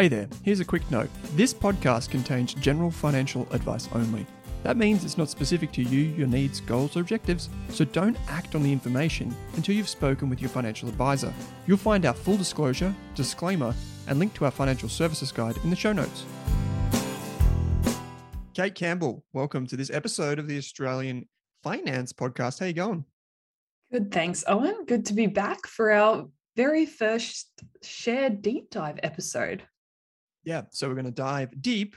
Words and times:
Hey 0.00 0.08
there, 0.08 0.30
here's 0.42 0.60
a 0.60 0.64
quick 0.64 0.90
note. 0.90 1.10
This 1.34 1.52
podcast 1.52 2.08
contains 2.08 2.54
general 2.54 2.90
financial 2.90 3.46
advice 3.50 3.86
only. 3.92 4.26
That 4.62 4.78
means 4.78 5.04
it's 5.04 5.18
not 5.18 5.28
specific 5.28 5.72
to 5.72 5.82
you, 5.82 6.00
your 6.16 6.26
needs, 6.26 6.58
goals, 6.58 6.96
or 6.96 7.00
objectives, 7.00 7.50
so 7.68 7.84
don't 7.84 8.16
act 8.26 8.54
on 8.54 8.62
the 8.62 8.72
information 8.72 9.36
until 9.56 9.74
you've 9.74 9.90
spoken 9.90 10.30
with 10.30 10.40
your 10.40 10.48
financial 10.48 10.88
advisor. 10.88 11.30
You'll 11.66 11.76
find 11.76 12.06
our 12.06 12.14
full 12.14 12.38
disclosure, 12.38 12.94
disclaimer, 13.14 13.74
and 14.06 14.18
link 14.18 14.32
to 14.36 14.46
our 14.46 14.50
financial 14.50 14.88
services 14.88 15.32
guide 15.32 15.58
in 15.64 15.68
the 15.68 15.76
show 15.76 15.92
notes. 15.92 16.24
Kate 18.54 18.74
Campbell, 18.74 19.22
welcome 19.34 19.66
to 19.66 19.76
this 19.76 19.90
episode 19.90 20.38
of 20.38 20.48
the 20.48 20.56
Australian 20.56 21.28
Finance 21.62 22.14
Podcast. 22.14 22.58
How 22.58 22.64
you 22.64 22.72
going? 22.72 23.04
Good, 23.92 24.10
thanks, 24.10 24.44
Owen. 24.48 24.86
Good 24.86 25.04
to 25.04 25.12
be 25.12 25.26
back 25.26 25.66
for 25.66 25.92
our 25.92 26.26
very 26.56 26.86
first 26.86 27.50
shared 27.82 28.40
deep 28.40 28.70
dive 28.70 28.98
episode. 29.02 29.62
Yeah, 30.44 30.62
so 30.70 30.88
we're 30.88 30.94
going 30.94 31.04
to 31.04 31.10
dive 31.10 31.60
deep, 31.60 31.96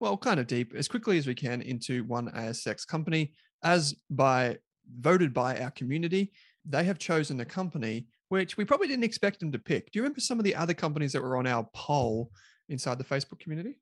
well, 0.00 0.16
kind 0.16 0.40
of 0.40 0.46
deep, 0.46 0.74
as 0.74 0.88
quickly 0.88 1.18
as 1.18 1.26
we 1.26 1.34
can 1.34 1.62
into 1.62 2.04
one 2.04 2.30
ASX 2.30 2.86
company, 2.86 3.32
as 3.62 3.94
by 4.10 4.58
voted 5.00 5.32
by 5.32 5.58
our 5.58 5.70
community. 5.70 6.32
They 6.66 6.84
have 6.84 6.98
chosen 6.98 7.40
a 7.40 7.44
company 7.44 8.06
which 8.28 8.56
we 8.56 8.64
probably 8.64 8.88
didn't 8.88 9.04
expect 9.04 9.40
them 9.40 9.52
to 9.52 9.58
pick. 9.58 9.92
Do 9.92 9.98
you 9.98 10.02
remember 10.02 10.20
some 10.20 10.38
of 10.38 10.44
the 10.44 10.54
other 10.54 10.74
companies 10.74 11.12
that 11.12 11.22
were 11.22 11.36
on 11.36 11.46
our 11.46 11.68
poll 11.74 12.30
inside 12.68 12.98
the 12.98 13.04
Facebook 13.04 13.38
community? 13.38 13.78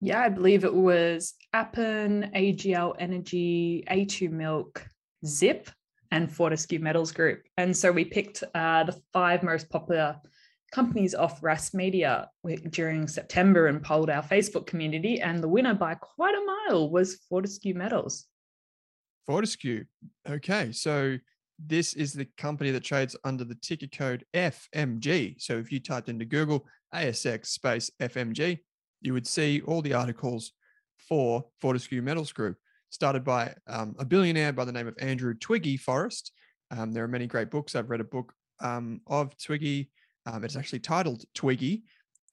Yeah, 0.00 0.20
I 0.20 0.28
believe 0.28 0.64
it 0.64 0.74
was 0.74 1.34
Appen, 1.54 2.30
AGL 2.34 2.94
Energy, 2.98 3.84
A2 3.90 4.30
Milk, 4.30 4.86
Zip, 5.24 5.70
and 6.10 6.30
Fortescue 6.30 6.78
Metals 6.78 7.12
Group. 7.12 7.42
And 7.56 7.74
so 7.74 7.90
we 7.90 8.04
picked 8.04 8.44
uh, 8.54 8.84
the 8.84 9.00
five 9.12 9.42
most 9.42 9.70
popular 9.70 10.16
companies 10.72 11.14
off 11.14 11.40
Rask 11.40 11.74
Media 11.74 12.30
during 12.70 13.08
September 13.08 13.66
and 13.68 13.82
polled 13.82 14.10
our 14.10 14.22
Facebook 14.22 14.66
community. 14.66 15.20
And 15.20 15.42
the 15.42 15.48
winner 15.48 15.74
by 15.74 15.94
quite 15.94 16.34
a 16.34 16.44
mile 16.44 16.90
was 16.90 17.16
Fortescue 17.28 17.74
Metals. 17.74 18.26
Fortescue. 19.26 19.84
Okay. 20.28 20.72
So 20.72 21.18
this 21.58 21.94
is 21.94 22.12
the 22.12 22.26
company 22.36 22.70
that 22.70 22.84
trades 22.84 23.16
under 23.24 23.44
the 23.44 23.54
ticker 23.56 23.86
code 23.86 24.24
FMG. 24.34 25.40
So 25.40 25.58
if 25.58 25.72
you 25.72 25.80
typed 25.80 26.08
into 26.08 26.24
Google 26.24 26.66
ASX 26.94 27.46
space 27.46 27.90
FMG, 28.00 28.58
you 29.00 29.12
would 29.12 29.26
see 29.26 29.62
all 29.62 29.82
the 29.82 29.94
articles 29.94 30.52
for 31.08 31.44
Fortescue 31.60 32.02
Metals 32.02 32.32
Group, 32.32 32.56
started 32.90 33.24
by 33.24 33.54
um, 33.66 33.94
a 33.98 34.04
billionaire 34.04 34.52
by 34.52 34.64
the 34.64 34.72
name 34.72 34.88
of 34.88 34.96
Andrew 34.98 35.34
Twiggy 35.34 35.76
Forrest. 35.76 36.32
Um, 36.70 36.92
there 36.92 37.04
are 37.04 37.08
many 37.08 37.26
great 37.26 37.50
books. 37.50 37.74
I've 37.74 37.90
read 37.90 38.00
a 38.00 38.04
book 38.04 38.32
um, 38.60 39.00
of 39.06 39.36
Twiggy 39.38 39.90
um, 40.26 40.44
it's 40.44 40.56
actually 40.56 40.80
titled 40.80 41.24
Twiggy. 41.34 41.84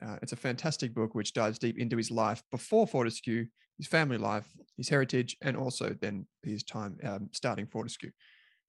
Uh, 0.03 0.17
it's 0.21 0.33
a 0.33 0.37
fantastic 0.37 0.93
book 0.93 1.15
which 1.15 1.33
dives 1.33 1.59
deep 1.59 1.79
into 1.79 1.95
his 1.95 2.11
life 2.11 2.43
before 2.51 2.87
Fortescue, 2.87 3.45
his 3.77 3.87
family 3.87 4.17
life, 4.17 4.47
his 4.77 4.89
heritage, 4.89 5.37
and 5.41 5.55
also 5.55 5.95
then 6.01 6.27
his 6.41 6.63
time 6.63 6.97
um, 7.03 7.29
starting 7.31 7.67
Fortescue. 7.67 8.11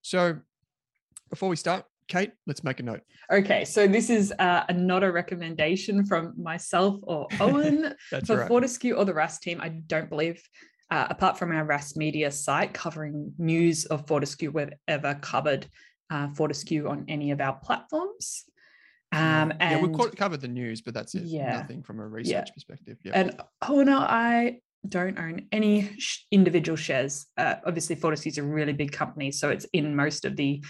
So, 0.01 0.37
before 1.29 1.49
we 1.49 1.55
start, 1.55 1.85
Kate, 2.07 2.31
let's 2.45 2.63
make 2.63 2.79
a 2.79 2.83
note. 2.83 3.01
Okay, 3.31 3.65
so 3.65 3.87
this 3.87 4.11
is 4.11 4.31
uh, 4.37 4.63
not 4.75 5.03
a 5.03 5.11
recommendation 5.11 6.05
from 6.05 6.33
myself 6.37 6.99
or 7.01 7.27
Owen 7.39 7.95
for 8.25 8.37
right. 8.37 8.47
Fortescue 8.47 8.93
or 8.93 9.05
the 9.05 9.13
Rask 9.13 9.41
team. 9.41 9.59
I 9.59 9.69
don't 9.69 10.09
believe, 10.09 10.41
uh, 10.91 11.07
apart 11.09 11.39
from 11.39 11.51
our 11.51 11.65
Rask 11.65 11.97
media 11.97 12.29
site 12.29 12.73
covering 12.73 13.33
news 13.39 13.85
of 13.85 14.07
Fortescue, 14.07 14.51
we've 14.51 14.73
ever 14.87 15.15
covered 15.15 15.65
uh, 16.11 16.27
Fortescue 16.35 16.87
on 16.87 17.05
any 17.07 17.31
of 17.31 17.41
our 17.41 17.53
platforms. 17.53 18.45
Um, 19.15 19.53
and 19.59 19.81
yeah, 19.81 19.87
we've 19.87 20.15
covered 20.15 20.41
the 20.41 20.47
news, 20.47 20.81
but 20.81 20.93
that's 20.93 21.15
it. 21.15 21.23
Yeah, 21.23 21.57
nothing 21.57 21.83
from 21.83 21.99
a 21.99 22.07
research 22.07 22.49
yeah. 22.49 22.53
perspective. 22.53 22.97
Yeah. 23.03 23.13
And 23.15 23.41
oh 23.67 23.81
no, 23.81 23.99
I 23.99 24.59
don't 24.87 25.17
own 25.17 25.47
any 25.51 25.89
sh- 25.97 26.25
individual 26.31 26.75
shares. 26.75 27.25
Uh, 27.37 27.55
obviously, 27.65 27.95
Fortescue 27.95 28.29
is 28.29 28.37
a 28.37 28.43
really 28.43 28.73
big 28.73 28.91
company, 28.91 29.31
so 29.31 29.49
it's 29.49 29.65
in 29.73 29.95
most 29.95 30.25
of 30.25 30.35
the 30.35 30.63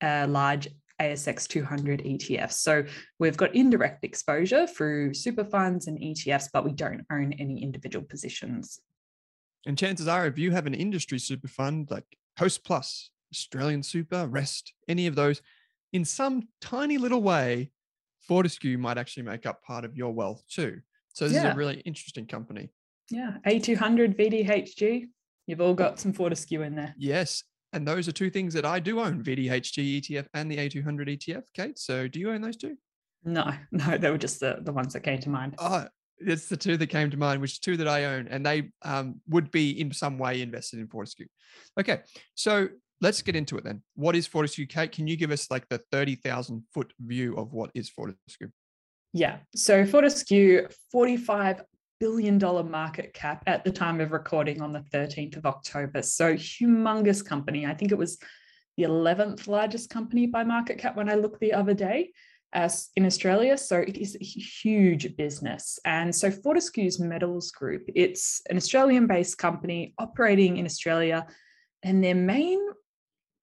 uh, 0.00 0.26
large 0.28 0.68
ASX 1.00 1.46
200 1.48 2.02
ETFs. 2.04 2.54
So 2.54 2.84
we've 3.18 3.36
got 3.36 3.54
indirect 3.54 4.04
exposure 4.04 4.66
through 4.66 5.14
super 5.14 5.44
funds 5.44 5.86
and 5.86 5.98
ETFs, 5.98 6.48
but 6.52 6.64
we 6.64 6.72
don't 6.72 7.04
own 7.10 7.32
any 7.34 7.62
individual 7.62 8.04
positions. 8.04 8.80
And 9.66 9.78
chances 9.78 10.08
are, 10.08 10.26
if 10.26 10.38
you 10.38 10.50
have 10.52 10.66
an 10.66 10.74
industry 10.74 11.18
super 11.18 11.48
fund 11.48 11.90
like 11.90 12.04
Host 12.38 12.64
Plus, 12.64 13.10
Australian 13.32 13.82
Super, 13.82 14.26
Rest, 14.26 14.72
any 14.88 15.06
of 15.06 15.14
those, 15.14 15.40
in 15.92 16.04
some 16.04 16.48
tiny 16.60 16.98
little 16.98 17.22
way, 17.22 17.70
Fortescue 18.26 18.78
might 18.78 18.98
actually 18.98 19.24
make 19.24 19.46
up 19.46 19.62
part 19.62 19.84
of 19.84 19.96
your 19.96 20.12
wealth 20.12 20.42
too. 20.48 20.80
So 21.12 21.26
this 21.26 21.34
yeah. 21.34 21.48
is 21.48 21.54
a 21.54 21.56
really 21.56 21.80
interesting 21.84 22.26
company. 22.26 22.70
Yeah, 23.10 23.34
A200 23.46 24.16
VDHG. 24.16 25.08
You've 25.46 25.60
all 25.60 25.74
got 25.74 26.00
some 26.00 26.12
Fortescue 26.12 26.62
in 26.62 26.74
there. 26.74 26.94
Yes. 26.96 27.42
And 27.72 27.86
those 27.86 28.06
are 28.06 28.12
two 28.12 28.30
things 28.30 28.54
that 28.54 28.64
I 28.64 28.78
do 28.78 29.00
own 29.00 29.22
VDHG 29.22 30.00
ETF 30.00 30.26
and 30.34 30.50
the 30.50 30.56
A200 30.56 31.18
ETF, 31.18 31.42
Kate. 31.54 31.78
So 31.78 32.06
do 32.06 32.20
you 32.20 32.30
own 32.30 32.42
those 32.42 32.56
two? 32.56 32.76
No, 33.24 33.50
no, 33.72 33.98
they 33.98 34.10
were 34.10 34.18
just 34.18 34.40
the, 34.40 34.58
the 34.60 34.72
ones 34.72 34.92
that 34.92 35.00
came 35.00 35.18
to 35.20 35.30
mind. 35.30 35.54
Oh, 35.58 35.86
it's 36.18 36.48
the 36.48 36.56
two 36.56 36.76
that 36.76 36.88
came 36.88 37.10
to 37.10 37.16
mind, 37.16 37.40
which 37.40 37.60
two 37.60 37.76
that 37.78 37.88
I 37.88 38.04
own, 38.04 38.28
and 38.28 38.44
they 38.44 38.70
um, 38.82 39.20
would 39.28 39.50
be 39.50 39.80
in 39.80 39.92
some 39.92 40.18
way 40.18 40.40
invested 40.42 40.78
in 40.78 40.86
Fortescue. 40.86 41.26
Okay, 41.78 42.00
so 42.34 42.68
let's 43.02 43.20
get 43.20 43.36
into 43.36 43.58
it 43.58 43.64
then. 43.64 43.82
What 43.94 44.16
is 44.16 44.26
Fortescue, 44.26 44.66
Kate? 44.66 44.92
Can 44.92 45.06
you 45.06 45.16
give 45.16 45.30
us 45.30 45.50
like 45.50 45.68
the 45.68 45.82
30,000 45.90 46.62
foot 46.72 46.92
view 47.00 47.36
of 47.36 47.52
what 47.52 47.70
is 47.74 47.90
Fortescue? 47.90 48.48
Yeah. 49.12 49.38
So 49.54 49.84
Fortescue, 49.84 50.68
$45 50.94 51.62
billion 52.00 52.38
market 52.70 53.12
cap 53.12 53.42
at 53.46 53.64
the 53.64 53.70
time 53.70 54.00
of 54.00 54.12
recording 54.12 54.62
on 54.62 54.72
the 54.72 54.84
13th 54.94 55.36
of 55.36 55.46
October. 55.46 56.00
So 56.00 56.34
humongous 56.34 57.24
company. 57.24 57.66
I 57.66 57.74
think 57.74 57.92
it 57.92 57.98
was 57.98 58.18
the 58.76 58.84
11th 58.84 59.48
largest 59.48 59.90
company 59.90 60.26
by 60.26 60.44
market 60.44 60.78
cap 60.78 60.96
when 60.96 61.10
I 61.10 61.14
looked 61.14 61.40
the 61.40 61.52
other 61.52 61.74
day 61.74 62.12
as 62.54 62.90
in 62.96 63.06
Australia. 63.06 63.56
So 63.58 63.78
it 63.78 63.96
is 63.96 64.16
a 64.16 64.24
huge 64.24 65.16
business. 65.16 65.78
And 65.84 66.14
so 66.14 66.30
Fortescue's 66.30 67.00
Metals 67.00 67.50
Group, 67.50 67.84
it's 67.94 68.42
an 68.48 68.56
Australian 68.56 69.06
based 69.06 69.38
company 69.38 69.94
operating 69.98 70.56
in 70.58 70.66
Australia. 70.66 71.26
And 71.82 72.02
their 72.02 72.14
main 72.14 72.60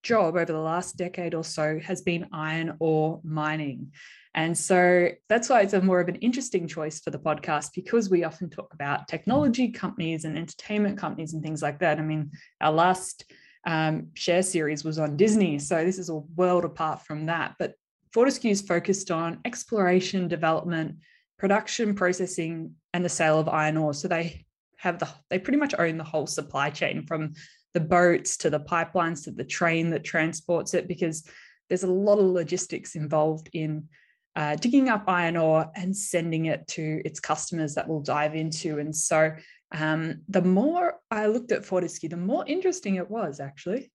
job 0.03 0.35
over 0.35 0.45
the 0.45 0.57
last 0.57 0.97
decade 0.97 1.33
or 1.33 1.43
so 1.43 1.79
has 1.79 2.01
been 2.01 2.27
iron 2.31 2.75
ore 2.79 3.19
mining. 3.23 3.91
And 4.35 4.57
so 4.57 5.09
that's 5.27 5.49
why 5.49 5.61
it's 5.61 5.73
a 5.73 5.81
more 5.81 5.99
of 5.99 6.07
an 6.07 6.15
interesting 6.15 6.67
choice 6.67 6.99
for 6.99 7.09
the 7.09 7.19
podcast 7.19 7.71
because 7.75 8.09
we 8.09 8.23
often 8.23 8.49
talk 8.49 8.73
about 8.73 9.07
technology 9.07 9.69
companies 9.69 10.23
and 10.23 10.37
entertainment 10.37 10.97
companies 10.97 11.33
and 11.33 11.43
things 11.43 11.61
like 11.61 11.79
that. 11.79 11.97
I 11.97 12.03
mean, 12.03 12.31
our 12.61 12.71
last 12.71 13.25
um, 13.65 14.07
share 14.13 14.43
series 14.43 14.83
was 14.83 14.99
on 14.99 15.17
Disney. 15.17 15.59
So 15.59 15.83
this 15.83 15.99
is 15.99 16.09
a 16.09 16.15
world 16.15 16.63
apart 16.63 17.05
from 17.05 17.25
that. 17.25 17.55
But 17.59 17.73
Fortescue 18.13 18.51
is 18.51 18.61
focused 18.61 19.11
on 19.11 19.39
exploration, 19.45 20.27
development, 20.27 20.97
production, 21.37 21.93
processing, 21.95 22.75
and 22.93 23.03
the 23.03 23.09
sale 23.09 23.39
of 23.39 23.47
iron 23.47 23.77
ore. 23.77 23.93
So 23.93 24.07
they 24.07 24.45
have 24.77 24.99
the 24.99 25.09
they 25.29 25.39
pretty 25.39 25.59
much 25.59 25.75
own 25.77 25.97
the 25.97 26.03
whole 26.03 26.25
supply 26.25 26.69
chain 26.69 27.05
from 27.05 27.33
the 27.73 27.79
boats 27.79 28.37
to 28.37 28.49
the 28.49 28.59
pipelines 28.59 29.23
to 29.23 29.31
the 29.31 29.43
train 29.43 29.89
that 29.91 30.03
transports 30.03 30.73
it 30.73 30.87
because 30.87 31.27
there's 31.67 31.83
a 31.83 31.91
lot 31.91 32.19
of 32.19 32.25
logistics 32.25 32.95
involved 32.95 33.49
in 33.53 33.87
uh, 34.35 34.55
digging 34.55 34.89
up 34.89 35.03
iron 35.07 35.37
ore 35.37 35.69
and 35.75 35.95
sending 35.95 36.45
it 36.45 36.67
to 36.67 37.01
its 37.05 37.19
customers 37.19 37.75
that 37.75 37.87
we'll 37.87 38.01
dive 38.01 38.35
into. 38.35 38.79
And 38.79 38.95
so 38.95 39.31
um, 39.71 40.21
the 40.27 40.41
more 40.41 40.95
I 41.11 41.27
looked 41.27 41.51
at 41.51 41.65
Fortescue, 41.65 42.09
the 42.09 42.17
more 42.17 42.43
interesting 42.47 42.95
it 42.95 43.09
was 43.09 43.39
actually. 43.39 43.91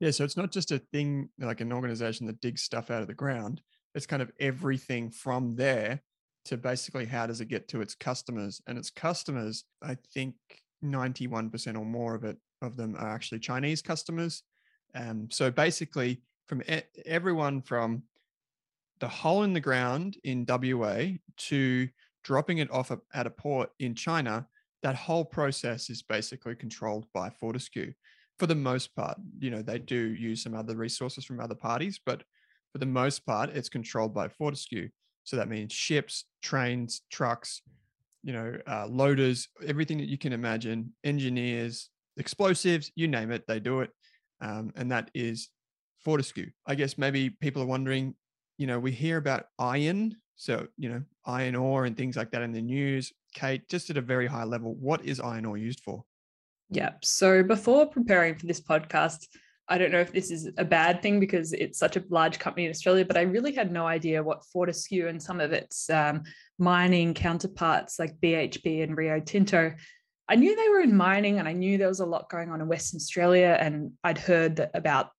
Yeah, 0.00 0.10
so 0.10 0.24
it's 0.24 0.36
not 0.36 0.50
just 0.50 0.72
a 0.72 0.78
thing 0.92 1.28
like 1.38 1.60
an 1.60 1.72
organization 1.72 2.26
that 2.26 2.40
digs 2.40 2.62
stuff 2.62 2.90
out 2.90 3.00
of 3.00 3.08
the 3.08 3.14
ground. 3.14 3.60
It's 3.94 4.06
kind 4.06 4.22
of 4.22 4.32
everything 4.40 5.10
from 5.10 5.54
there 5.54 6.02
to 6.46 6.56
basically 6.56 7.06
how 7.06 7.26
does 7.26 7.40
it 7.40 7.48
get 7.48 7.68
to 7.68 7.80
its 7.80 7.94
customers? 7.94 8.60
And 8.66 8.76
its 8.76 8.90
customers, 8.90 9.64
I 9.82 9.96
think 10.12 10.34
91% 10.84 11.78
or 11.78 11.84
more 11.86 12.14
of 12.14 12.24
it 12.24 12.36
of 12.64 12.76
them 12.76 12.96
are 12.98 13.08
actually 13.08 13.40
Chinese 13.40 13.82
customers. 13.82 14.42
Um, 14.94 15.28
so 15.30 15.50
basically, 15.50 16.22
from 16.46 16.62
e- 16.62 16.82
everyone 17.06 17.62
from 17.62 18.02
the 19.00 19.08
hole 19.08 19.42
in 19.42 19.52
the 19.52 19.60
ground 19.60 20.16
in 20.24 20.46
WA 20.48 21.16
to 21.36 21.88
dropping 22.22 22.58
it 22.58 22.70
off 22.70 22.90
at 23.12 23.26
a 23.26 23.30
port 23.30 23.70
in 23.78 23.94
China, 23.94 24.46
that 24.82 24.94
whole 24.94 25.24
process 25.24 25.90
is 25.90 26.02
basically 26.02 26.54
controlled 26.54 27.06
by 27.12 27.30
Fortescue 27.30 27.92
for 28.38 28.46
the 28.46 28.54
most 28.54 28.94
part. 28.94 29.16
You 29.38 29.50
know, 29.50 29.62
they 29.62 29.78
do 29.78 29.96
use 29.96 30.42
some 30.42 30.54
other 30.54 30.76
resources 30.76 31.24
from 31.24 31.40
other 31.40 31.54
parties, 31.54 32.00
but 32.04 32.22
for 32.72 32.78
the 32.78 32.86
most 32.86 33.24
part, 33.24 33.50
it's 33.50 33.68
controlled 33.68 34.14
by 34.14 34.28
Fortescue. 34.28 34.88
So 35.24 35.36
that 35.36 35.48
means 35.48 35.72
ships, 35.72 36.24
trains, 36.42 37.02
trucks, 37.10 37.62
you 38.22 38.32
know, 38.32 38.58
uh, 38.66 38.86
loaders, 38.86 39.48
everything 39.66 39.98
that 39.98 40.08
you 40.08 40.18
can 40.18 40.32
imagine, 40.32 40.92
engineers, 41.04 41.90
explosives, 42.16 42.90
you 42.94 43.08
name 43.08 43.30
it, 43.30 43.46
they 43.46 43.60
do 43.60 43.80
it. 43.80 43.90
Um, 44.40 44.72
and 44.76 44.90
that 44.90 45.10
is 45.14 45.48
Fortescue. 46.04 46.50
I 46.66 46.74
guess 46.74 46.98
maybe 46.98 47.30
people 47.30 47.62
are 47.62 47.66
wondering, 47.66 48.14
you 48.58 48.66
know, 48.66 48.78
we 48.78 48.92
hear 48.92 49.16
about 49.16 49.46
iron 49.58 50.16
So, 50.36 50.66
you 50.76 50.88
know, 50.88 51.02
iron 51.24 51.54
ore 51.54 51.84
and 51.84 51.96
things 51.96 52.16
like 52.16 52.30
that 52.32 52.42
in 52.42 52.52
the 52.52 52.60
news. 52.60 53.12
Kate, 53.34 53.68
just 53.68 53.90
at 53.90 53.96
a 53.96 54.02
very 54.02 54.26
high 54.26 54.44
level, 54.44 54.74
what 54.74 55.04
is 55.04 55.20
iron 55.20 55.44
ore 55.44 55.56
used 55.56 55.80
for? 55.80 56.04
Yeah. 56.70 56.92
So 57.02 57.42
before 57.42 57.86
preparing 57.86 58.36
for 58.36 58.46
this 58.46 58.60
podcast, 58.60 59.26
I 59.68 59.78
don't 59.78 59.92
know 59.92 60.00
if 60.00 60.12
this 60.12 60.30
is 60.30 60.50
a 60.58 60.64
bad 60.64 61.00
thing 61.02 61.20
because 61.20 61.52
it's 61.52 61.78
such 61.78 61.96
a 61.96 62.04
large 62.10 62.38
company 62.38 62.66
in 62.66 62.70
Australia, 62.70 63.04
but 63.04 63.16
I 63.16 63.22
really 63.22 63.52
had 63.52 63.72
no 63.72 63.86
idea 63.86 64.22
what 64.22 64.44
Fortescue 64.52 65.08
and 65.08 65.22
some 65.22 65.40
of 65.40 65.52
its 65.52 65.88
um, 65.88 66.22
mining 66.58 67.14
counterparts 67.14 67.98
like 67.98 68.20
BHP 68.20 68.82
and 68.82 68.96
Rio 68.96 69.20
Tinto. 69.20 69.72
I 70.28 70.36
knew 70.36 70.56
they 70.56 70.68
were 70.68 70.80
in 70.80 70.96
mining 70.96 71.38
and 71.38 71.46
I 71.46 71.52
knew 71.52 71.76
there 71.76 71.88
was 71.88 72.00
a 72.00 72.06
lot 72.06 72.30
going 72.30 72.50
on 72.50 72.60
in 72.60 72.68
Western 72.68 72.98
Australia. 72.98 73.56
And 73.60 73.92
I'd 74.02 74.18
heard 74.18 74.56
that, 74.56 74.70
about 74.74 75.10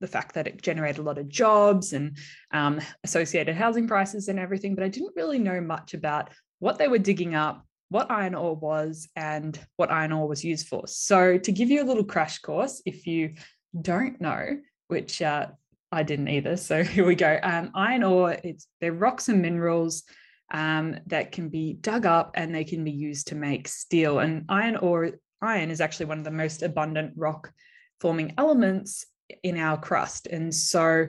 the 0.00 0.06
fact 0.06 0.34
that 0.34 0.46
it 0.46 0.62
generated 0.62 0.98
a 0.98 1.02
lot 1.02 1.18
of 1.18 1.28
jobs 1.28 1.92
and 1.92 2.16
um, 2.50 2.80
associated 3.04 3.56
housing 3.56 3.86
prices 3.86 4.28
and 4.28 4.38
everything, 4.38 4.74
but 4.74 4.84
I 4.84 4.88
didn't 4.88 5.16
really 5.16 5.38
know 5.38 5.60
much 5.60 5.94
about 5.94 6.30
what 6.58 6.78
they 6.78 6.88
were 6.88 6.98
digging 6.98 7.34
up, 7.34 7.64
what 7.90 8.10
iron 8.10 8.34
ore 8.34 8.56
was, 8.56 9.08
and 9.16 9.58
what 9.76 9.90
iron 9.90 10.12
ore 10.12 10.28
was 10.28 10.44
used 10.44 10.68
for. 10.68 10.86
So, 10.86 11.38
to 11.38 11.52
give 11.52 11.70
you 11.70 11.82
a 11.82 11.86
little 11.86 12.04
crash 12.04 12.38
course, 12.38 12.82
if 12.86 13.06
you 13.06 13.34
don't 13.80 14.20
know, 14.20 14.58
which 14.88 15.22
uh, 15.22 15.48
I 15.94 16.02
didn't 16.02 16.28
either. 16.28 16.56
So 16.56 16.82
here 16.84 17.06
we 17.06 17.14
go. 17.14 17.38
Um, 17.42 17.70
iron 17.74 18.02
ore, 18.02 18.36
it's 18.44 18.66
they're 18.80 18.92
rocks 18.92 19.28
and 19.28 19.40
minerals 19.40 20.04
um, 20.54 20.96
that 21.06 21.32
can 21.32 21.50
be 21.50 21.74
dug 21.74 22.06
up 22.06 22.30
and 22.34 22.54
they 22.54 22.64
can 22.64 22.84
be 22.84 22.92
used 22.92 23.26
to 23.28 23.34
make 23.34 23.68
steel. 23.68 24.20
And 24.20 24.44
iron 24.48 24.76
ore, 24.76 25.10
iron 25.42 25.70
is 25.70 25.80
actually 25.80 26.06
one 26.06 26.18
of 26.18 26.24
the 26.24 26.30
most 26.30 26.62
abundant 26.62 27.12
rock 27.16 27.52
forming 28.00 28.32
elements 28.38 29.04
in 29.42 29.58
our 29.58 29.76
crust. 29.76 30.28
And 30.28 30.54
so 30.54 31.08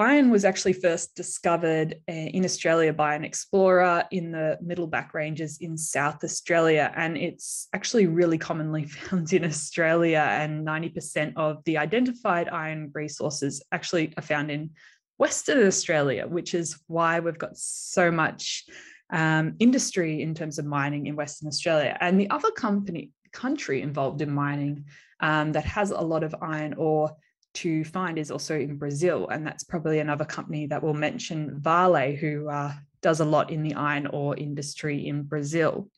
Iron 0.00 0.30
was 0.30 0.46
actually 0.46 0.72
first 0.72 1.14
discovered 1.14 1.96
uh, 2.08 2.12
in 2.12 2.42
Australia 2.46 2.90
by 2.90 3.14
an 3.14 3.22
explorer 3.22 4.04
in 4.10 4.32
the 4.32 4.56
Middleback 4.62 5.12
Ranges 5.12 5.58
in 5.60 5.76
South 5.76 6.24
Australia. 6.24 6.90
And 6.96 7.18
it's 7.18 7.68
actually 7.74 8.06
really 8.06 8.38
commonly 8.38 8.84
found 8.86 9.30
in 9.34 9.44
Australia. 9.44 10.26
And 10.26 10.66
90% 10.66 11.34
of 11.36 11.62
the 11.64 11.76
identified 11.76 12.48
iron 12.48 12.90
resources 12.94 13.62
actually 13.72 14.14
are 14.16 14.22
found 14.22 14.50
in 14.50 14.70
Western 15.20 15.66
Australia, 15.66 16.26
which 16.26 16.54
is 16.54 16.80
why 16.86 17.20
we've 17.20 17.36
got 17.36 17.54
so 17.54 18.10
much 18.10 18.64
um, 19.10 19.54
industry 19.58 20.22
in 20.22 20.34
terms 20.34 20.58
of 20.58 20.64
mining 20.64 21.08
in 21.08 21.14
Western 21.14 21.46
Australia. 21.46 21.94
And 22.00 22.18
the 22.18 22.30
other 22.30 22.50
company, 22.52 23.10
country 23.30 23.82
involved 23.82 24.22
in 24.22 24.30
mining 24.32 24.86
um, 25.20 25.52
that 25.52 25.66
has 25.66 25.90
a 25.90 26.00
lot 26.00 26.24
of 26.24 26.34
iron 26.40 26.72
ore 26.72 27.14
to 27.52 27.84
find 27.84 28.18
is 28.18 28.30
also 28.30 28.58
in 28.58 28.76
Brazil. 28.76 29.28
And 29.28 29.46
that's 29.46 29.62
probably 29.62 29.98
another 29.98 30.24
company 30.24 30.66
that 30.68 30.82
we'll 30.82 30.94
mention 30.94 31.60
Vale, 31.60 32.16
who 32.16 32.48
uh, 32.48 32.72
does 33.02 33.20
a 33.20 33.26
lot 33.26 33.50
in 33.50 33.62
the 33.62 33.74
iron 33.74 34.06
ore 34.06 34.34
industry 34.38 35.06
in 35.06 35.24
Brazil. 35.24 35.90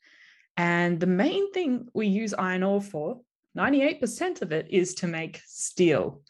And 0.56 0.98
the 0.98 1.06
main 1.06 1.52
thing 1.52 1.86
we 1.94 2.08
use 2.08 2.34
iron 2.34 2.64
ore 2.64 2.82
for, 2.82 3.20
98% 3.56 4.42
of 4.42 4.50
it 4.50 4.66
is 4.68 4.94
to 4.94 5.06
make 5.06 5.40
steel. 5.46 6.22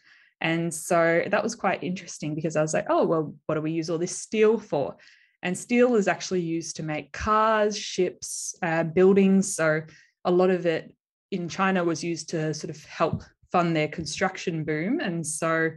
And 0.43 0.73
so 0.73 1.23
that 1.25 1.41
was 1.41 1.55
quite 1.55 1.81
interesting 1.81 2.35
because 2.35 2.57
I 2.57 2.61
was 2.61 2.73
like, 2.73 2.87
oh, 2.89 3.05
well, 3.05 3.33
what 3.45 3.55
do 3.55 3.61
we 3.61 3.71
use 3.71 3.89
all 3.89 3.97
this 3.97 4.15
steel 4.15 4.59
for? 4.59 4.97
And 5.41 5.57
steel 5.57 5.95
is 5.95 6.09
actually 6.09 6.41
used 6.41 6.75
to 6.75 6.83
make 6.83 7.13
cars, 7.13 7.77
ships, 7.77 8.53
uh, 8.61 8.83
buildings. 8.83 9.55
So 9.55 9.81
a 10.25 10.31
lot 10.31 10.49
of 10.49 10.65
it 10.65 10.93
in 11.31 11.47
China 11.47 11.83
was 11.83 12.03
used 12.03 12.29
to 12.29 12.53
sort 12.53 12.75
of 12.75 12.83
help 12.83 13.23
fund 13.53 13.73
their 13.73 13.87
construction 13.87 14.65
boom. 14.65 14.99
And 14.99 15.25
so 15.25 15.69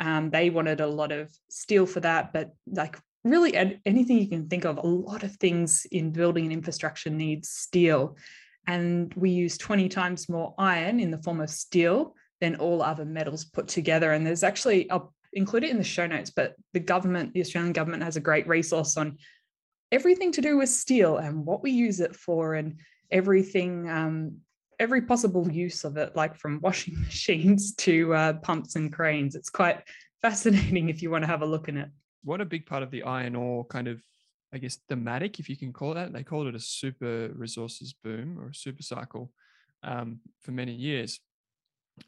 um, 0.00 0.30
they 0.30 0.50
wanted 0.50 0.80
a 0.80 0.86
lot 0.86 1.12
of 1.12 1.30
steel 1.48 1.86
for 1.86 2.00
that. 2.00 2.32
But 2.32 2.50
like 2.66 2.98
really 3.22 3.54
anything 3.54 4.18
you 4.18 4.28
can 4.28 4.48
think 4.48 4.64
of, 4.64 4.78
a 4.78 4.86
lot 4.86 5.22
of 5.22 5.36
things 5.36 5.86
in 5.92 6.10
building 6.10 6.44
and 6.44 6.52
infrastructure 6.52 7.10
needs 7.10 7.50
steel. 7.50 8.16
And 8.66 9.14
we 9.14 9.30
use 9.30 9.58
20 9.58 9.88
times 9.88 10.28
more 10.28 10.54
iron 10.58 10.98
in 10.98 11.12
the 11.12 11.22
form 11.22 11.40
of 11.40 11.50
steel 11.50 12.14
than 12.40 12.56
all 12.56 12.82
other 12.82 13.04
metals 13.04 13.44
put 13.44 13.68
together. 13.68 14.12
And 14.12 14.26
there's 14.26 14.42
actually, 14.42 14.90
I'll 14.90 15.12
include 15.32 15.64
it 15.64 15.70
in 15.70 15.78
the 15.78 15.84
show 15.84 16.06
notes, 16.06 16.30
but 16.30 16.54
the 16.72 16.80
government, 16.80 17.34
the 17.34 17.40
Australian 17.40 17.72
government 17.72 18.02
has 18.02 18.16
a 18.16 18.20
great 18.20 18.46
resource 18.46 18.96
on 18.96 19.18
everything 19.90 20.32
to 20.32 20.40
do 20.40 20.56
with 20.56 20.68
steel 20.68 21.16
and 21.16 21.44
what 21.44 21.62
we 21.62 21.70
use 21.70 22.00
it 22.00 22.14
for 22.14 22.54
and 22.54 22.78
everything 23.10 23.88
um, 23.88 24.38
every 24.78 25.02
possible 25.02 25.50
use 25.50 25.84
of 25.84 25.96
it, 25.96 26.14
like 26.14 26.36
from 26.36 26.60
washing 26.60 27.00
machines 27.00 27.74
to 27.76 28.14
uh, 28.14 28.32
pumps 28.34 28.76
and 28.76 28.92
cranes. 28.92 29.34
It's 29.34 29.50
quite 29.50 29.82
fascinating 30.22 30.88
if 30.88 31.02
you 31.02 31.10
want 31.10 31.22
to 31.22 31.28
have 31.28 31.42
a 31.42 31.46
look 31.46 31.68
in 31.68 31.76
it. 31.76 31.88
What 32.24 32.40
a 32.40 32.44
big 32.44 32.66
part 32.66 32.82
of 32.82 32.90
the 32.90 33.02
iron 33.04 33.36
ore 33.36 33.64
kind 33.64 33.88
of, 33.88 34.02
I 34.52 34.58
guess, 34.58 34.78
thematic, 34.88 35.38
if 35.38 35.48
you 35.48 35.56
can 35.56 35.72
call 35.72 35.92
it 35.92 35.94
that. 35.94 36.12
They 36.12 36.22
called 36.22 36.46
it 36.46 36.54
a 36.54 36.60
super 36.60 37.28
resources 37.34 37.92
boom 37.92 38.38
or 38.38 38.48
a 38.48 38.54
super 38.54 38.82
cycle 38.82 39.32
um, 39.82 40.20
for 40.40 40.52
many 40.52 40.72
years. 40.72 41.20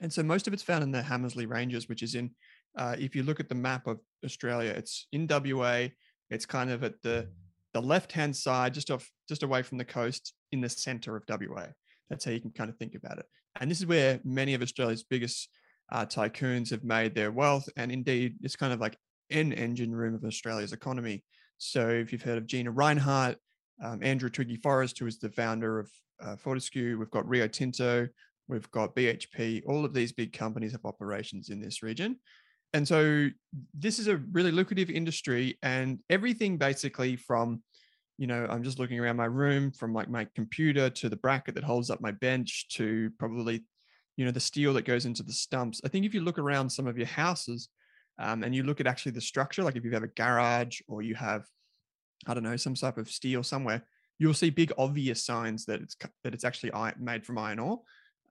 And 0.00 0.12
so 0.12 0.22
most 0.22 0.46
of 0.46 0.52
it's 0.52 0.62
found 0.62 0.82
in 0.82 0.92
the 0.92 1.02
Hamersley 1.02 1.46
Ranges, 1.46 1.88
which 1.88 2.02
is 2.02 2.14
in, 2.14 2.30
uh, 2.76 2.96
if 2.98 3.14
you 3.16 3.22
look 3.22 3.40
at 3.40 3.48
the 3.48 3.54
map 3.54 3.86
of 3.86 3.98
Australia, 4.24 4.70
it's 4.70 5.06
in 5.12 5.26
WA. 5.28 5.88
It's 6.30 6.46
kind 6.46 6.70
of 6.70 6.84
at 6.84 7.00
the 7.02 7.28
the 7.72 7.80
left 7.80 8.12
hand 8.12 8.34
side, 8.34 8.74
just 8.74 8.90
off, 8.90 9.08
just 9.28 9.42
away 9.42 9.62
from 9.62 9.78
the 9.78 9.84
coast, 9.84 10.34
in 10.52 10.60
the 10.60 10.68
center 10.68 11.16
of 11.16 11.22
WA. 11.28 11.66
That's 12.08 12.24
how 12.24 12.32
you 12.32 12.40
can 12.40 12.50
kind 12.50 12.68
of 12.68 12.76
think 12.76 12.94
about 12.94 13.18
it. 13.18 13.26
And 13.60 13.70
this 13.70 13.78
is 13.78 13.86
where 13.86 14.20
many 14.24 14.54
of 14.54 14.62
Australia's 14.62 15.04
biggest 15.04 15.48
uh, 15.92 16.04
tycoons 16.06 16.70
have 16.70 16.84
made 16.84 17.14
their 17.14 17.30
wealth. 17.30 17.68
And 17.76 17.90
indeed, 17.92 18.36
it's 18.42 18.56
kind 18.56 18.72
of 18.72 18.80
like 18.80 18.96
an 19.30 19.52
engine 19.52 19.94
room 19.94 20.14
of 20.14 20.24
Australia's 20.24 20.72
economy. 20.72 21.24
So 21.58 21.88
if 21.88 22.12
you've 22.12 22.22
heard 22.22 22.38
of 22.38 22.46
Gina 22.46 22.72
Rinehart, 22.72 23.36
um, 23.82 24.00
Andrew 24.02 24.30
Twiggy 24.30 24.56
Forrest, 24.56 24.98
who 24.98 25.06
is 25.06 25.18
the 25.18 25.30
founder 25.30 25.78
of 25.78 25.90
uh, 26.20 26.36
Fortescue, 26.36 26.98
we've 26.98 27.10
got 27.10 27.28
Rio 27.28 27.46
Tinto, 27.46 28.08
we've 28.50 28.70
got 28.70 28.94
BHP, 28.94 29.62
all 29.66 29.84
of 29.84 29.94
these 29.94 30.12
big 30.12 30.32
companies 30.32 30.72
have 30.72 30.84
operations 30.84 31.48
in 31.48 31.60
this 31.60 31.82
region. 31.82 32.18
And 32.72 32.86
so 32.86 33.28
this 33.74 33.98
is 33.98 34.06
a 34.08 34.18
really 34.32 34.52
lucrative 34.52 34.90
industry, 34.90 35.58
and 35.62 35.98
everything 36.08 36.56
basically 36.56 37.16
from 37.16 37.62
you 38.20 38.26
know, 38.26 38.46
I'm 38.50 38.62
just 38.62 38.78
looking 38.78 39.00
around 39.00 39.16
my 39.16 39.24
room 39.24 39.72
from 39.72 39.94
like 39.94 40.10
my 40.10 40.26
computer 40.34 40.90
to 40.90 41.08
the 41.08 41.16
bracket 41.16 41.54
that 41.54 41.64
holds 41.64 41.88
up 41.88 42.02
my 42.02 42.10
bench 42.10 42.68
to 42.72 43.10
probably, 43.18 43.64
you 44.18 44.26
know, 44.26 44.30
the 44.30 44.38
steel 44.38 44.74
that 44.74 44.84
goes 44.84 45.06
into 45.06 45.22
the 45.22 45.32
stumps. 45.32 45.80
I 45.86 45.88
think 45.88 46.04
if 46.04 46.12
you 46.12 46.20
look 46.20 46.38
around 46.38 46.68
some 46.68 46.86
of 46.86 46.98
your 46.98 47.06
houses 47.06 47.70
um, 48.18 48.42
and 48.42 48.54
you 48.54 48.62
look 48.62 48.78
at 48.78 48.86
actually 48.86 49.12
the 49.12 49.22
structure, 49.22 49.62
like 49.62 49.74
if 49.74 49.86
you 49.86 49.90
have 49.92 50.02
a 50.02 50.08
garage 50.08 50.80
or 50.86 51.00
you 51.00 51.14
have, 51.14 51.46
I 52.26 52.34
don't 52.34 52.42
know, 52.42 52.58
some 52.58 52.74
type 52.74 52.98
of 52.98 53.10
steel 53.10 53.42
somewhere, 53.42 53.86
you'll 54.18 54.34
see 54.34 54.50
big 54.50 54.70
obvious 54.76 55.24
signs 55.24 55.64
that 55.64 55.80
it's 55.80 55.96
that 56.22 56.34
it's 56.34 56.44
actually 56.44 56.72
made 56.98 57.24
from 57.24 57.38
iron 57.38 57.58
ore. 57.58 57.80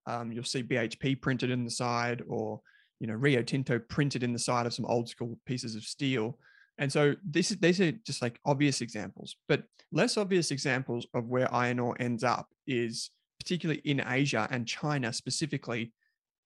Um, 0.08 0.32
you'll 0.32 0.44
see 0.44 0.64
BHP 0.64 1.22
printed 1.22 1.52
in 1.52 1.64
the 1.64 1.72
side, 1.72 2.24
or 2.28 2.62
you 3.00 3.08
know 3.08 3.16
Rio 3.16 3.42
Tinto 3.42 3.80
printed 3.80 4.24
in 4.24 4.34
the 4.34 4.40
side 4.40 4.66
of 4.66 4.74
some 4.74 4.86
old 4.86 5.10
school 5.10 5.38
pieces 5.46 5.76
of 5.76 5.84
steel. 5.84 6.38
And 6.78 6.92
so 6.92 7.16
this 7.24 7.52
is 7.52 7.58
these 7.58 7.82
are 7.82 7.92
just 7.92 8.22
like 8.22 8.40
obvious 8.46 8.82
examples, 8.82 9.36
but 9.48 9.64
less 9.92 10.18
obvious 10.18 10.52
examples 10.52 11.06
of 11.14 11.28
where 11.28 11.54
iron 11.54 11.80
ore 11.80 11.96
ends 12.00 12.24
up 12.24 12.48
is 12.68 13.12
particularly 13.40 13.82
in 13.86 14.04
Asia 14.06 14.48
and 14.52 14.68
China 14.68 15.12
specifically, 15.12 15.94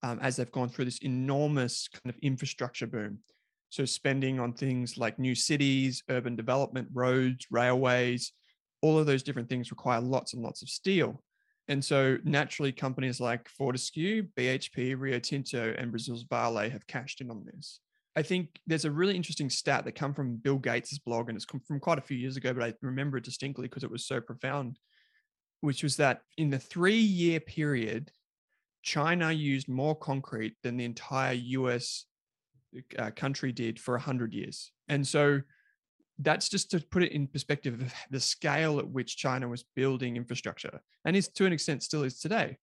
um, 0.03 0.19
as 0.21 0.35
they've 0.35 0.51
gone 0.51 0.69
through 0.69 0.85
this 0.85 0.99
enormous 0.99 1.87
kind 1.87 2.13
of 2.13 2.19
infrastructure 2.21 2.87
boom. 2.87 3.19
So 3.69 3.85
spending 3.85 4.39
on 4.39 4.53
things 4.53 4.97
like 4.97 5.17
new 5.17 5.33
cities, 5.33 6.03
urban 6.09 6.35
development, 6.35 6.89
roads, 6.93 7.47
railways, 7.49 8.31
all 8.81 8.99
of 8.99 9.05
those 9.05 9.23
different 9.23 9.49
things 9.49 9.71
require 9.71 9.99
lots 9.99 10.33
and 10.33 10.43
lots 10.43 10.61
of 10.61 10.69
steel. 10.69 11.23
And 11.67 11.83
so 11.83 12.17
naturally, 12.23 12.71
companies 12.71 13.21
like 13.21 13.47
Fortescue, 13.47 14.27
BHP, 14.37 14.99
Rio 14.99 15.19
Tinto, 15.19 15.73
and 15.77 15.91
Brazil's 15.91 16.23
Vale 16.23 16.69
have 16.69 16.87
cashed 16.87 17.21
in 17.21 17.31
on 17.31 17.45
this. 17.45 17.79
I 18.15 18.21
think 18.21 18.59
there's 18.67 18.85
a 18.85 18.91
really 18.91 19.15
interesting 19.15 19.49
stat 19.49 19.85
that 19.85 19.95
come 19.95 20.13
from 20.13 20.35
Bill 20.35 20.57
Gates's 20.57 20.99
blog, 20.99 21.29
and 21.29 21.35
it's 21.35 21.45
come 21.45 21.61
from 21.61 21.79
quite 21.79 21.97
a 21.97 22.01
few 22.01 22.17
years 22.17 22.37
ago, 22.37 22.53
but 22.53 22.63
I 22.63 22.73
remember 22.81 23.17
it 23.17 23.23
distinctly 23.23 23.67
because 23.67 23.83
it 23.83 23.91
was 23.91 24.05
so 24.05 24.21
profound, 24.21 24.77
which 25.61 25.81
was 25.81 25.97
that 25.97 26.21
in 26.37 26.49
the 26.49 26.59
three-year 26.59 27.39
period, 27.39 28.11
China 28.83 29.31
used 29.31 29.69
more 29.69 29.95
concrete 29.95 30.55
than 30.61 30.77
the 30.77 30.85
entire 30.85 31.33
US 31.33 32.05
uh, 32.99 33.11
country 33.11 33.51
did 33.51 33.79
for 33.79 33.93
100 33.93 34.33
years. 34.33 34.71
And 34.89 35.07
so 35.07 35.41
that's 36.23 36.49
just 36.49 36.71
to 36.71 36.79
put 36.79 37.03
it 37.03 37.11
in 37.11 37.27
perspective 37.27 37.81
of 37.81 37.93
the 38.09 38.19
scale 38.19 38.79
at 38.79 38.87
which 38.87 39.17
China 39.17 39.47
was 39.47 39.65
building 39.75 40.15
infrastructure 40.15 40.81
and 41.05 41.15
is 41.15 41.27
to 41.29 41.45
an 41.45 41.53
extent 41.53 41.83
still 41.83 42.03
is 42.03 42.19
today. 42.19 42.57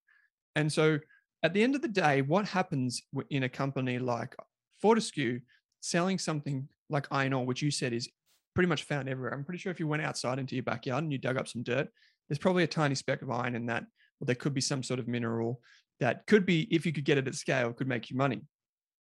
And 0.57 0.73
so 0.73 0.99
at 1.43 1.55
the 1.55 1.63
end 1.63 1.75
of 1.75 1.83
the 1.83 1.89
day, 1.89 2.23
what 2.23 2.47
happens 2.47 3.03
in 3.31 3.45
a 3.45 3.49
company 3.49 3.99
like 3.99 4.35
Fortescue 4.81 5.41
selling 5.81 6.19
something 6.19 6.69
like 6.89 7.07
iron 7.11 7.33
ore, 7.33 7.47
which 7.47 7.63
you 7.63 7.71
said 7.71 7.93
is 7.93 8.09
pretty 8.55 8.69
much 8.69 8.85
found 8.85 9.09
everywhere. 9.09 9.33
I'm 9.33 9.45
pretty 9.45 9.59
sure 9.59 9.73
if 9.73 9.81
you 9.81 9.89
went 9.89 10.03
outside 10.03 10.39
into 10.39 10.55
your 10.55 10.65
backyard 10.65 11.05
and 11.05 11.13
you 11.13 11.19
dug 11.19 11.37
up 11.37 11.49
some 11.49 11.63
dirt, 11.63 11.89
there's 12.29 12.39
probably 12.39 12.65
a 12.65 12.69
tiny 12.69 12.95
speck 12.95 13.23
of 13.23 13.31
iron 13.31 13.55
in 13.55 13.67
that, 13.67 13.85
or 14.21 14.27
there 14.27 14.35
could 14.35 14.55
be 14.55 14.61
some 14.61 14.83
sort 14.83 15.01
of 15.01 15.09
mineral 15.09 15.61
that 16.01 16.27
could 16.27 16.47
be, 16.47 16.63
if 16.75 16.87
you 16.87 16.93
could 16.93 17.05
get 17.05 17.19
it 17.19 17.29
at 17.29 17.35
scale, 17.35 17.73
could 17.73 17.89
make 17.89 18.11
you 18.11 18.17
money. 18.17 18.43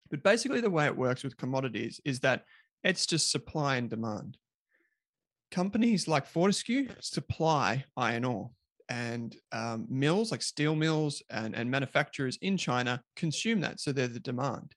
But 0.09 0.23
basically, 0.23 0.61
the 0.61 0.69
way 0.69 0.85
it 0.85 0.95
works 0.95 1.23
with 1.23 1.37
commodities 1.37 2.01
is 2.03 2.19
that 2.21 2.43
it's 2.83 3.05
just 3.05 3.31
supply 3.31 3.75
and 3.77 3.89
demand. 3.89 4.37
Companies 5.51 6.07
like 6.07 6.25
Fortescue 6.25 6.89
supply 6.99 7.85
iron 7.97 8.25
ore, 8.25 8.51
and 8.89 9.35
um, 9.51 9.85
mills 9.89 10.31
like 10.31 10.41
steel 10.41 10.75
mills 10.75 11.21
and, 11.29 11.55
and 11.55 11.69
manufacturers 11.69 12.37
in 12.41 12.57
China 12.57 13.01
consume 13.15 13.61
that. 13.61 13.79
So 13.79 13.91
they're 13.91 14.07
the 14.07 14.19
demand. 14.19 14.73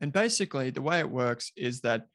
And 0.00 0.12
basically, 0.12 0.70
the 0.70 0.82
way 0.82 1.00
it 1.00 1.10
works 1.10 1.52
is 1.56 1.80
that 1.80 2.06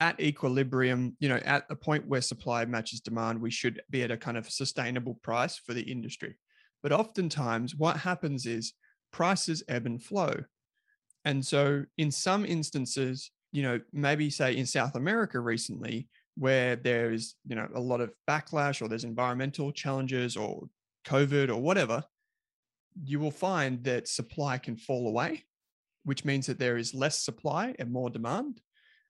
at 0.00 0.20
equilibrium, 0.20 1.16
you 1.18 1.28
know, 1.28 1.40
at 1.44 1.68
the 1.68 1.74
point 1.74 2.06
where 2.06 2.20
supply 2.20 2.64
matches 2.64 3.00
demand, 3.00 3.40
we 3.40 3.50
should 3.50 3.82
be 3.90 4.02
at 4.02 4.10
a 4.10 4.16
kind 4.16 4.36
of 4.36 4.48
sustainable 4.48 5.14
price 5.22 5.58
for 5.58 5.74
the 5.74 5.82
industry. 5.82 6.36
But 6.82 6.92
oftentimes, 6.92 7.74
what 7.74 7.96
happens 7.96 8.46
is 8.46 8.74
prices 9.12 9.64
ebb 9.68 9.86
and 9.86 10.02
flow. 10.02 10.32
And 11.24 11.44
so, 11.44 11.84
in 11.96 12.12
some 12.12 12.44
instances, 12.44 13.30
you 13.50 13.62
know, 13.62 13.80
maybe 13.92 14.30
say 14.30 14.56
in 14.56 14.66
South 14.66 14.94
America 14.94 15.40
recently, 15.40 16.06
where 16.38 16.76
there 16.76 17.12
is, 17.12 17.34
you 17.46 17.56
know, 17.56 17.68
a 17.74 17.80
lot 17.80 18.00
of 18.00 18.12
backlash 18.28 18.80
or 18.80 18.88
there's 18.88 19.04
environmental 19.04 19.72
challenges 19.72 20.36
or 20.36 20.68
COVID 21.06 21.48
or 21.48 21.56
whatever, 21.56 22.04
you 23.04 23.18
will 23.18 23.32
find 23.32 23.82
that 23.84 24.06
supply 24.06 24.58
can 24.58 24.76
fall 24.76 25.08
away, 25.08 25.44
which 26.04 26.24
means 26.24 26.46
that 26.46 26.58
there 26.58 26.76
is 26.76 26.94
less 26.94 27.22
supply 27.22 27.74
and 27.78 27.90
more 27.90 28.08
demand. 28.08 28.60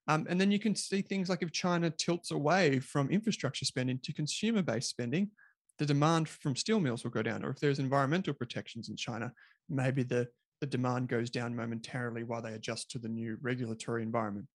Um, 0.06 0.26
and 0.30 0.40
then 0.40 0.50
you 0.50 0.58
can 0.58 0.74
see 0.74 1.02
things 1.02 1.28
like 1.28 1.42
if 1.42 1.52
China 1.52 1.90
tilts 1.90 2.30
away 2.30 2.80
from 2.80 3.10
infrastructure 3.10 3.66
spending 3.66 3.98
to 4.04 4.12
consumer 4.14 4.62
based 4.62 4.88
spending, 4.88 5.30
the 5.78 5.86
demand 5.86 6.28
from 6.30 6.56
steel 6.56 6.80
mills 6.80 7.04
will 7.04 7.10
go 7.10 7.22
down. 7.22 7.44
Or 7.44 7.50
if 7.50 7.60
there's 7.60 7.78
environmental 7.78 8.32
protections 8.32 8.88
in 8.88 8.96
China, 8.96 9.30
maybe 9.68 10.02
the, 10.02 10.28
the 10.62 10.66
demand 10.66 11.08
goes 11.08 11.28
down 11.28 11.54
momentarily 11.54 12.24
while 12.24 12.40
they 12.40 12.54
adjust 12.54 12.90
to 12.92 12.98
the 12.98 13.08
new 13.08 13.36
regulatory 13.42 14.02
environment. 14.02 14.46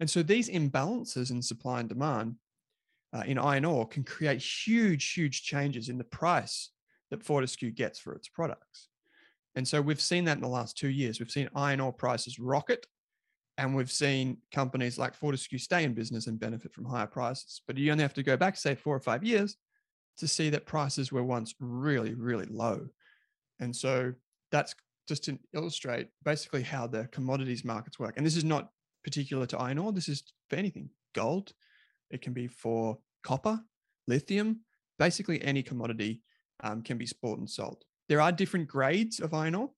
And 0.00 0.08
so 0.08 0.22
these 0.22 0.48
imbalances 0.48 1.30
in 1.30 1.42
supply 1.42 1.80
and 1.80 1.88
demand 1.88 2.36
uh, 3.12 3.22
in 3.26 3.38
iron 3.38 3.64
ore 3.64 3.86
can 3.86 4.02
create 4.02 4.40
huge, 4.40 5.12
huge 5.12 5.42
changes 5.42 5.88
in 5.88 5.98
the 5.98 6.04
price 6.04 6.70
that 7.10 7.22
Fortescue 7.22 7.70
gets 7.70 7.98
for 7.98 8.14
its 8.14 8.28
products. 8.28 8.88
And 9.56 9.66
so 9.66 9.80
we've 9.80 10.00
seen 10.00 10.24
that 10.24 10.36
in 10.36 10.42
the 10.42 10.48
last 10.48 10.78
two 10.78 10.88
years. 10.88 11.18
We've 11.18 11.30
seen 11.30 11.50
iron 11.54 11.80
ore 11.80 11.92
prices 11.92 12.38
rocket 12.38 12.86
and 13.58 13.74
we've 13.74 13.90
seen 13.90 14.38
companies 14.52 14.98
like 14.98 15.14
Fortescue 15.14 15.58
stay 15.58 15.84
in 15.84 15.92
business 15.92 16.28
and 16.28 16.40
benefit 16.40 16.72
from 16.72 16.84
higher 16.84 17.06
prices. 17.06 17.60
But 17.66 17.76
you 17.76 17.92
only 17.92 18.02
have 18.02 18.14
to 18.14 18.22
go 18.22 18.36
back, 18.36 18.56
say, 18.56 18.74
four 18.74 18.96
or 18.96 19.00
five 19.00 19.22
years 19.24 19.56
to 20.18 20.28
see 20.28 20.50
that 20.50 20.66
prices 20.66 21.12
were 21.12 21.24
once 21.24 21.54
really, 21.60 22.14
really 22.14 22.46
low. 22.46 22.86
And 23.58 23.74
so 23.74 24.14
that's 24.50 24.74
just 25.08 25.24
to 25.24 25.38
illustrate 25.52 26.08
basically 26.24 26.62
how 26.62 26.86
the 26.86 27.08
commodities 27.08 27.64
markets 27.64 27.98
work. 27.98 28.14
And 28.16 28.24
this 28.24 28.36
is 28.36 28.44
not 28.44 28.70
particular 29.04 29.46
to 29.46 29.58
iron 29.58 29.78
ore, 29.78 29.92
this 29.92 30.08
is 30.08 30.22
for 30.48 30.56
anything 30.56 30.90
gold, 31.14 31.52
it 32.10 32.22
can 32.22 32.32
be 32.32 32.46
for 32.46 32.98
copper, 33.22 33.60
lithium, 34.06 34.60
basically 34.98 35.42
any 35.42 35.62
commodity 35.62 36.22
um, 36.62 36.82
can 36.82 36.98
be 36.98 37.08
bought 37.22 37.38
and 37.38 37.48
sold. 37.48 37.84
There 38.08 38.20
are 38.20 38.32
different 38.32 38.68
grades 38.68 39.20
of 39.20 39.34
iron 39.34 39.54
ore 39.54 39.70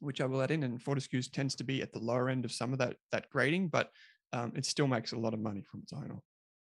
which 0.00 0.20
I 0.20 0.26
will 0.26 0.42
add 0.42 0.50
in. 0.50 0.62
And 0.62 0.82
Fortescue 0.82 1.22
tends 1.22 1.54
to 1.56 1.64
be 1.64 1.82
at 1.82 1.92
the 1.92 1.98
lower 1.98 2.28
end 2.28 2.44
of 2.44 2.52
some 2.52 2.72
of 2.72 2.78
that 2.78 2.96
that 3.12 3.30
grading, 3.30 3.68
but 3.68 3.90
um, 4.32 4.52
it 4.54 4.66
still 4.66 4.86
makes 4.86 5.12
a 5.12 5.18
lot 5.18 5.34
of 5.34 5.40
money 5.40 5.62
from 5.62 5.80
its 5.82 5.92
iron 5.92 6.10
ore. 6.12 6.22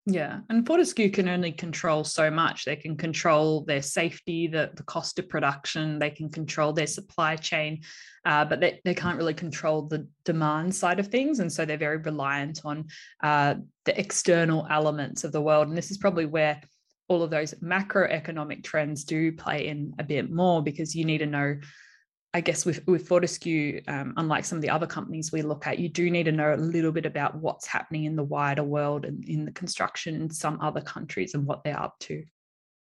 Yeah, 0.04 0.40
and 0.48 0.66
Fortescue 0.66 1.10
can 1.10 1.28
only 1.28 1.52
control 1.52 2.02
so 2.02 2.28
much. 2.28 2.64
They 2.64 2.74
can 2.74 2.96
control 2.96 3.62
their 3.64 3.82
safety, 3.82 4.48
the, 4.48 4.72
the 4.74 4.82
cost 4.82 5.20
of 5.20 5.28
production, 5.28 6.00
they 6.00 6.10
can 6.10 6.28
control 6.28 6.72
their 6.72 6.88
supply 6.88 7.36
chain, 7.36 7.82
uh, 8.24 8.44
but 8.44 8.58
they, 8.58 8.80
they 8.84 8.94
can't 8.94 9.16
really 9.16 9.34
control 9.34 9.82
the 9.82 10.08
demand 10.24 10.74
side 10.74 10.98
of 10.98 11.06
things. 11.06 11.38
And 11.38 11.52
so 11.52 11.64
they're 11.64 11.76
very 11.76 11.98
reliant 11.98 12.62
on 12.64 12.86
uh, 13.22 13.54
the 13.84 13.98
external 13.98 14.66
elements 14.68 15.22
of 15.22 15.30
the 15.30 15.40
world. 15.40 15.68
And 15.68 15.76
this 15.76 15.92
is 15.92 15.98
probably 15.98 16.26
where 16.26 16.60
all 17.06 17.22
of 17.22 17.30
those 17.30 17.54
macroeconomic 17.62 18.64
trends 18.64 19.04
do 19.04 19.30
play 19.30 19.68
in 19.68 19.94
a 20.00 20.04
bit 20.04 20.32
more 20.32 20.64
because 20.64 20.96
you 20.96 21.04
need 21.04 21.18
to 21.18 21.26
know 21.26 21.56
I 22.34 22.40
guess 22.40 22.64
with, 22.64 22.86
with 22.86 23.06
Fortescue, 23.06 23.82
um, 23.88 24.14
unlike 24.16 24.46
some 24.46 24.56
of 24.56 24.62
the 24.62 24.70
other 24.70 24.86
companies 24.86 25.32
we 25.32 25.42
look 25.42 25.66
at, 25.66 25.78
you 25.78 25.90
do 25.90 26.10
need 26.10 26.24
to 26.24 26.32
know 26.32 26.54
a 26.54 26.56
little 26.56 26.92
bit 26.92 27.04
about 27.04 27.36
what's 27.36 27.66
happening 27.66 28.04
in 28.04 28.16
the 28.16 28.24
wider 28.24 28.64
world 28.64 29.04
and 29.04 29.22
in 29.26 29.44
the 29.44 29.52
construction 29.52 30.14
in 30.14 30.30
some 30.30 30.58
other 30.62 30.80
countries 30.80 31.34
and 31.34 31.44
what 31.44 31.62
they're 31.62 31.78
up 31.78 31.98
to. 32.00 32.24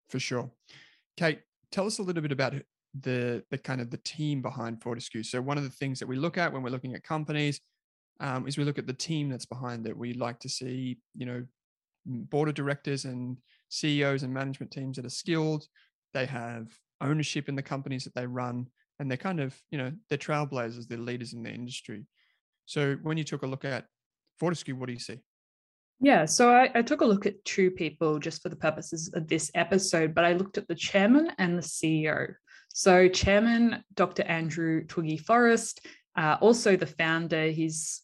For 0.09 0.21
sure. 0.21 0.51
Kate, 1.17 1.41
tell 1.73 1.87
us 1.87 1.99
a 1.99 2.03
little 2.03 2.23
bit 2.23 2.33
about 2.33 2.55
the 3.01 3.43
the 3.51 3.59
kind 3.59 3.81
of 3.81 3.91
the 3.91 3.99
team 3.99 4.41
behind 4.41 4.81
Fortescue. 4.81 5.25
So 5.25 5.43
one 5.43 5.59
of 5.59 5.65
the 5.65 5.71
things 5.71 5.99
that 5.99 6.07
we 6.07 6.17
look 6.17 6.39
at 6.39 6.53
when 6.53 6.63
we're 6.63 6.71
looking 6.71 6.95
at 6.95 7.03
companies 7.03 7.61
um, 8.21 8.47
is 8.47 8.57
we 8.57 8.63
look 8.63 8.79
at 8.79 8.87
the 8.87 8.93
team 8.93 9.29
that's 9.29 9.47
behind 9.47 9.89
it. 9.89 9.97
We 9.97 10.15
like 10.15 10.39
to 10.41 10.49
see, 10.49 10.99
you 11.17 11.27
know, 11.27 11.45
board 12.07 12.49
of 12.49 12.55
directors 12.55 13.05
and 13.05 13.39
CEOs 13.71 14.23
and 14.23 14.33
management 14.33 14.71
teams 14.71 14.97
that 14.97 15.07
are 15.07 15.11
skilled. 15.11 15.67
They 16.13 16.27
have 16.27 16.69
ownership 17.01 17.49
in 17.49 17.57
the 17.57 17.63
companies 17.63 18.05
that 18.05 18.15
they 18.15 18.27
run 18.27 18.69
and 18.99 19.11
they're 19.11 19.19
kind 19.19 19.41
of 19.41 19.57
you 19.71 19.79
know 19.79 19.93
they're 20.09 20.19
trailblazers 20.19 20.87
they're 20.87 20.99
leaders 20.99 21.33
in 21.33 21.43
the 21.43 21.51
industry. 21.51 22.07
So 22.67 22.97
when 23.03 23.19
you 23.19 23.25
took 23.25 23.43
a 23.43 23.47
look 23.47 23.65
at 23.65 23.87
fortescue 24.39 24.77
what 24.77 24.87
do 24.87 24.93
you 24.93 24.99
see? 24.99 25.21
Yeah 26.01 26.25
so 26.25 26.51
I, 26.51 26.71
I, 26.75 26.83
took 26.83 27.03
a 27.03 27.07
look 27.07 27.25
at 27.25 27.45
two 27.45 27.71
people 27.71 28.19
just 28.19 28.43
for 28.43 28.49
the 28.49 28.57
purposes 28.57 29.11
of 29.15 29.29
this 29.29 29.51
episode 29.55 30.13
but 30.13 30.25
i 30.25 30.33
looked 30.33 30.59
at 30.59 30.67
the 30.67 30.75
chairman 30.75 31.31
and 31.39 31.57
the 31.57 31.63
ceo 31.63 32.35
so 32.73 33.07
chairman 33.07 33.85
dr 33.95 34.21
andrew 34.25 34.85
twiggy 34.87 35.17
forrest 35.17 35.87
uh, 36.17 36.37
also 36.41 36.77
the 36.77 36.87
founder. 36.87 37.47
He's 37.47 38.03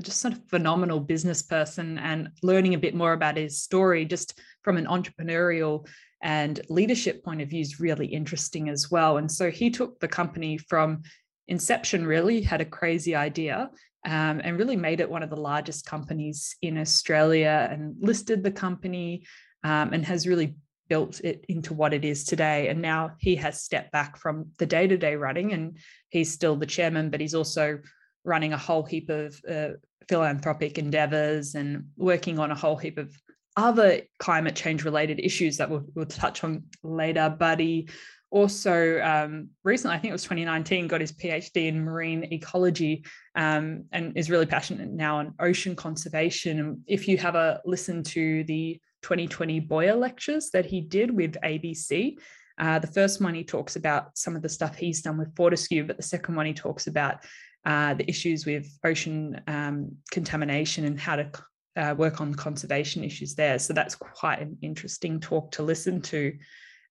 just 0.00 0.20
sort 0.20 0.34
of 0.34 0.48
phenomenal 0.48 1.00
business 1.00 1.42
person 1.42 1.98
and 1.98 2.28
learning 2.42 2.74
a 2.74 2.78
bit 2.78 2.94
more 2.94 3.14
about 3.14 3.36
his 3.36 3.62
story 3.62 4.04
just 4.04 4.38
from 4.62 4.76
an 4.76 4.86
entrepreneurial 4.86 5.86
and 6.22 6.60
leadership 6.68 7.24
point 7.24 7.40
of 7.40 7.48
view 7.48 7.60
is 7.60 7.80
really 7.80 8.06
interesting 8.06 8.68
as 8.68 8.90
well. 8.90 9.18
And 9.18 9.30
so 9.30 9.50
he 9.50 9.70
took 9.70 10.00
the 10.00 10.08
company 10.08 10.58
from 10.58 11.02
inception, 11.46 12.06
really, 12.06 12.42
had 12.42 12.60
a 12.60 12.64
crazy 12.64 13.14
idea 13.14 13.70
um, 14.06 14.40
and 14.42 14.58
really 14.58 14.76
made 14.76 15.00
it 15.00 15.10
one 15.10 15.22
of 15.22 15.30
the 15.30 15.36
largest 15.36 15.86
companies 15.86 16.56
in 16.62 16.78
Australia 16.78 17.68
and 17.70 17.96
listed 18.00 18.42
the 18.42 18.50
company 18.50 19.24
um, 19.64 19.92
and 19.92 20.04
has 20.04 20.26
really 20.26 20.56
built 20.88 21.20
it 21.22 21.44
into 21.48 21.74
what 21.74 21.92
it 21.92 22.04
is 22.04 22.24
today. 22.24 22.68
And 22.68 22.80
now 22.80 23.12
he 23.18 23.36
has 23.36 23.62
stepped 23.62 23.92
back 23.92 24.16
from 24.16 24.50
the 24.58 24.66
day 24.66 24.86
to 24.86 24.96
day 24.96 25.16
running 25.16 25.52
and 25.52 25.78
he's 26.08 26.32
still 26.32 26.56
the 26.56 26.66
chairman, 26.66 27.10
but 27.10 27.20
he's 27.20 27.34
also 27.34 27.80
running 28.24 28.52
a 28.52 28.58
whole 28.58 28.82
heap 28.82 29.10
of 29.10 29.38
uh, 29.48 29.70
philanthropic 30.08 30.78
endeavors 30.78 31.54
and 31.54 31.88
working 31.96 32.38
on 32.38 32.50
a 32.50 32.54
whole 32.54 32.76
heap 32.76 32.98
of 32.98 33.14
other 33.58 34.02
climate 34.20 34.54
change 34.54 34.84
related 34.84 35.18
issues 35.18 35.56
that 35.56 35.68
we'll, 35.68 35.84
we'll 35.94 36.06
touch 36.06 36.44
on 36.44 36.62
later. 36.84 37.34
But 37.36 37.58
he 37.58 37.88
also 38.30 39.00
um, 39.00 39.48
recently, 39.64 39.96
I 39.96 39.98
think 39.98 40.10
it 40.10 40.12
was 40.12 40.22
2019, 40.22 40.86
got 40.86 41.00
his 41.00 41.12
PhD 41.12 41.66
in 41.66 41.84
marine 41.84 42.32
ecology 42.32 43.04
um, 43.34 43.84
and 43.90 44.16
is 44.16 44.30
really 44.30 44.46
passionate 44.46 44.90
now 44.90 45.18
on 45.18 45.34
ocean 45.40 45.74
conservation. 45.74 46.60
And 46.60 46.78
if 46.86 47.08
you 47.08 47.18
have 47.18 47.34
a 47.34 47.60
listen 47.64 48.04
to 48.04 48.44
the 48.44 48.80
2020 49.02 49.60
Boyer 49.60 49.96
lectures 49.96 50.50
that 50.52 50.64
he 50.64 50.80
did 50.80 51.10
with 51.10 51.36
ABC, 51.44 52.16
uh, 52.60 52.78
the 52.78 52.86
first 52.86 53.20
one 53.20 53.34
he 53.34 53.44
talks 53.44 53.74
about 53.74 54.16
some 54.16 54.36
of 54.36 54.42
the 54.42 54.48
stuff 54.48 54.76
he's 54.76 55.02
done 55.02 55.18
with 55.18 55.34
Fortescue, 55.34 55.84
but 55.84 55.96
the 55.96 56.02
second 56.02 56.36
one 56.36 56.46
he 56.46 56.54
talks 56.54 56.86
about 56.86 57.24
uh, 57.64 57.94
the 57.94 58.08
issues 58.08 58.46
with 58.46 58.68
ocean 58.84 59.40
um, 59.48 59.96
contamination 60.12 60.84
and 60.84 60.98
how 60.98 61.16
to 61.16 61.30
uh, 61.78 61.94
work 61.96 62.20
on 62.20 62.34
conservation 62.34 63.04
issues 63.04 63.34
there. 63.34 63.58
So 63.58 63.72
that's 63.72 63.94
quite 63.94 64.40
an 64.40 64.58
interesting 64.62 65.20
talk 65.20 65.52
to 65.52 65.62
listen 65.62 66.02
to. 66.02 66.36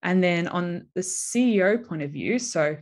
And 0.02 0.24
then 0.24 0.48
on 0.48 0.88
the 0.96 1.02
CEO 1.02 1.86
point 1.86 2.04
of 2.04 2.12
view, 2.12 2.40
so 2.40 2.78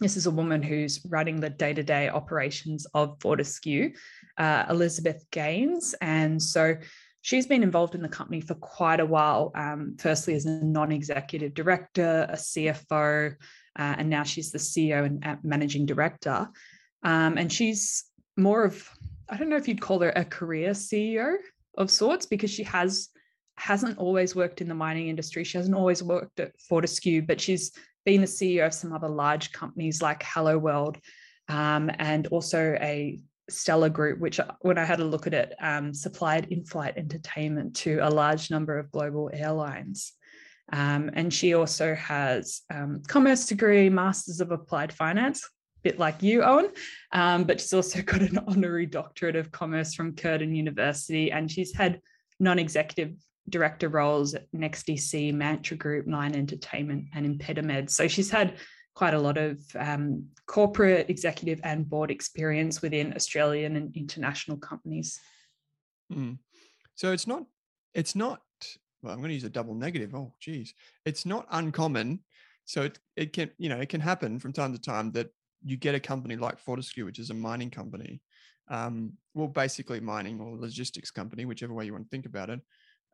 this 0.00 0.16
is 0.16 0.26
a 0.26 0.30
woman 0.30 0.62
who's 0.62 1.04
running 1.08 1.40
the 1.40 1.50
day 1.50 1.72
to 1.72 1.82
day 1.82 2.08
operations 2.08 2.86
of 2.94 3.16
Fortescue, 3.20 3.92
uh, 4.36 4.64
Elizabeth 4.68 5.24
Gaines. 5.30 5.94
And 6.00 6.42
so 6.42 6.76
she's 7.22 7.46
been 7.46 7.62
involved 7.62 7.94
in 7.94 8.02
the 8.02 8.08
company 8.08 8.40
for 8.40 8.54
quite 8.54 9.00
a 9.00 9.06
while, 9.06 9.52
um, 9.54 9.96
firstly 9.98 10.34
as 10.34 10.46
a 10.46 10.64
non 10.64 10.92
executive 10.92 11.54
director, 11.54 12.26
a 12.28 12.36
CFO, 12.36 13.34
uh, 13.78 13.94
and 13.98 14.10
now 14.10 14.22
she's 14.22 14.50
the 14.50 14.58
CEO 14.58 15.04
and 15.04 15.38
managing 15.44 15.86
director. 15.86 16.48
Um, 17.02 17.38
and 17.38 17.52
she's 17.52 18.04
more 18.36 18.64
of 18.64 18.88
I 19.28 19.36
don't 19.36 19.48
know 19.48 19.56
if 19.56 19.68
you'd 19.68 19.80
call 19.80 20.00
her 20.00 20.12
a 20.16 20.24
career 20.24 20.70
CEO 20.70 21.36
of 21.76 21.90
sorts 21.90 22.26
because 22.26 22.50
she 22.50 22.64
has 22.64 23.08
hasn't 23.56 23.98
always 23.98 24.36
worked 24.36 24.60
in 24.60 24.68
the 24.68 24.74
mining 24.74 25.08
industry. 25.08 25.42
She 25.42 25.58
hasn't 25.58 25.76
always 25.76 26.02
worked 26.02 26.38
at 26.38 26.52
Fortescue, 26.60 27.22
but 27.22 27.40
she's 27.40 27.72
been 28.04 28.20
the 28.20 28.26
CEO 28.26 28.66
of 28.66 28.72
some 28.72 28.92
other 28.92 29.08
large 29.08 29.52
companies 29.52 30.00
like 30.00 30.22
Helloworld 30.22 30.96
um, 31.48 31.90
and 31.98 32.28
also 32.28 32.76
a 32.80 33.20
Stellar 33.50 33.88
Group, 33.88 34.20
which 34.20 34.38
when 34.60 34.78
I 34.78 34.84
had 34.84 35.00
a 35.00 35.04
look 35.04 35.26
at 35.26 35.34
it, 35.34 35.54
um, 35.60 35.92
supplied 35.92 36.46
in-flight 36.50 36.96
entertainment 36.96 37.74
to 37.76 37.98
a 38.02 38.10
large 38.10 38.50
number 38.50 38.78
of 38.78 38.92
global 38.92 39.30
airlines. 39.32 40.12
Um, 40.72 41.10
and 41.14 41.32
she 41.32 41.54
also 41.54 41.94
has 41.94 42.60
um, 42.72 43.02
commerce 43.08 43.46
degree, 43.46 43.88
Masters 43.88 44.40
of 44.40 44.52
Applied 44.52 44.92
Finance, 44.92 45.48
bit 45.82 45.98
like 45.98 46.22
you, 46.22 46.42
Owen, 46.42 46.70
um, 47.12 47.44
but 47.44 47.60
she's 47.60 47.72
also 47.72 48.02
got 48.12 48.22
an 48.22 48.38
honorary 48.46 48.86
doctorate 48.86 49.36
of 49.36 49.50
commerce 49.50 49.94
from 49.94 50.14
Curtin 50.14 50.54
University, 50.54 51.30
and 51.30 51.50
she's 51.50 51.74
had 51.74 52.00
non-executive 52.40 53.14
director 53.48 53.88
roles 53.88 54.34
at 54.34 54.50
NextDC, 54.52 55.32
Mantra 55.34 55.76
Group, 55.76 56.06
Nine 56.06 56.34
Entertainment, 56.34 57.06
and 57.14 57.40
ImpediMed. 57.40 57.90
So 57.90 58.08
she's 58.08 58.30
had 58.30 58.58
quite 58.94 59.14
a 59.14 59.18
lot 59.18 59.38
of 59.38 59.60
um, 59.78 60.26
corporate, 60.46 61.08
executive, 61.08 61.60
and 61.62 61.88
board 61.88 62.10
experience 62.10 62.82
within 62.82 63.14
Australian 63.14 63.76
and 63.76 63.96
international 63.96 64.56
companies. 64.56 65.20
Mm. 66.12 66.38
So 66.94 67.12
it's 67.12 67.26
not, 67.26 67.44
it's 67.94 68.16
not, 68.16 68.40
well, 69.02 69.12
I'm 69.12 69.20
going 69.20 69.28
to 69.28 69.34
use 69.34 69.44
a 69.44 69.50
double 69.50 69.74
negative. 69.74 70.14
Oh, 70.14 70.34
geez. 70.40 70.74
It's 71.04 71.24
not 71.24 71.46
uncommon. 71.50 72.20
So 72.64 72.82
it, 72.82 72.98
it 73.16 73.32
can, 73.32 73.50
you 73.56 73.68
know, 73.68 73.78
it 73.78 73.88
can 73.88 74.00
happen 74.00 74.38
from 74.40 74.52
time 74.52 74.72
to 74.72 74.80
time 74.80 75.12
that 75.12 75.30
you 75.64 75.76
get 75.76 75.94
a 75.94 76.00
company 76.00 76.36
like 76.36 76.58
Fortescue, 76.58 77.04
which 77.04 77.18
is 77.18 77.30
a 77.30 77.34
mining 77.34 77.70
company, 77.70 78.20
um, 78.68 79.12
well, 79.34 79.48
basically 79.48 80.00
mining 80.00 80.40
or 80.40 80.56
logistics 80.56 81.10
company, 81.10 81.44
whichever 81.44 81.74
way 81.74 81.86
you 81.86 81.92
want 81.92 82.04
to 82.04 82.10
think 82.10 82.26
about 82.26 82.50
it, 82.50 82.60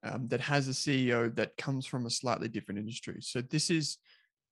um, 0.03 0.29
that 0.29 0.41
has 0.41 0.69
a 0.69 0.73
CEO 0.73 1.35
that 1.37 1.57
comes 1.57 1.87
from 1.87 2.07
a 2.07 2.11
slightly 2.11 2.49
different 2.49 2.79
industry. 2.79 3.19
So 3.21 3.41
this 3.41 3.71
is 3.71 3.99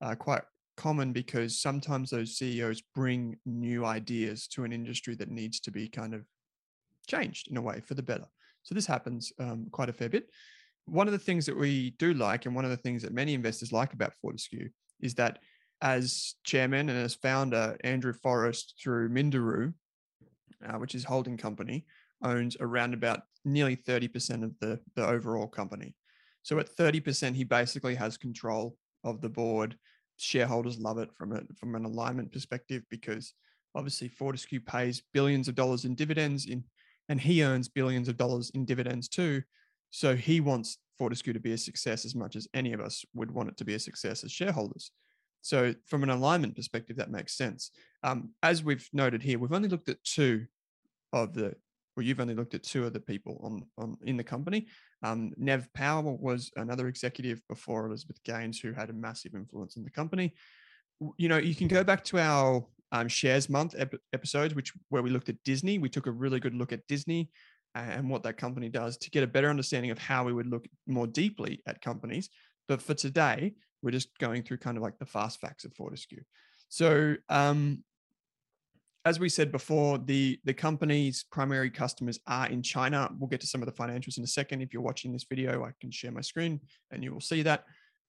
uh, 0.01 0.15
quite 0.15 0.43
common 0.77 1.13
because 1.13 1.61
sometimes 1.61 2.11
those 2.11 2.37
CEOs 2.39 2.83
bring 2.95 3.37
new 3.45 3.85
ideas 3.85 4.47
to 4.49 4.65
an 4.65 4.73
industry 4.73 5.15
that 5.17 5.31
needs 5.31 5.61
to 5.61 5.71
be 5.71 5.89
kind 5.89 6.15
of 6.15 6.25
changed 7.07 7.51
in 7.51 7.57
a 7.57 7.63
way 7.63 7.81
for 7.81 7.95
the 7.95 8.03
better. 8.03 8.27
So 8.63 8.75
this 8.75 8.87
happens 8.87 9.33
um, 9.39 9.67
quite 9.71 9.89
a 9.89 9.93
fair 9.93 10.09
bit. 10.09 10.31
One 10.87 11.07
of 11.09 11.13
the 11.13 11.19
things 11.19 11.47
that 11.47 11.57
we 11.57 11.91
do 11.99 12.15
like, 12.15 12.47
and 12.47 12.55
one 12.55 12.65
of 12.65 12.71
the 12.71 12.77
things 12.77 13.03
that 13.03 13.13
many 13.13 13.35
investors 13.35 13.73
like 13.73 13.93
about 13.93 14.15
Fortescue, 14.21 14.69
is 15.01 15.15
that 15.15 15.41
as 15.83 16.37
chairman 16.45 16.89
and 16.89 16.99
as 16.99 17.15
founder, 17.15 17.77
Andrew 17.83 18.12
Forrest 18.12 18.75
through 18.81 19.09
Minderoo, 19.11 19.75
uh, 20.67 20.79
which 20.79 20.95
is 20.95 21.05
holding 21.05 21.37
company, 21.37 21.85
owns 22.23 22.57
around 22.61 22.95
about 22.95 23.23
nearly 23.45 23.77
30% 23.77 24.45
of 24.45 24.53
the, 24.61 24.79
the 24.95 25.05
overall 25.05 25.49
company. 25.49 25.97
So 26.43 26.61
at 26.61 26.75
30%, 26.75 27.35
he 27.35 27.43
basically 27.43 27.97
has 27.97 28.17
control 28.17 28.77
of 29.03 29.21
the 29.21 29.29
board. 29.29 29.77
Shareholders 30.19 30.79
love 30.79 30.99
it 30.99 31.11
from 31.17 31.33
a, 31.33 31.43
from 31.59 31.75
an 31.75 31.85
alignment 31.85 32.31
perspective 32.33 32.85
because 32.89 33.35
obviously 33.75 34.07
Fortescue 34.07 34.61
pays 34.61 35.03
billions 35.12 35.49
of 35.49 35.57
dollars 35.57 35.85
in 35.85 35.97
dividends 35.97 36.47
in, 36.47 36.62
and 37.09 37.21
he 37.21 37.43
earns 37.43 37.69
billions 37.69 38.09
of 38.09 38.17
dollars 38.17 38.51
in 38.51 38.65
dividends 38.65 39.09
too. 39.09 39.43
So 39.91 40.15
he 40.15 40.41
wants 40.41 40.79
Fortescue 40.97 41.33
to 41.33 41.41
be 41.41 41.53
a 41.53 41.59
success 41.59 42.05
as 42.05 42.15
much 42.15 42.37
as 42.37 42.47
any 42.55 42.73
of 42.73 42.81
us 42.81 43.05
would 43.15 43.33
want 43.33 43.49
it 43.49 43.57
to 43.57 43.65
be 43.65 43.75
a 43.75 43.81
success 43.81 44.23
as 44.23 44.31
shareholders. 44.31 44.93
So 45.43 45.75
from 45.87 46.03
an 46.03 46.11
alignment 46.11 46.57
perspective, 46.57 46.97
that 46.97 47.11
makes 47.11 47.37
sense. 47.37 47.71
Um, 48.03 48.31
as 48.43 48.65
we've 48.65 48.89
noted 48.93 49.23
here, 49.23 49.39
we've 49.39 49.53
only 49.53 49.69
looked 49.69 49.89
at 49.89 50.03
two 50.05 50.47
of 51.13 51.35
the, 51.35 51.55
well, 51.97 52.07
you've 52.07 52.21
only 52.21 52.35
looked 52.35 52.55
at 52.55 52.63
two 52.63 52.87
of 52.87 52.93
the 52.93 53.01
people 53.01 53.41
on, 53.43 53.67
on 53.77 53.99
in 54.05 54.17
the 54.17 54.25
company. 54.25 54.69
Um, 55.03 55.33
Nev 55.37 55.69
Powell 55.75 56.17
was 56.19 56.51
another 56.57 56.89
executive 56.89 57.43
before 57.49 57.87
Elizabeth 57.87 58.23
Gaines, 58.25 58.61
who 58.61 58.73
had 58.73 58.89
a 58.89 58.95
massive 58.95 59.35
influence 59.35 59.77
in 59.77 59.85
the 59.85 59.91
company. 59.91 60.33
You 61.19 61.29
know, 61.29 61.39
you 61.39 61.55
can 61.55 61.69
go 61.69 61.85
back 61.85 62.05
to 62.05 62.19
our 62.19 62.65
um, 62.93 63.09
shares 63.09 63.51
month 63.51 63.75
ep- 63.77 63.95
episodes, 64.13 64.55
which 64.55 64.73
where 64.89 65.03
we 65.03 65.11
looked 65.11 65.29
at 65.29 65.43
Disney. 65.45 65.79
We 65.79 65.89
took 65.89 66.07
a 66.07 66.13
really 66.13 66.41
good 66.41 66.55
look 66.55 66.73
at 66.73 66.87
Disney 66.87 67.31
and 67.75 68.11
what 68.11 68.23
that 68.23 68.37
company 68.37 68.69
does 68.69 68.97
to 68.99 69.11
get 69.11 69.23
a 69.23 69.27
better 69.27 69.49
understanding 69.49 69.91
of 69.91 69.99
how 69.99 70.25
we 70.25 70.33
would 70.33 70.47
look 70.47 70.67
more 70.87 71.07
deeply 71.07 71.63
at 71.67 71.81
companies. 71.81 72.29
But 72.69 72.83
for 72.83 72.95
today, 72.95 73.55
we're 73.83 73.91
just 73.91 74.17
going 74.19 74.43
through 74.43 74.59
kind 74.59 74.77
of 74.77 74.83
like 74.83 74.99
the 74.99 75.07
fast 75.07 75.41
facts 75.41 75.65
of 75.65 75.75
Fortescue. 75.75 76.23
So, 76.69 77.17
um, 77.29 77.85
as 79.05 79.19
we 79.19 79.29
said 79.29 79.51
before, 79.51 79.99
the 79.99 80.39
the 80.45 80.55
company's 80.55 81.25
primary 81.31 81.71
customers 81.71 82.21
are 82.27 82.47
in 82.49 82.62
China. 82.62 83.11
We'll 83.19 83.29
get 83.29 83.41
to 83.41 83.47
some 83.47 83.61
of 83.61 83.67
the 83.67 83.73
financials 83.73 84.17
in 84.17 84.25
a 84.25 84.29
second. 84.29 84.62
If 84.62 84.73
you're 84.73 84.83
watching 84.83 85.12
this 85.12 85.25
video, 85.29 85.65
I 85.65 85.73
can 85.81 85.91
share 85.91 86.12
my 86.12 86.21
screen 86.21 86.61
and 86.93 87.03
you 87.03 87.12
will 87.12 87.21
see 87.21 87.43
that. 87.43 87.65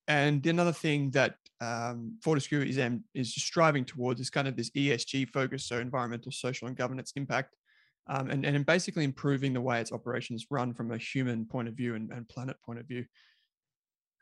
And 0.07 0.45
another 0.45 0.73
thing 0.73 1.11
that 1.11 1.35
um, 1.61 2.17
Fortescue 2.21 2.61
is 2.61 2.77
is 3.13 3.33
striving 3.33 3.85
towards 3.85 4.19
is 4.19 4.29
kind 4.29 4.47
of 4.47 4.55
this 4.55 4.69
ESG 4.71 5.29
focus, 5.29 5.65
so 5.65 5.79
environmental, 5.79 6.31
social, 6.31 6.67
and 6.67 6.75
governance 6.75 7.13
impact, 7.15 7.55
um, 8.07 8.29
and 8.29 8.45
and 8.45 8.65
basically 8.65 9.05
improving 9.05 9.53
the 9.53 9.61
way 9.61 9.79
its 9.79 9.93
operations 9.93 10.47
run 10.49 10.73
from 10.73 10.91
a 10.91 10.97
human 10.97 11.45
point 11.45 11.69
of 11.69 11.73
view 11.73 11.95
and, 11.95 12.11
and 12.11 12.27
planet 12.27 12.57
point 12.65 12.79
of 12.79 12.85
view. 12.85 13.05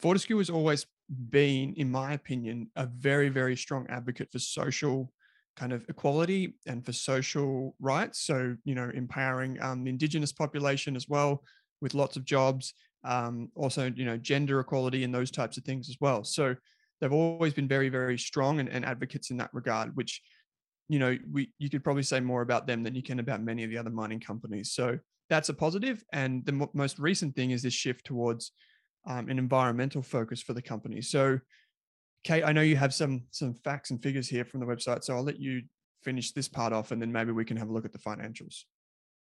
Fortescue 0.02 0.38
has 0.40 0.50
always 0.50 0.86
been, 1.30 1.74
in 1.76 1.92
my 1.92 2.14
opinion, 2.14 2.70
a 2.76 2.88
very, 2.88 3.30
very 3.30 3.56
strong 3.56 3.86
advocate 3.90 4.32
for 4.32 4.40
social 4.40 5.14
kind 5.56 5.74
of 5.74 5.86
equality 5.90 6.56
and 6.66 6.84
for 6.84 6.92
social 6.92 7.76
rights. 7.80 8.22
So, 8.22 8.56
you 8.64 8.74
know, 8.74 8.90
empowering 8.94 9.62
um, 9.62 9.84
the 9.84 9.90
Indigenous 9.90 10.32
population 10.32 10.96
as 10.96 11.08
well 11.08 11.44
with 11.82 11.94
lots 11.94 12.18
of 12.18 12.26
jobs. 12.26 12.74
Um, 13.04 13.50
also, 13.56 13.92
you 13.96 14.06
know, 14.06 14.18
gender 14.18 14.60
equality 14.60 15.04
and 15.04 15.14
those 15.14 15.32
types 15.32 15.58
of 15.58 15.64
things 15.64 15.90
as 15.90 15.98
well. 16.02 16.24
So, 16.24 16.56
they've 17.00 17.12
always 17.12 17.54
been 17.54 17.68
very, 17.68 17.90
very 17.90 18.18
strong 18.18 18.60
and, 18.60 18.70
and 18.70 18.86
advocates 18.86 19.32
in 19.32 19.38
that 19.38 19.50
regard, 19.54 19.96
which, 19.96 20.22
you 20.88 21.00
know, 21.00 21.18
we 21.32 21.52
you 21.60 21.70
could 21.70 21.84
probably 21.84 22.04
say 22.04 22.20
more 22.20 22.42
about 22.42 22.68
them 22.68 22.84
than 22.84 22.96
you 22.96 23.04
can 23.04 23.20
about 23.20 23.42
many 23.42 23.64
of 23.64 23.70
the 23.70 23.78
other 23.78 23.90
mining 23.90 24.20
companies. 24.20 24.72
So, 24.72 24.98
that's 25.30 25.50
a 25.50 25.54
positive. 25.54 26.04
And 26.12 26.46
the 26.46 26.70
most 26.74 27.00
recent 27.00 27.36
thing 27.36 27.52
is 27.52 27.62
this 27.62 27.74
shift 27.74 28.06
towards 28.06 28.52
um, 29.06 29.30
an 29.30 29.40
environmental 29.40 30.02
focus 30.02 30.42
for 30.42 30.54
the 30.54 30.62
company. 30.62 31.02
So, 31.02 31.40
Kate, 32.24 32.44
I 32.44 32.52
know 32.52 32.62
you 32.62 32.76
have 32.76 32.94
some 32.94 33.24
some 33.32 33.54
facts 33.54 33.92
and 33.92 34.02
figures 34.02 34.28
here 34.28 34.46
from 34.46 34.60
the 34.60 34.66
website, 34.66 35.04
so 35.04 35.16
I'll 35.16 35.24
let 35.24 35.40
you 35.40 35.64
finish 36.04 36.32
this 36.32 36.48
part 36.48 36.74
off, 36.74 36.92
and 36.92 37.02
then 37.02 37.12
maybe 37.12 37.32
we 37.32 37.46
can 37.46 37.58
have 37.58 37.70
a 37.70 37.74
look 37.74 37.86
at 37.86 37.94
the 37.94 38.00
financials. 38.00 38.64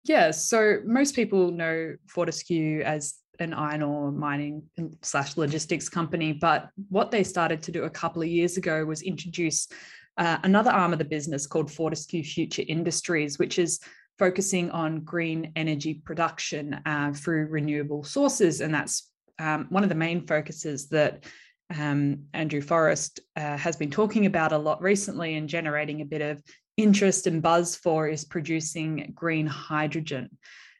Yeah, 0.04 0.32
so 0.32 0.78
most 0.84 1.14
people 1.14 1.52
know 1.52 1.94
Fortescue 2.08 2.82
as 2.82 3.14
an 3.38 3.54
iron 3.54 3.82
ore 3.82 4.10
mining 4.10 4.62
slash 5.02 5.36
logistics 5.36 5.88
company, 5.88 6.32
but 6.32 6.68
what 6.88 7.10
they 7.10 7.22
started 7.22 7.62
to 7.62 7.72
do 7.72 7.84
a 7.84 7.90
couple 7.90 8.22
of 8.22 8.28
years 8.28 8.56
ago 8.56 8.84
was 8.84 9.02
introduce 9.02 9.68
uh, 10.18 10.38
another 10.42 10.70
arm 10.70 10.92
of 10.92 10.98
the 10.98 11.04
business 11.04 11.46
called 11.46 11.70
Fortescue 11.70 12.22
Future 12.22 12.64
Industries, 12.66 13.38
which 13.38 13.58
is 13.58 13.80
focusing 14.18 14.70
on 14.70 15.00
green 15.00 15.52
energy 15.56 15.94
production 15.94 16.80
uh, 16.84 17.12
through 17.12 17.46
renewable 17.46 18.04
sources, 18.04 18.60
and 18.60 18.74
that's 18.74 19.11
um, 19.42 19.66
one 19.70 19.82
of 19.82 19.88
the 19.88 19.94
main 19.96 20.24
focuses 20.26 20.88
that 20.88 21.24
um, 21.76 22.24
Andrew 22.32 22.60
Forrest 22.60 23.20
uh, 23.36 23.56
has 23.56 23.76
been 23.76 23.90
talking 23.90 24.26
about 24.26 24.52
a 24.52 24.58
lot 24.58 24.80
recently 24.80 25.34
and 25.34 25.48
generating 25.48 26.00
a 26.00 26.04
bit 26.04 26.22
of 26.22 26.40
interest 26.76 27.26
and 27.26 27.42
buzz 27.42 27.74
for 27.74 28.06
is 28.08 28.24
producing 28.24 29.12
green 29.14 29.46
hydrogen. 29.46 30.30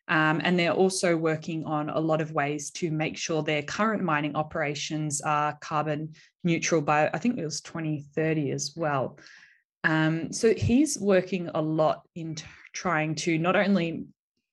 Um, 0.09 0.41
and 0.45 0.59
they're 0.59 0.73
also 0.73 1.17
working 1.17 1.65
on 1.65 1.89
a 1.89 1.99
lot 1.99 2.21
of 2.21 2.33
ways 2.33 2.71
to 2.73 2.91
make 2.91 3.17
sure 3.17 3.43
their 3.43 3.63
current 3.63 4.03
mining 4.03 4.37
operations 4.37 5.21
are 5.21 5.57
carbon 5.61 6.15
neutral 6.45 6.83
by, 6.83 7.11
I 7.13 7.19
think 7.19 7.39
it 7.39 7.45
was 7.45 7.61
2030 7.63 8.51
as 8.53 8.75
well. 8.77 9.19
Um, 9.85 10.33
so 10.33 10.55
he's 10.55 10.99
working 10.99 11.51
a 11.55 11.63
lot 11.63 12.03
in 12.15 12.37
trying 12.73 13.15
to 13.17 13.39
not 13.39 13.57
only 13.57 14.05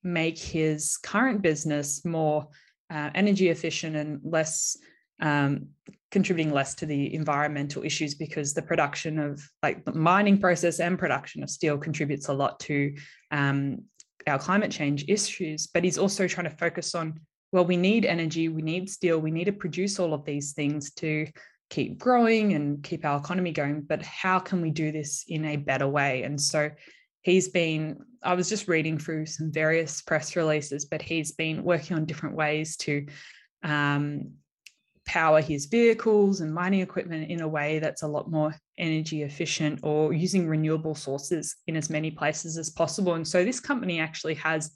make 0.02 0.38
his 0.38 0.96
current 0.96 1.42
business 1.42 2.04
more 2.04 2.48
uh, 2.90 3.10
energy 3.14 3.48
efficient 3.48 3.96
and 3.96 4.20
less 4.24 4.76
um, 5.20 5.68
contributing 6.10 6.52
less 6.52 6.74
to 6.74 6.86
the 6.86 7.14
environmental 7.14 7.84
issues 7.84 8.14
because 8.14 8.54
the 8.54 8.62
production 8.62 9.18
of 9.18 9.40
like 9.62 9.84
the 9.84 9.92
mining 9.92 10.38
process 10.38 10.80
and 10.80 10.98
production 10.98 11.42
of 11.42 11.50
steel 11.50 11.76
contributes 11.78 12.28
a 12.28 12.32
lot 12.32 12.58
to 12.60 12.94
um, 13.30 13.78
our 14.26 14.38
climate 14.38 14.70
change 14.70 15.04
issues 15.08 15.66
but 15.66 15.84
he's 15.84 15.98
also 15.98 16.26
trying 16.26 16.48
to 16.48 16.56
focus 16.56 16.94
on 16.94 17.20
well 17.52 17.64
we 17.64 17.76
need 17.76 18.04
energy 18.04 18.48
we 18.48 18.62
need 18.62 18.88
steel 18.90 19.18
we 19.18 19.30
need 19.30 19.44
to 19.44 19.52
produce 19.52 19.98
all 19.98 20.12
of 20.12 20.24
these 20.24 20.52
things 20.52 20.92
to 20.92 21.26
keep 21.70 21.98
growing 21.98 22.52
and 22.54 22.82
keep 22.82 23.04
our 23.04 23.18
economy 23.18 23.52
going 23.52 23.80
but 23.80 24.02
how 24.02 24.38
can 24.38 24.60
we 24.60 24.70
do 24.70 24.92
this 24.92 25.24
in 25.28 25.44
a 25.44 25.56
better 25.56 25.88
way? 25.88 26.24
And 26.24 26.38
so 26.38 26.70
he's 27.22 27.48
been 27.48 27.98
i 28.22 28.34
was 28.34 28.48
just 28.48 28.68
reading 28.68 28.98
through 28.98 29.26
some 29.26 29.52
various 29.52 30.02
press 30.02 30.36
releases 30.36 30.84
but 30.84 31.02
he's 31.02 31.32
been 31.32 31.62
working 31.62 31.96
on 31.96 32.04
different 32.04 32.36
ways 32.36 32.76
to 32.76 33.06
um, 33.62 34.32
power 35.10 35.40
his 35.40 35.66
vehicles 35.66 36.40
and 36.40 36.54
mining 36.54 36.80
equipment 36.80 37.30
in 37.30 37.40
a 37.40 37.48
way 37.48 37.80
that's 37.80 38.02
a 38.02 38.06
lot 38.06 38.30
more 38.30 38.54
energy 38.78 39.22
efficient 39.22 39.80
or 39.82 40.12
using 40.12 40.46
renewable 40.46 40.94
sources 40.94 41.56
in 41.66 41.76
as 41.76 41.90
many 41.90 42.12
places 42.12 42.56
as 42.56 42.70
possible. 42.70 43.14
And 43.14 43.26
so 43.26 43.44
this 43.44 43.58
company 43.58 43.98
actually 43.98 44.34
has 44.34 44.70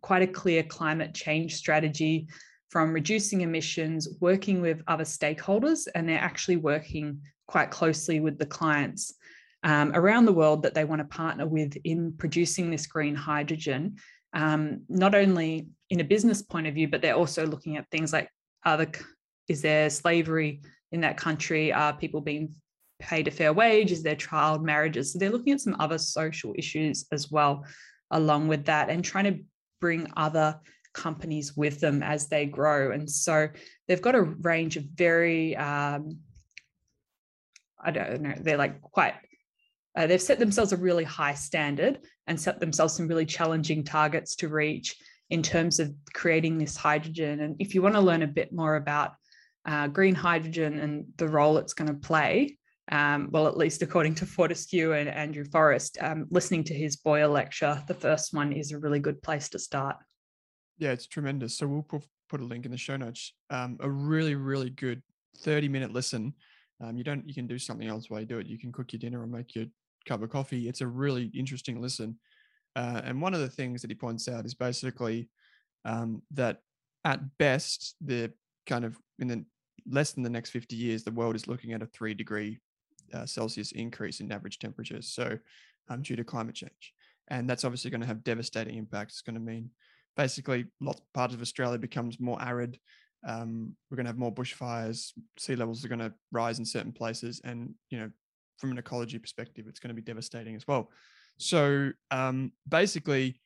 quite 0.00 0.22
a 0.22 0.26
clear 0.26 0.62
climate 0.62 1.12
change 1.12 1.56
strategy 1.56 2.28
from 2.68 2.92
reducing 2.92 3.40
emissions 3.40 4.08
working 4.20 4.60
with 4.60 4.80
other 4.86 5.02
stakeholders 5.02 5.88
and 5.94 6.08
they're 6.08 6.18
actually 6.18 6.56
working 6.56 7.20
quite 7.48 7.72
closely 7.72 8.20
with 8.20 8.38
the 8.38 8.46
clients 8.46 9.14
um, 9.62 9.92
around 9.94 10.24
the 10.24 10.32
world 10.32 10.62
that 10.62 10.74
they 10.74 10.84
want 10.84 11.00
to 11.00 11.16
partner 11.16 11.46
with 11.46 11.76
in 11.84 12.12
producing 12.16 12.70
this 12.70 12.86
green 12.86 13.14
hydrogen, 13.14 13.96
um, 14.32 14.82
not 14.88 15.14
only 15.14 15.68
in 15.90 16.00
a 16.00 16.04
business 16.04 16.42
point 16.42 16.66
of 16.66 16.74
view, 16.74 16.88
but 16.88 17.02
they're 17.02 17.14
also 17.14 17.46
looking 17.46 17.76
at 17.76 17.90
things 17.90 18.12
like 18.12 18.28
other 18.64 18.86
is 19.48 19.62
there 19.62 19.90
slavery 19.90 20.62
in 20.92 21.00
that 21.00 21.16
country? 21.16 21.72
Are 21.72 21.92
people 21.92 22.20
being 22.20 22.54
paid 23.00 23.26
a 23.26 23.30
fair 23.32 23.52
wage? 23.52 23.90
Is 23.90 24.02
there 24.02 24.14
child 24.14 24.64
marriages? 24.64 25.12
So 25.12 25.18
they're 25.18 25.30
looking 25.30 25.52
at 25.52 25.60
some 25.60 25.76
other 25.80 25.98
social 25.98 26.54
issues 26.56 27.06
as 27.10 27.32
well, 27.32 27.64
along 28.12 28.46
with 28.46 28.66
that, 28.66 28.90
and 28.90 29.04
trying 29.04 29.24
to 29.24 29.42
bring 29.80 30.06
other 30.16 30.60
companies 30.92 31.56
with 31.56 31.80
them 31.80 32.02
as 32.02 32.28
they 32.28 32.46
grow. 32.46 32.92
And 32.92 33.10
so 33.10 33.48
they've 33.88 34.00
got 34.00 34.14
a 34.14 34.22
range 34.22 34.76
of 34.76 34.84
very, 34.84 35.56
um, 35.56 36.18
I 37.82 37.90
don't 37.90 38.22
know, 38.22 38.34
they're 38.40 38.56
like 38.56 38.80
quite, 38.82 39.14
uh, 39.96 40.06
they've 40.06 40.22
set 40.22 40.38
themselves 40.38 40.72
a 40.72 40.76
really 40.76 41.04
high 41.04 41.34
standard 41.34 41.98
and 42.26 42.40
set 42.40 42.60
themselves 42.60 42.94
some 42.94 43.08
really 43.08 43.26
challenging 43.26 43.82
targets 43.82 44.36
to 44.36 44.48
reach 44.48 44.96
in 45.30 45.42
terms 45.42 45.80
of 45.80 45.92
creating 46.12 46.58
this 46.58 46.76
hydrogen. 46.76 47.40
And 47.40 47.56
if 47.58 47.74
you 47.74 47.82
want 47.82 47.94
to 47.94 48.00
learn 48.00 48.22
a 48.22 48.28
bit 48.28 48.52
more 48.52 48.76
about 48.76 49.12
uh, 49.66 49.88
green 49.88 50.14
hydrogen 50.14 50.78
and 50.78 51.06
the 51.16 51.28
role 51.28 51.58
it's 51.58 51.74
going 51.74 51.88
to 51.88 51.94
play, 51.94 52.56
um, 52.92 53.28
well, 53.30 53.46
at 53.46 53.56
least 53.56 53.82
according 53.82 54.16
to 54.16 54.26
Fortescue 54.26 54.92
and 54.92 55.08
Andrew 55.08 55.44
Forrest, 55.44 55.98
um, 56.00 56.26
listening 56.30 56.64
to 56.64 56.74
his 56.74 56.96
Boyer 56.96 57.28
lecture, 57.28 57.80
the 57.86 57.94
first 57.94 58.34
one 58.34 58.52
is 58.52 58.72
a 58.72 58.78
really 58.78 58.98
good 58.98 59.22
place 59.22 59.48
to 59.50 59.58
start. 59.58 59.96
Yeah, 60.78 60.90
it's 60.90 61.06
tremendous. 61.06 61.56
So 61.56 61.68
we'll 61.68 62.02
put 62.28 62.40
a 62.40 62.44
link 62.44 62.64
in 62.64 62.72
the 62.72 62.78
show 62.78 62.96
notes. 62.96 63.32
Um, 63.50 63.76
a 63.80 63.88
really, 63.88 64.34
really 64.34 64.70
good 64.70 65.02
30 65.38 65.68
minute 65.68 65.92
listen. 65.92 66.34
Um, 66.80 66.96
you 66.96 67.04
don't, 67.04 67.28
you 67.28 67.34
can 67.34 67.46
do 67.46 67.58
something 67.58 67.86
else 67.86 68.08
while 68.08 68.20
you 68.20 68.26
do 68.26 68.38
it. 68.38 68.46
You 68.46 68.58
can 68.58 68.72
cook 68.72 68.92
your 68.92 68.98
dinner 68.98 69.20
or 69.20 69.26
make 69.26 69.54
your 69.54 69.66
cup 70.06 70.22
of 70.22 70.30
coffee. 70.30 70.68
It's 70.68 70.80
a 70.80 70.86
really 70.86 71.30
interesting 71.34 71.80
listen. 71.80 72.18
Uh, 72.76 73.00
and 73.04 73.20
one 73.20 73.34
of 73.34 73.40
the 73.40 73.48
things 73.48 73.82
that 73.82 73.90
he 73.90 73.94
points 73.94 74.28
out 74.28 74.46
is 74.46 74.54
basically 74.54 75.28
um, 75.84 76.22
that 76.32 76.58
at 77.04 77.20
best, 77.38 77.96
the 78.00 78.32
kind 78.66 78.84
of 78.84 78.96
in 79.18 79.28
the 79.28 79.44
less 79.88 80.12
than 80.12 80.22
the 80.22 80.30
next 80.30 80.50
50 80.50 80.76
years, 80.76 81.02
the 81.02 81.10
world 81.10 81.34
is 81.34 81.48
looking 81.48 81.72
at 81.72 81.82
a 81.82 81.86
three 81.86 82.14
degree 82.14 82.58
uh, 83.12 83.26
Celsius 83.26 83.72
increase 83.72 84.20
in 84.20 84.30
average 84.30 84.58
temperatures. 84.58 85.08
So, 85.08 85.38
um, 85.88 86.02
due 86.02 86.16
to 86.16 86.24
climate 86.24 86.54
change, 86.54 86.94
and 87.28 87.48
that's 87.48 87.64
obviously 87.64 87.90
going 87.90 88.02
to 88.02 88.06
have 88.06 88.22
devastating 88.22 88.76
impacts. 88.76 89.14
It's 89.14 89.22
going 89.22 89.34
to 89.34 89.40
mean 89.40 89.70
basically 90.16 90.66
lots 90.80 91.00
parts 91.14 91.34
of 91.34 91.40
Australia 91.40 91.78
becomes 91.78 92.20
more 92.20 92.40
arid. 92.42 92.78
Um, 93.26 93.74
we're 93.90 93.96
going 93.96 94.06
to 94.06 94.10
have 94.10 94.18
more 94.18 94.34
bushfires. 94.34 95.12
Sea 95.38 95.56
levels 95.56 95.84
are 95.84 95.88
going 95.88 96.00
to 96.00 96.12
rise 96.32 96.58
in 96.58 96.64
certain 96.64 96.92
places, 96.92 97.40
and 97.44 97.74
you 97.90 97.98
know, 97.98 98.10
from 98.60 98.70
an 98.70 98.78
ecology 98.78 99.18
perspective, 99.18 99.66
it's 99.68 99.80
going 99.80 99.88
to 99.88 99.94
be 99.94 100.02
devastating 100.02 100.54
as 100.54 100.66
well. 100.68 100.90
So, 101.38 101.90
um, 102.10 102.52
basically, 102.68 103.40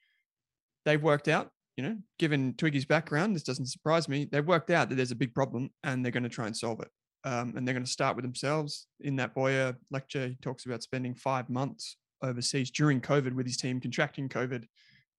they've 0.85 1.03
worked 1.03 1.29
out 1.29 1.51
you 1.77 1.83
know, 1.83 1.97
given 2.19 2.55
Twiggy's 2.55 2.85
background, 2.85 3.35
this 3.35 3.43
doesn't 3.43 3.67
surprise 3.67 4.09
me. 4.09 4.29
They've 4.31 4.47
worked 4.47 4.71
out 4.71 4.89
that 4.89 4.95
there's 4.95 5.11
a 5.11 5.17
big 5.17 5.35
problem 5.35 5.71
and 5.83 6.05
they're 6.05 6.13
going 6.13 6.23
to 6.23 6.29
try 6.29 6.47
and 6.47 6.57
solve 6.57 6.81
it. 6.81 6.89
Um, 7.25 7.55
and 7.57 7.67
they're 7.67 7.75
going 7.75 7.85
to 7.85 7.91
start 7.91 8.17
with 8.17 8.25
themselves. 8.25 8.87
In 9.01 9.17
that 9.17 9.35
Boyer 9.35 9.77
lecture, 9.91 10.29
he 10.29 10.37
talks 10.43 10.67
about 10.67 10.83
spending 10.83 11.15
five 11.15 11.49
months 11.49 11.97
overseas 12.23 12.71
during 12.71 13.01
COVID 13.01 13.35
with 13.35 13.47
his 13.47 13.57
team, 13.57 13.81
contracting 13.81 14.29
COVID 14.29 14.65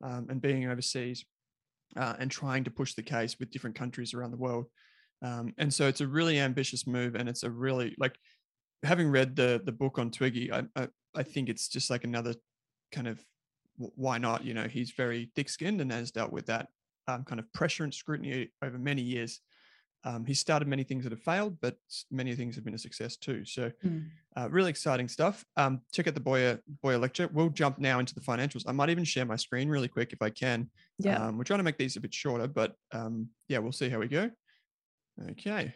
um, 0.04 0.28
and 0.30 0.42
being 0.42 0.70
overseas 0.70 1.26
uh, 1.98 2.14
and 2.20 2.30
trying 2.30 2.64
to 2.64 2.72
push 2.72 2.94
the 2.94 3.04
case 3.04 3.38
with 3.40 3.52
different 3.52 3.76
countries 3.76 4.14
around 4.14 4.32
the 4.32 4.38
world. 4.38 4.68
Um, 5.22 5.54
and 5.58 5.74
so 5.74 5.88
it's 5.88 6.02
a 6.02 6.08
really 6.08 6.40
ambitious 6.40 6.86
move, 6.86 7.16
and 7.16 7.28
it's 7.28 7.44
a 7.44 7.50
really 7.50 7.96
like 7.98 8.16
having 8.84 9.10
read 9.10 9.36
the 9.36 9.62
the 9.64 9.72
book 9.72 9.98
on 9.98 10.12
Twiggy, 10.12 10.52
I, 10.52 10.64
I, 10.76 10.88
I 11.16 11.24
think 11.24 11.50
it's 11.50 11.68
just 11.68 11.90
like 11.90 12.04
another 12.04 12.36
kind 12.92 13.08
of 13.08 13.24
why 13.78 14.18
not? 14.18 14.46
You 14.46 14.54
know, 14.54 14.68
he's 14.68 14.92
very 14.92 15.32
thick 15.36 15.50
skinned 15.50 15.82
and 15.82 15.92
has 15.92 16.12
dealt 16.12 16.32
with 16.32 16.46
that 16.48 16.68
um, 17.08 17.24
kind 17.24 17.40
of 17.40 17.52
pressure 17.54 17.84
and 17.84 17.94
scrutiny 17.94 18.50
over 18.64 18.78
many 18.78 19.02
years. 19.02 19.42
Um, 20.06 20.24
he 20.24 20.36
started 20.36 20.68
many 20.68 20.84
things 20.84 21.04
that 21.04 21.12
have 21.12 21.22
failed, 21.22 21.58
but 21.62 21.78
many 22.12 22.36
things 22.36 22.54
have 22.56 22.64
been 22.64 22.76
a 22.76 22.80
success 22.80 23.18
too. 23.18 23.44
So, 23.44 23.72
mm. 23.84 24.06
uh, 24.38 24.48
really 24.52 24.70
exciting 24.70 25.08
stuff. 25.08 25.44
Um, 25.58 25.82
check 25.92 26.08
out 26.08 26.14
the 26.14 26.20
Boyer 26.20 26.60
Boyer 26.84 27.00
lecture. 27.00 27.28
We'll 27.34 27.50
jump 27.50 27.80
now 27.80 27.98
into 28.00 28.14
the 28.14 28.22
financials. 28.22 28.64
I 28.68 28.72
might 28.72 28.92
even 28.92 29.04
share 29.04 29.26
my 29.26 29.36
screen 29.36 29.68
really 29.68 29.88
quick 29.88 30.14
if 30.14 30.22
I 30.22 30.30
can. 30.30 30.70
Yeah, 31.00 31.18
um, 31.18 31.38
we're 31.38 31.44
trying 31.44 31.60
to 31.60 31.64
make 31.64 31.80
these 31.80 31.96
a 31.96 32.00
bit 32.00 32.14
shorter, 32.14 32.48
but 32.48 32.76
um, 32.92 33.30
yeah, 33.48 33.58
we'll 33.58 33.72
see 33.72 33.90
how 33.90 33.98
we 33.98 34.08
go. 34.08 34.30
Okay, 35.32 35.74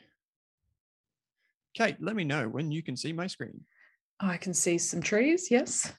Kate, 1.80 1.96
let 2.02 2.14
me 2.18 2.26
know 2.26 2.50
when 2.50 2.72
you 2.72 2.84
can 2.84 2.98
see 2.98 3.14
my 3.14 3.26
screen. 3.26 3.62
Oh, 4.22 4.28
I 4.28 4.36
can 4.36 4.54
see 4.54 4.78
some 4.78 5.02
trees. 5.02 5.50
Yes. 5.50 5.94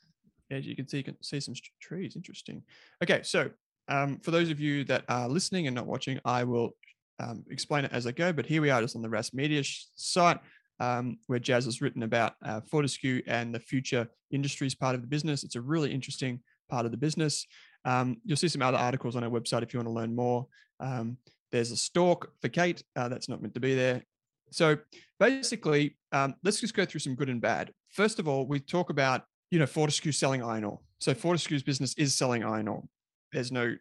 As 0.51 0.67
you 0.67 0.77
can 0.77 0.87
see, 0.87 0.99
you 0.99 1.05
can 1.05 1.17
see 1.23 1.41
some 1.41 1.55
trees. 1.81 2.17
Interesting. 2.17 2.63
Okay, 3.03 3.23
so 3.23 3.49
um, 3.89 4.19
for 4.19 4.31
those 4.31 4.51
of 4.51 4.61
you 4.61 4.85
that 4.85 5.05
are 5.09 5.27
listening 5.27 5.69
and 5.69 5.75
not 5.75 5.87
watching, 5.87 6.21
I 6.23 6.45
will 6.45 6.77
um, 7.19 7.45
explain 7.49 7.87
it 7.87 7.93
as 7.95 8.07
I 8.07 8.13
go. 8.13 8.31
But 8.31 8.45
here 8.45 8.61
we 8.61 8.69
are, 8.69 8.83
just 8.83 8.95
on 8.95 9.01
the 9.01 9.09
Rask 9.09 9.33
Media 9.33 9.63
site, 9.95 10.39
um, 10.81 11.17
where 11.29 11.39
Jazz 11.39 11.65
has 11.65 11.81
written 11.81 12.03
about 12.03 12.35
uh, 12.45 12.61
Fortescue 12.61 13.23
and 13.27 13.55
the 13.55 13.61
future 13.61 14.07
industries 14.31 14.75
part 14.75 14.95
of 14.95 15.01
the 15.01 15.09
business. 15.09 15.45
It's 15.45 15.57
a 15.57 15.63
really 15.63 15.95
interesting 15.95 16.41
part 16.69 16.85
of 16.85 16.91
the 16.91 16.99
business. 16.99 17.47
Um, 17.87 18.19
you'll 18.27 18.37
see 18.37 18.49
some 18.49 18.61
other 18.61 18.77
articles 18.77 19.17
on 19.17 19.25
our 19.25 19.31
website 19.31 19.63
if 19.63 19.73
you 19.73 19.79
want 19.79 19.89
to 19.89 19.95
learn 19.95 20.15
more. 20.15 20.47
Um, 20.79 21.17
there's 21.53 21.71
a 21.71 21.77
stalk 21.77 22.33
for 22.43 22.51
Kate. 22.51 22.83
Uh, 22.95 23.09
that's 23.09 23.31
not 23.31 23.41
meant 23.41 23.55
to 23.55 23.61
be 23.61 23.75
there. 23.75 24.03
So 24.51 24.79
basically, 25.19 25.97
um, 26.13 26.35
let's 26.43 26.61
just 26.61 26.75
go 26.75 26.85
through 26.85 27.01
some 27.01 27.15
good 27.15 27.29
and 27.29 27.41
bad. 27.41 27.73
First 27.91 28.19
of 28.19 28.29
all, 28.29 28.47
we 28.47 28.61
talk 28.61 28.91
about 28.91 29.25
you 29.51 29.59
know, 29.59 29.67
Fortescue 29.67 30.13
selling 30.13 30.43
iron 30.43 30.65
ore. 30.65 30.81
So 31.01 31.15
Fortescue's 31.15 31.63
business 31.63 31.95
is 31.95 32.15
selling 32.15 32.45
iron 32.45 32.69
ore. 32.69 32.85
There's 33.33 33.53
no, 33.53 33.75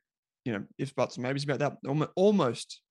you 0.45 0.53
know, 0.53 0.63
ifs, 0.77 0.91
buts, 0.91 1.15
and 1.15 1.23
maybes 1.23 1.43
about 1.43 1.59
that. 1.59 1.77
Almost 2.15 2.81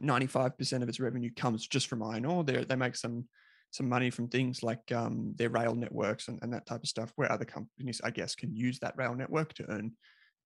95% 0.00 0.82
of 0.82 0.88
its 0.88 1.00
revenue 1.00 1.30
comes 1.34 1.66
just 1.66 1.86
from 1.86 2.02
iron 2.02 2.24
ore. 2.24 2.44
They 2.44 2.64
they 2.64 2.76
make 2.76 2.96
some 2.96 3.26
some 3.70 3.88
money 3.88 4.08
from 4.08 4.28
things 4.28 4.62
like 4.62 4.80
um, 4.92 5.34
their 5.36 5.50
rail 5.50 5.74
networks 5.74 6.28
and, 6.28 6.38
and 6.42 6.52
that 6.54 6.64
type 6.64 6.82
of 6.82 6.88
stuff, 6.88 7.12
where 7.16 7.30
other 7.30 7.44
companies, 7.44 8.00
I 8.02 8.10
guess, 8.10 8.34
can 8.34 8.54
use 8.54 8.78
that 8.78 8.96
rail 8.96 9.14
network 9.14 9.52
to 9.54 9.70
earn, 9.70 9.92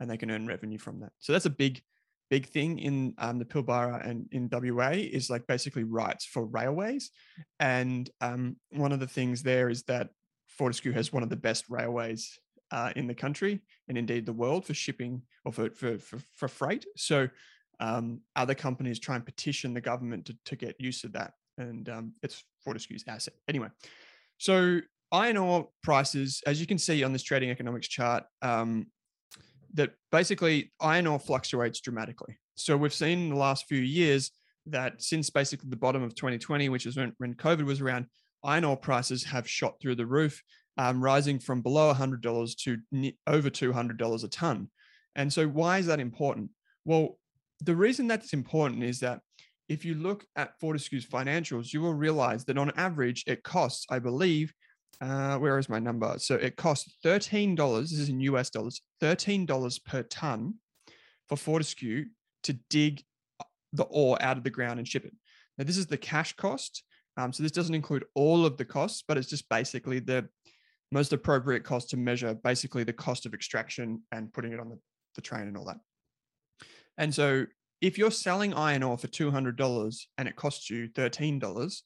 and 0.00 0.10
they 0.10 0.16
can 0.16 0.30
earn 0.30 0.46
revenue 0.46 0.78
from 0.78 0.98
that. 1.00 1.12
So 1.20 1.32
that's 1.32 1.46
a 1.46 1.50
big, 1.50 1.80
big 2.30 2.46
thing 2.46 2.78
in 2.78 3.14
um, 3.18 3.38
the 3.38 3.44
Pilbara 3.44 4.08
and 4.08 4.26
in 4.32 4.48
WA 4.50 4.92
is 4.92 5.28
like 5.28 5.46
basically 5.46 5.84
rights 5.84 6.24
for 6.24 6.46
railways. 6.46 7.10
And 7.60 8.08
um, 8.20 8.56
one 8.70 8.92
of 8.92 9.00
the 9.00 9.06
things 9.06 9.42
there 9.42 9.68
is 9.68 9.82
that 9.84 10.10
Fortescue 10.48 10.92
has 10.92 11.12
one 11.12 11.22
of 11.22 11.28
the 11.28 11.36
best 11.36 11.66
railways 11.68 12.38
uh, 12.70 12.92
in 12.96 13.06
the 13.06 13.14
country 13.14 13.60
and 13.88 13.98
indeed 13.98 14.26
the 14.26 14.32
world 14.32 14.66
for 14.66 14.74
shipping 14.74 15.22
or 15.44 15.52
for, 15.52 15.70
for, 15.70 15.98
for, 15.98 16.18
for 16.34 16.48
freight. 16.48 16.86
So 16.96 17.28
um, 17.80 18.20
other 18.36 18.54
companies 18.54 18.98
try 18.98 19.16
and 19.16 19.24
petition 19.24 19.74
the 19.74 19.80
government 19.80 20.26
to, 20.26 20.36
to 20.46 20.56
get 20.56 20.80
use 20.80 21.04
of 21.04 21.12
that. 21.12 21.32
And 21.58 21.88
um, 21.88 22.14
it's 22.22 22.44
Fortescue's 22.64 23.04
asset. 23.06 23.34
Anyway, 23.48 23.68
so 24.38 24.80
iron 25.10 25.36
ore 25.36 25.68
prices, 25.82 26.42
as 26.46 26.60
you 26.60 26.66
can 26.66 26.78
see 26.78 27.04
on 27.04 27.12
this 27.12 27.22
trading 27.22 27.50
economics 27.50 27.88
chart, 27.88 28.24
um, 28.40 28.86
that 29.74 29.92
basically 30.10 30.72
iron 30.80 31.06
ore 31.06 31.18
fluctuates 31.18 31.80
dramatically. 31.80 32.38
So 32.54 32.76
we've 32.76 32.92
seen 32.92 33.18
in 33.18 33.28
the 33.30 33.36
last 33.36 33.66
few 33.68 33.80
years 33.80 34.30
that 34.66 35.02
since 35.02 35.30
basically 35.30 35.70
the 35.70 35.76
bottom 35.76 36.02
of 36.02 36.14
2020, 36.14 36.68
which 36.68 36.86
is 36.86 36.96
when, 36.96 37.12
when 37.18 37.34
COVID 37.34 37.64
was 37.64 37.80
around, 37.80 38.06
iron 38.44 38.64
ore 38.64 38.76
prices 38.76 39.24
have 39.24 39.48
shot 39.48 39.74
through 39.80 39.96
the 39.96 40.06
roof, 40.06 40.42
um, 40.78 41.02
rising 41.02 41.38
from 41.38 41.62
below 41.62 41.92
$100 41.92 42.56
to 42.56 43.12
over 43.26 43.50
$200 43.50 44.24
a 44.24 44.28
ton. 44.28 44.68
And 45.14 45.32
so, 45.32 45.46
why 45.46 45.78
is 45.78 45.86
that 45.86 46.00
important? 46.00 46.50
Well, 46.84 47.18
the 47.60 47.76
reason 47.76 48.06
that's 48.06 48.32
important 48.32 48.82
is 48.82 49.00
that 49.00 49.20
if 49.68 49.84
you 49.84 49.94
look 49.94 50.24
at 50.36 50.58
Fortescue's 50.58 51.06
financials, 51.06 51.72
you 51.72 51.80
will 51.80 51.94
realize 51.94 52.44
that 52.46 52.58
on 52.58 52.72
average, 52.76 53.24
it 53.26 53.42
costs, 53.42 53.86
I 53.90 53.98
believe, 53.98 54.52
uh, 55.00 55.38
where 55.38 55.58
is 55.58 55.68
my 55.68 55.78
number? 55.78 56.14
So 56.18 56.34
it 56.34 56.56
costs 56.56 56.96
$13, 57.04 57.80
this 57.80 57.92
is 57.92 58.08
in 58.08 58.20
US 58.20 58.50
dollars, 58.50 58.82
$13 59.02 59.84
per 59.84 60.02
ton 60.04 60.54
for 61.28 61.36
Fortescue 61.36 62.06
to 62.44 62.52
dig 62.70 63.02
the 63.72 63.84
ore 63.84 64.20
out 64.20 64.36
of 64.36 64.44
the 64.44 64.50
ground 64.50 64.78
and 64.78 64.86
ship 64.86 65.04
it. 65.04 65.14
Now, 65.58 65.64
this 65.64 65.78
is 65.78 65.86
the 65.86 65.96
cash 65.96 66.34
cost. 66.34 66.84
Um, 67.16 67.32
so 67.32 67.42
this 67.42 67.52
doesn't 67.52 67.74
include 67.74 68.04
all 68.14 68.46
of 68.46 68.56
the 68.56 68.64
costs, 68.64 69.02
but 69.06 69.18
it's 69.18 69.28
just 69.28 69.48
basically 69.48 69.98
the 69.98 70.28
most 70.90 71.12
appropriate 71.12 71.64
cost 71.64 71.90
to 71.90 71.96
measure 71.96 72.34
basically 72.34 72.84
the 72.84 72.92
cost 72.92 73.26
of 73.26 73.34
extraction 73.34 74.02
and 74.12 74.32
putting 74.32 74.52
it 74.52 74.60
on 74.60 74.68
the, 74.68 74.78
the 75.14 75.20
train 75.20 75.46
and 75.46 75.56
all 75.56 75.64
that. 75.64 75.80
And 76.98 77.14
so 77.14 77.46
if 77.80 77.98
you're 77.98 78.10
selling 78.10 78.54
iron 78.54 78.82
ore 78.82 78.96
for 78.96 79.08
$200 79.08 79.96
and 80.18 80.28
it 80.28 80.36
costs 80.36 80.70
you 80.70 80.88
$13, 80.88 81.82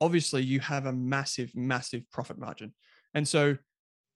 obviously 0.00 0.42
you 0.42 0.60
have 0.60 0.86
a 0.86 0.92
massive, 0.92 1.54
massive 1.54 2.02
profit 2.10 2.38
margin. 2.38 2.74
And 3.14 3.26
so 3.26 3.56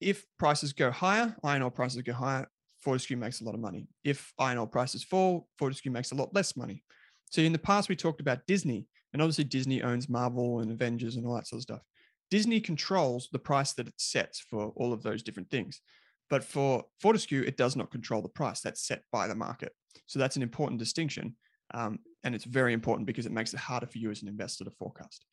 if 0.01 0.25
prices 0.39 0.73
go 0.73 0.91
higher, 0.91 1.37
iron 1.43 1.63
ore 1.63 1.71
prices 1.71 2.03
go 2.03 2.13
higher, 2.13 2.49
Fortescue 2.81 3.17
makes 3.17 3.41
a 3.41 3.45
lot 3.45 3.55
of 3.55 3.61
money. 3.61 3.89
If 4.05 4.33
iron 4.39 4.59
ore 4.59 4.67
prices 4.67 5.03
fall, 5.03 5.49
Fortescue 5.59 5.91
makes 5.91 6.13
a 6.13 6.15
lot 6.15 6.35
less 6.35 6.57
money. 6.57 6.85
So 7.31 7.43
in 7.43 7.53
the 7.53 7.59
past, 7.59 7.89
we 7.89 7.97
talked 7.97 8.21
about 8.21 8.47
Disney 8.47 8.87
and 9.13 9.23
obviously, 9.23 9.45
Disney 9.45 9.83
owns 9.83 10.09
Marvel 10.09 10.61
and 10.61 10.71
Avengers 10.71 11.17
and 11.17 11.27
all 11.27 11.35
that 11.35 11.47
sort 11.47 11.59
of 11.59 11.63
stuff. 11.63 11.83
Disney 12.31 12.61
controls 12.61 13.29
the 13.33 13.39
price 13.39 13.73
that 13.75 13.89
it 13.89 13.95
sets 13.97 14.39
for 14.39 14.73
all 14.77 14.93
of 14.93 15.03
those 15.03 15.23
different 15.23 15.51
things. 15.51 15.81
But 16.29 16.45
for 16.45 16.85
Fortescue, 17.01 17.43
it 17.43 17.57
does 17.57 17.75
not 17.75 17.91
control 17.91 18.21
the 18.21 18.29
price 18.29 18.61
that's 18.61 18.87
set 18.87 19.03
by 19.11 19.27
the 19.27 19.35
market. 19.35 19.73
So 20.07 20.19
that's 20.19 20.37
an 20.37 20.43
important 20.43 20.79
distinction. 20.79 21.37
Um, 21.73 22.01
and 22.23 22.35
it's 22.35 22.45
very 22.45 22.75
important 22.75 23.07
because 23.07 23.25
it 23.25 23.33
makes 23.33 23.55
it 23.55 23.61
harder 23.61 23.87
for 23.87 23.97
you 23.97 24.11
as 24.11 24.21
an 24.21 24.29
investor 24.29 24.65
to 24.65 24.71
forecast. 24.71 25.25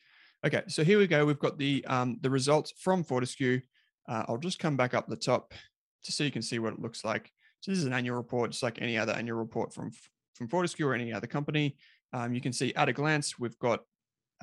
Okay, 0.45 0.61
so 0.67 0.83
here 0.83 0.99
we 0.99 1.07
go. 1.07 1.25
We've 1.25 1.39
got 1.39 1.57
the, 1.57 1.83
um, 1.87 2.19
the 2.21 2.29
results 2.29 2.71
from 2.77 3.03
Fortescue. 3.03 3.61
Uh, 4.07 4.25
I'll 4.27 4.37
just 4.37 4.59
come 4.59 4.77
back 4.77 4.93
up 4.93 5.07
the 5.07 5.15
top 5.15 5.55
just 6.03 6.19
so 6.19 6.23
you 6.23 6.29
can 6.29 6.43
see 6.43 6.59
what 6.59 6.73
it 6.73 6.79
looks 6.79 7.03
like. 7.03 7.31
So 7.61 7.71
this 7.71 7.79
is 7.79 7.85
an 7.85 7.93
annual 7.93 8.15
report, 8.15 8.51
just 8.51 8.61
like 8.61 8.79
any 8.79 8.95
other 8.95 9.13
annual 9.13 9.39
report 9.39 9.73
from 9.73 9.91
from 10.35 10.47
Fortescue 10.47 10.85
or 10.85 10.93
any 10.93 11.11
other 11.11 11.25
company. 11.25 11.77
Um, 12.13 12.35
you 12.35 12.41
can 12.41 12.53
see 12.53 12.75
at 12.75 12.89
a 12.89 12.93
glance, 12.93 13.39
we've 13.39 13.57
got 13.57 13.79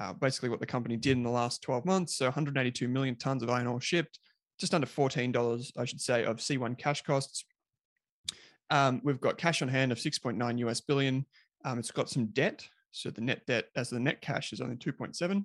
uh, 0.01 0.13
basically 0.15 0.49
what 0.49 0.59
the 0.59 0.67
company 0.67 0.97
did 0.97 1.13
in 1.13 1.23
the 1.23 1.31
last 1.31 1.63
12 1.63 1.85
months. 1.85 2.17
So 2.17 2.25
182 2.25 2.89
million 2.89 3.15
tons 3.15 3.45
of 3.45 3.51
iron 3.51 3.69
ore 3.69 3.81
shipped, 3.81 4.19
just 4.59 4.75
under 4.75 4.89
$14, 4.89 5.71
I 5.77 5.85
should 5.85 6.01
say, 6.01 6.25
of 6.25 6.39
C1 6.39 6.79
cash 6.79 7.03
costs. 7.03 7.45
Um, 8.71 9.03
we've 9.05 9.21
got 9.21 9.39
cash 9.39 9.63
on 9.63 9.69
hand 9.69 9.93
of 9.93 9.99
6.9 9.99 10.59
US 10.59 10.81
billion. 10.81 11.27
Um, 11.65 11.79
it's 11.79 11.93
got 11.93 12.11
some 12.11 12.27
debt. 12.27 12.67
So 12.91 13.11
the 13.11 13.21
net 13.21 13.47
debt 13.47 13.67
as 13.77 13.91
the 13.91 14.01
net 14.01 14.21
cash 14.21 14.53
is 14.53 14.61
only 14.61 14.77
2.7. 14.77 15.45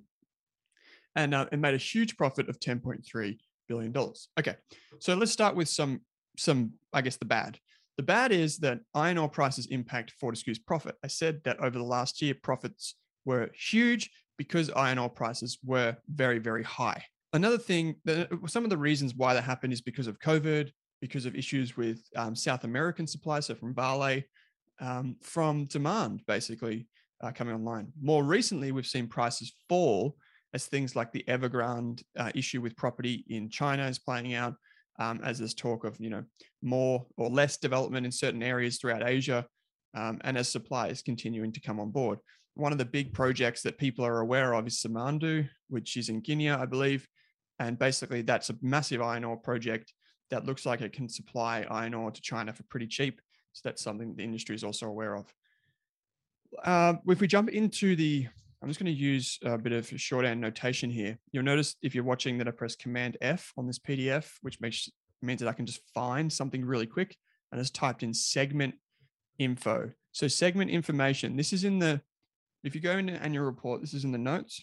And 1.18 1.34
uh, 1.34 1.46
it 1.50 1.58
made 1.58 1.74
a 1.74 1.78
huge 1.78 2.16
profit 2.16 2.48
of 2.48 2.60
10.3 2.60 3.38
billion 3.68 3.92
dollars. 3.92 4.28
Okay, 4.38 4.54
so 5.00 5.14
let's 5.14 5.32
start 5.32 5.54
with 5.54 5.68
some 5.68 6.00
some 6.36 6.72
I 6.92 7.02
guess 7.02 7.16
the 7.16 7.24
bad. 7.24 7.58
The 7.98 8.04
bad 8.04 8.30
is 8.30 8.58
that 8.58 8.78
iron 8.94 9.18
ore 9.18 9.28
prices 9.28 9.66
impact 9.66 10.12
Fortescue's 10.20 10.60
profit. 10.60 10.94
I 11.02 11.08
said 11.08 11.40
that 11.44 11.58
over 11.58 11.76
the 11.76 11.84
last 11.84 12.22
year, 12.22 12.34
profits 12.40 12.94
were 13.24 13.50
huge 13.52 14.08
because 14.38 14.70
iron 14.70 14.98
ore 14.98 15.10
prices 15.10 15.58
were 15.64 15.96
very, 16.08 16.38
very 16.38 16.62
high. 16.62 17.04
Another 17.32 17.58
thing, 17.58 17.96
that, 18.04 18.28
some 18.46 18.62
of 18.62 18.70
the 18.70 18.76
reasons 18.76 19.16
why 19.16 19.34
that 19.34 19.42
happened 19.42 19.72
is 19.72 19.80
because 19.80 20.06
of 20.06 20.20
COVID, 20.20 20.70
because 21.00 21.26
of 21.26 21.34
issues 21.34 21.76
with 21.76 22.00
um, 22.14 22.36
South 22.36 22.62
American 22.62 23.06
supply, 23.06 23.40
so 23.40 23.56
from 23.56 23.74
Vale, 23.74 24.22
um, 24.80 25.16
from 25.20 25.64
demand 25.64 26.22
basically 26.28 26.86
uh, 27.20 27.32
coming 27.32 27.54
online. 27.54 27.92
More 28.00 28.22
recently, 28.22 28.70
we've 28.70 28.86
seen 28.86 29.08
prices 29.08 29.52
fall 29.68 30.16
as 30.54 30.66
things 30.66 30.96
like 30.96 31.12
the 31.12 31.24
Evergrande 31.28 32.02
uh, 32.16 32.30
issue 32.34 32.60
with 32.60 32.76
property 32.76 33.24
in 33.28 33.50
China 33.50 33.86
is 33.86 33.98
playing 33.98 34.34
out, 34.34 34.54
um, 34.98 35.20
as 35.22 35.38
there's 35.38 35.54
talk 35.54 35.84
of 35.84 35.96
you 36.00 36.10
know 36.10 36.24
more 36.62 37.06
or 37.16 37.28
less 37.28 37.56
development 37.56 38.06
in 38.06 38.12
certain 38.12 38.42
areas 38.42 38.78
throughout 38.78 39.06
Asia, 39.06 39.46
um, 39.94 40.18
and 40.24 40.36
as 40.38 40.48
supply 40.48 40.88
is 40.88 41.02
continuing 41.02 41.52
to 41.52 41.60
come 41.60 41.80
on 41.80 41.90
board. 41.90 42.18
One 42.54 42.72
of 42.72 42.78
the 42.78 42.84
big 42.84 43.12
projects 43.12 43.62
that 43.62 43.78
people 43.78 44.04
are 44.04 44.20
aware 44.20 44.54
of 44.54 44.66
is 44.66 44.82
Simandou, 44.82 45.48
which 45.68 45.96
is 45.96 46.08
in 46.08 46.20
Guinea, 46.20 46.50
I 46.50 46.66
believe, 46.66 47.06
and 47.58 47.78
basically 47.78 48.22
that's 48.22 48.50
a 48.50 48.56
massive 48.62 49.00
iron 49.00 49.24
ore 49.24 49.36
project 49.36 49.92
that 50.30 50.44
looks 50.44 50.66
like 50.66 50.80
it 50.80 50.92
can 50.92 51.08
supply 51.08 51.64
iron 51.70 51.94
ore 51.94 52.10
to 52.10 52.20
China 52.20 52.52
for 52.52 52.64
pretty 52.64 52.86
cheap. 52.86 53.20
So 53.52 53.62
that's 53.64 53.82
something 53.82 54.14
the 54.14 54.24
industry 54.24 54.54
is 54.54 54.64
also 54.64 54.86
aware 54.86 55.16
of. 55.16 55.32
Uh, 56.64 56.94
if 57.06 57.20
we 57.20 57.26
jump 57.26 57.50
into 57.50 57.96
the 57.96 58.26
I'm 58.60 58.68
just 58.68 58.80
going 58.80 58.92
to 58.92 59.00
use 59.00 59.38
a 59.44 59.56
bit 59.56 59.72
of 59.72 59.88
shorthand 59.88 60.40
notation 60.40 60.90
here. 60.90 61.18
You'll 61.30 61.44
notice 61.44 61.76
if 61.82 61.94
you're 61.94 62.04
watching 62.04 62.38
that 62.38 62.48
I 62.48 62.50
press 62.50 62.74
Command 62.74 63.16
F 63.20 63.52
on 63.56 63.66
this 63.66 63.78
PDF, 63.78 64.32
which 64.42 64.60
makes 64.60 64.88
means 65.22 65.40
that 65.40 65.48
I 65.48 65.52
can 65.52 65.66
just 65.66 65.80
find 65.94 66.32
something 66.32 66.64
really 66.64 66.86
quick 66.86 67.16
and 67.50 67.60
just 67.60 67.74
typed 67.74 68.02
in 68.02 68.14
segment 68.14 68.74
info. 69.38 69.90
So 70.12 70.28
segment 70.28 70.70
information, 70.70 71.36
this 71.36 71.52
is 71.52 71.64
in 71.64 71.78
the, 71.78 72.00
if 72.64 72.74
you 72.74 72.80
go 72.80 72.98
into 72.98 73.20
annual 73.22 73.44
report, 73.44 73.80
this 73.80 73.94
is 73.94 74.04
in 74.04 74.12
the 74.12 74.18
notes. 74.18 74.60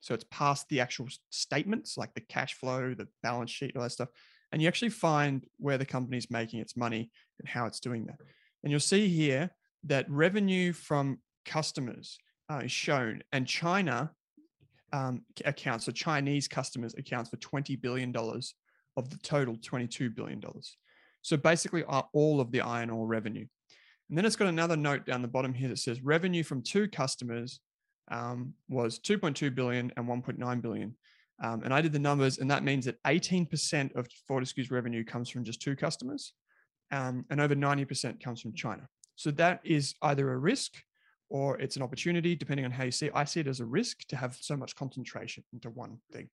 So 0.00 0.12
it's 0.12 0.24
past 0.30 0.68
the 0.68 0.80
actual 0.80 1.08
statements 1.30 1.96
like 1.96 2.12
the 2.14 2.20
cash 2.20 2.54
flow, 2.54 2.94
the 2.94 3.08
balance 3.22 3.50
sheet, 3.50 3.76
all 3.76 3.82
that 3.82 3.90
stuff. 3.90 4.10
And 4.52 4.60
you 4.60 4.68
actually 4.68 4.90
find 4.90 5.44
where 5.58 5.78
the 5.78 5.86
company's 5.86 6.30
making 6.30 6.60
its 6.60 6.76
money 6.76 7.10
and 7.40 7.48
how 7.48 7.66
it's 7.66 7.80
doing 7.80 8.04
that. 8.06 8.16
And 8.62 8.70
you'll 8.70 8.80
see 8.80 9.08
here 9.08 9.50
that 9.84 10.10
revenue 10.10 10.72
from 10.72 11.18
customers 11.44 12.18
uh, 12.50 12.62
is 12.64 12.72
shown, 12.72 13.22
and 13.32 13.46
China 13.46 14.10
um, 14.92 15.22
accounts, 15.44 15.86
so 15.86 15.92
Chinese 15.92 16.46
customers 16.46 16.94
accounts 16.96 17.30
for 17.30 17.36
$20 17.36 17.80
billion 17.80 18.14
of 18.16 19.10
the 19.10 19.16
total 19.22 19.56
$22 19.56 20.14
billion. 20.14 20.40
So 21.22 21.36
basically 21.36 21.82
all 21.84 22.40
of 22.40 22.52
the 22.52 22.60
iron 22.60 22.90
ore 22.90 23.06
revenue. 23.06 23.46
And 24.08 24.18
then 24.18 24.24
it's 24.24 24.36
got 24.36 24.48
another 24.48 24.76
note 24.76 25.06
down 25.06 25.22
the 25.22 25.28
bottom 25.28 25.54
here 25.54 25.68
that 25.68 25.78
says 25.78 26.02
revenue 26.02 26.44
from 26.44 26.62
two 26.62 26.86
customers 26.88 27.60
um, 28.10 28.54
was 28.68 28.98
2.2 28.98 29.54
billion 29.54 29.90
and 29.96 30.06
1.9 30.06 30.62
billion. 30.62 30.94
Um, 31.42 31.62
and 31.64 31.74
I 31.74 31.80
did 31.80 31.92
the 31.92 31.98
numbers, 31.98 32.38
and 32.38 32.50
that 32.50 32.62
means 32.62 32.84
that 32.84 33.02
18% 33.04 33.96
of 33.96 34.06
Fortescue's 34.28 34.70
revenue 34.70 35.02
comes 35.04 35.28
from 35.28 35.42
just 35.42 35.60
two 35.60 35.74
customers, 35.74 36.32
um, 36.92 37.24
and 37.30 37.40
over 37.40 37.56
90% 37.56 38.22
comes 38.22 38.40
from 38.40 38.54
China. 38.54 38.86
So 39.16 39.30
that 39.32 39.60
is 39.64 39.94
either 40.02 40.30
a 40.30 40.38
risk 40.38 40.74
or 41.30 41.58
it's 41.58 41.76
an 41.76 41.82
opportunity, 41.82 42.34
depending 42.34 42.64
on 42.64 42.70
how 42.70 42.84
you 42.84 42.90
see 42.90 43.06
it. 43.06 43.12
I 43.14 43.24
see 43.24 43.40
it 43.40 43.46
as 43.46 43.60
a 43.60 43.64
risk 43.64 44.06
to 44.08 44.16
have 44.16 44.36
so 44.40 44.56
much 44.56 44.76
concentration 44.76 45.44
into 45.52 45.70
one 45.70 45.98
thing. 46.12 46.28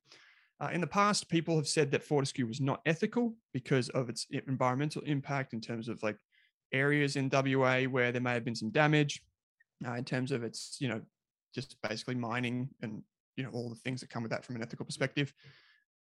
Uh, 0.59 0.69
in 0.71 0.81
the 0.81 0.87
past, 0.87 1.29
people 1.29 1.55
have 1.55 1.67
said 1.67 1.89
that 1.91 2.03
Fortescue 2.03 2.45
was 2.45 2.61
not 2.61 2.81
ethical 2.85 3.33
because 3.53 3.89
of 3.89 4.09
its 4.09 4.27
environmental 4.47 5.01
impact 5.03 5.53
in 5.53 5.61
terms 5.61 5.87
of 5.87 6.01
like 6.03 6.17
areas 6.71 7.15
in 7.15 7.29
WA 7.31 7.83
where 7.83 8.11
there 8.11 8.21
may 8.21 8.33
have 8.33 8.45
been 8.45 8.55
some 8.55 8.69
damage, 8.69 9.23
uh, 9.85 9.93
in 9.93 10.03
terms 10.03 10.31
of 10.31 10.43
its, 10.43 10.77
you 10.79 10.87
know, 10.87 11.01
just 11.55 11.75
basically 11.81 12.15
mining 12.15 12.69
and, 12.81 13.01
you 13.35 13.43
know, 13.43 13.49
all 13.49 13.69
the 13.69 13.75
things 13.75 14.01
that 14.01 14.09
come 14.09 14.21
with 14.21 14.31
that 14.31 14.45
from 14.45 14.55
an 14.55 14.61
ethical 14.61 14.85
perspective. 14.85 15.33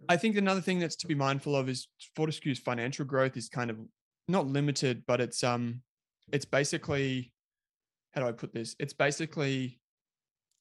I 0.10 0.18
think 0.18 0.38
another 0.38 0.62
thing 0.62 0.80
that's 0.80 0.96
to 0.98 1.08
be 1.08 1.16
mindful 1.16 1.56
of 1.56 1.70
is 1.70 1.88
Fortescue's 2.16 2.60
financial 2.60 3.06
growth 3.06 3.38
is 3.38 3.50
kind 3.50 3.70
of 3.70 3.78
not 4.28 4.48
limited, 4.48 5.04
but 5.08 5.22
it's 5.22 5.44
um 5.44 5.82
it's 6.32 6.46
basically 6.46 7.32
how 8.18 8.24
do 8.24 8.30
I 8.30 8.32
put 8.32 8.52
this? 8.52 8.76
It's 8.80 8.94
basically 8.94 9.80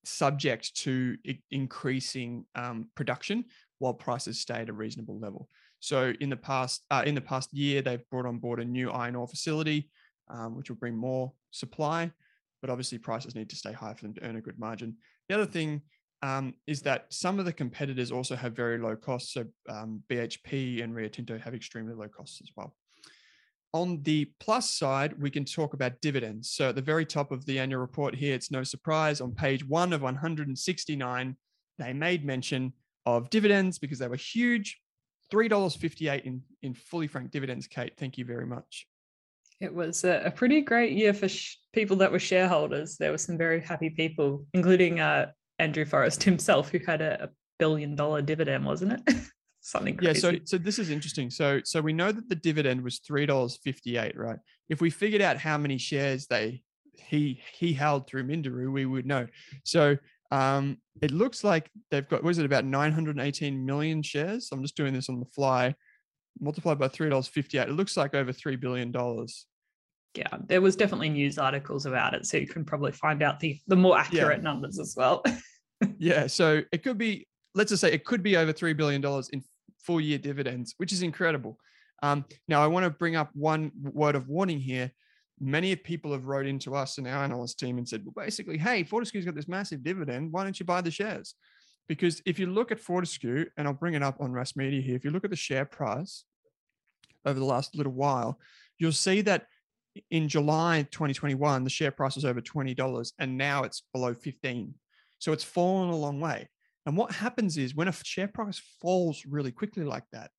subject 0.05 0.77
to 0.83 1.17
increasing 1.51 2.45
um, 2.55 2.91
production 2.95 3.47
while 3.79 3.95
prices 3.95 4.39
stay 4.39 4.57
at 4.57 4.69
a 4.69 4.75
reasonable 4.75 5.19
level. 5.19 5.49
So 5.81 6.13
in 6.21 6.29
the 6.29 6.37
past, 6.37 6.85
uh, 6.91 7.03
in 7.07 7.15
the 7.15 7.23
past 7.23 7.55
year, 7.55 7.81
they've 7.81 8.07
brought 8.11 8.27
on 8.27 8.37
board 8.41 8.61
a 8.61 8.65
new 8.65 8.91
iron 8.91 9.17
ore 9.17 9.27
facility, 9.27 9.89
um, 10.29 10.55
which 10.55 10.69
will 10.69 10.77
bring 10.77 10.99
more 10.99 11.33
supply, 11.51 12.13
but 12.61 12.69
obviously 12.69 12.99
prices 12.99 13.35
need 13.35 13.49
to 13.49 13.57
stay 13.57 13.73
high 13.73 13.95
for 13.95 14.03
them 14.03 14.13
to 14.13 14.23
earn 14.25 14.37
a 14.37 14.43
good 14.43 14.59
margin. 14.59 14.95
The 15.31 15.37
other 15.37 15.47
thing 15.47 15.81
um, 16.21 16.53
is 16.67 16.83
that 16.83 17.07
some 17.09 17.39
of 17.39 17.47
the 17.47 17.55
competitors 17.55 18.13
also 18.13 18.37
have 18.37 18.55
very 18.55 18.77
low 18.77 18.97
costs. 18.97 19.33
So 19.33 19.47
um, 19.71 20.03
BHP 20.11 20.85
and 20.85 20.95
Rio 20.95 21.09
Tinto 21.09 21.39
have 21.39 21.55
extremely 21.55 21.95
low 21.95 22.09
costs 22.09 22.43
as 22.43 22.51
well. 22.55 22.77
On 23.73 24.03
the 24.03 24.31
plus 24.41 24.71
side, 24.71 25.21
we 25.21 25.31
can 25.31 25.45
talk 25.45 25.75
about 25.75 26.01
dividends. 26.01 26.51
So 26.51 26.71
at 26.71 26.75
the 26.75 26.83
very 26.83 27.05
top 27.05 27.31
of 27.31 27.45
the 27.45 27.59
annual 27.59 27.81
report 27.81 28.15
here, 28.15 28.35
it's 28.35 28.51
no 28.51 28.63
surprise 28.63 29.21
on 29.21 29.33
page 29.33 29.67
one 29.67 29.93
of 29.93 30.03
169, 30.03 31.37
they 31.79 31.93
made 31.93 32.25
mention 32.25 32.73
of 33.05 33.31
dividends 33.31 33.79
because 33.79 33.99
they 33.99 34.09
were 34.09 34.17
huge. 34.17 34.81
$3.58 35.33 36.25
in, 36.25 36.43
in 36.63 36.75
fully 36.75 37.07
franked 37.07 37.33
dividends, 37.33 37.67
Kate. 37.67 37.93
Thank 37.99 38.17
you 38.17 38.25
very 38.25 38.47
much. 38.47 38.87
It 39.61 39.75
was 39.75 40.05
a, 40.05 40.33
pretty 40.35 40.61
great 40.61 40.93
year 40.93 41.15
for 41.15 41.29
sh- 41.29 41.57
people 41.73 41.97
that 41.97 42.13
were 42.13 42.19
shareholders. 42.19 42.97
There 42.97 43.11
were 43.11 43.19
some 43.19 43.39
very 43.39 43.61
happy 43.61 43.91
people, 43.91 44.45
including 44.53 45.01
uh, 45.01 45.31
Andrew 45.59 45.85
Forrest 45.85 46.23
himself, 46.23 46.71
who 46.71 46.79
had 46.87 47.01
a 47.01 47.31
billion 47.59 47.97
dollar 47.97 48.23
dividend, 48.23 48.67
wasn't 48.67 48.93
it? 48.93 49.15
something 49.67 49.97
crazy. 49.97 50.13
Yeah, 50.13 50.21
so 50.21 50.39
so 50.45 50.59
this 50.59 50.79
is 50.79 50.91
interesting. 50.91 51.31
So 51.31 51.61
so 51.65 51.81
we 51.81 51.93
know 51.93 52.13
that 52.13 52.29
the 52.29 52.37
dividend 52.37 52.83
was 52.83 52.99
three 52.99 53.27
dollars 53.27 53.59
fifty 53.63 53.97
eight, 53.97 54.17
right? 54.17 54.39
If 54.69 54.81
we 54.81 54.91
figured 54.91 55.23
out 55.23 55.39
how 55.39 55.59
many 55.59 55.79
shares 55.79 56.27
they 56.27 56.63
he 56.95 57.41
he 57.53 57.73
held 57.73 58.07
through 58.07 58.25
Minderoo, 58.25 58.73
we 58.73 58.87
would 58.87 59.07
know. 59.07 59.27
So 59.65 59.97
um, 60.31 60.79
it 61.03 61.11
looks 61.11 61.45
like 61.45 61.71
they've 61.91 62.09
got 62.09 62.23
was 62.23 62.39
it 62.39 62.47
about 62.47 62.65
918 62.65 63.65
million 63.65 64.03
shares? 64.03 64.49
I'm 64.53 64.63
just 64.63 64.77
doing 64.77 64.95
this 64.95 65.09
on 65.09 65.21
the 65.21 65.27
fly. 65.27 65.75
Multiplied 66.41 66.79
by 66.79 66.89
three 66.89 67.09
dollars 67.09 67.29
fifty 67.29 67.59
eight. 67.59 67.69
It 67.69 67.73
looks 67.73 67.97
like 67.97 68.15
over 68.15 68.33
three 68.33 68.57
billion 68.57 68.93
dollars. 68.93 69.47
Yeah, 70.15 70.29
there 70.47 70.61
was 70.61 70.77
definitely 70.77 71.11
news 71.11 71.39
articles 71.39 71.87
about 71.87 72.15
it, 72.15 72.27
so 72.27 72.37
you 72.37 72.47
can 72.47 72.65
probably 72.65 72.93
find 72.93 73.23
out 73.23 73.41
the 73.41 73.59
the 73.67 73.77
more 73.77 73.99
accurate 73.99 74.39
yeah. 74.39 74.45
numbers 74.45 74.79
as 74.79 74.95
well. 74.97 75.25
yeah, 75.99 76.27
so 76.27 76.63
it 76.73 76.83
could 76.83 76.99
be. 76.99 77.27
Let's 77.55 77.71
just 77.71 77.81
say 77.81 77.91
it 77.91 78.05
could 78.05 78.23
be 78.23 78.37
over 78.37 78.53
three 78.53 78.75
billion 78.75 79.01
dollars 79.01 79.31
in 79.31 79.43
full 79.87 80.01
year 80.01 80.19
dividends, 80.19 80.75
which 80.79 80.93
is 80.93 81.03
incredible. 81.03 81.59
Um, 82.03 82.25
now, 82.49 82.63
I 82.63 82.67
want 82.67 82.85
to 82.85 82.91
bring 82.91 83.17
up 83.17 83.31
one 83.35 83.71
word 83.81 84.17
of 84.17 84.29
warning 84.29 84.61
here. 84.61 84.91
Many 85.41 85.75
people 85.77 86.13
have 86.13 86.27
wrote 86.27 86.47
into 86.47 86.75
us 86.75 86.99
and 86.99 87.07
our 87.07 87.25
analyst 87.25 87.59
team 87.59 87.79
and 87.79 87.89
said, 87.89 88.03
well, 88.05 88.25
basically, 88.25 88.59
hey, 88.59 88.85
Fortescue's 88.85 89.25
got 89.25 89.35
this 89.35 89.49
massive 89.49 89.83
dividend. 89.83 90.33
Why 90.33 90.45
don't 90.45 90.59
you 90.59 90.67
buy 90.67 90.81
the 90.81 90.91
shares? 90.91 91.35
Because 91.89 92.21
if 92.27 92.39
you 92.39 92.47
look 92.47 92.73
at 92.73 92.81
Fortescue, 92.81 93.47
and 93.57 93.69
I'll 93.69 93.75
bring 93.75 93.95
it 93.95 94.03
up 94.03 94.21
on 94.21 94.33
Rask 94.33 94.57
Media 94.57 94.81
here, 94.81 94.97
if 94.97 95.05
you 95.05 95.11
look 95.11 95.25
at 95.25 95.31
the 95.31 95.37
share 95.37 95.65
price 95.65 96.25
over 97.25 97.39
the 97.39 97.45
last 97.45 97.77
little 97.77 97.93
while, 97.93 98.41
you'll 98.79 98.93
see 98.93 99.21
that 99.23 99.47
in 100.11 100.29
July 100.29 100.87
2021, 100.91 101.65
the 101.65 101.71
share 101.71 101.91
price 101.91 102.17
was 102.17 102.25
over 102.25 102.41
$20 102.41 103.13
and 103.19 103.37
now 103.37 103.63
it's 103.63 103.83
below 103.93 104.15
15. 104.15 104.75
So 105.19 105.33
it's 105.33 105.45
fallen 105.45 105.91
a 105.91 105.97
long 105.97 106.21
way. 106.21 106.49
And 106.87 106.97
what 106.97 107.13
happens 107.13 107.59
is 107.59 107.75
when 107.75 107.89
a 107.89 107.93
share 107.93 108.29
price 108.29 108.61
falls 108.81 109.25
really 109.27 109.51
quickly 109.51 109.83
like 109.85 110.05
that, 110.13 110.31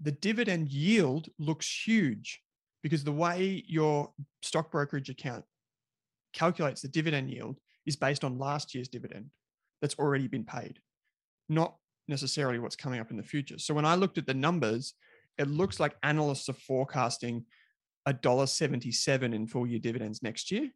the 0.00 0.12
dividend 0.12 0.70
yield 0.70 1.28
looks 1.38 1.82
huge 1.86 2.40
because 2.82 3.02
the 3.02 3.12
way 3.12 3.64
your 3.66 4.12
stock 4.42 4.70
brokerage 4.70 5.10
account 5.10 5.44
calculates 6.32 6.80
the 6.82 6.88
dividend 6.88 7.30
yield 7.30 7.58
is 7.86 7.96
based 7.96 8.24
on 8.24 8.38
last 8.38 8.74
year's 8.74 8.88
dividend 8.88 9.30
that's 9.82 9.98
already 9.98 10.28
been 10.28 10.44
paid, 10.44 10.78
not 11.48 11.76
necessarily 12.08 12.58
what's 12.58 12.76
coming 12.76 13.00
up 13.00 13.10
in 13.10 13.16
the 13.16 13.22
future. 13.22 13.58
So 13.58 13.74
when 13.74 13.84
I 13.84 13.96
looked 13.96 14.18
at 14.18 14.26
the 14.26 14.34
numbers, 14.34 14.94
it 15.38 15.48
looks 15.48 15.80
like 15.80 15.96
analysts 16.02 16.48
are 16.48 16.54
forecasting 16.54 17.44
$1.77 18.06 19.34
in 19.34 19.46
full 19.46 19.66
year 19.66 19.78
dividends 19.78 20.22
next 20.22 20.50
year. 20.50 20.70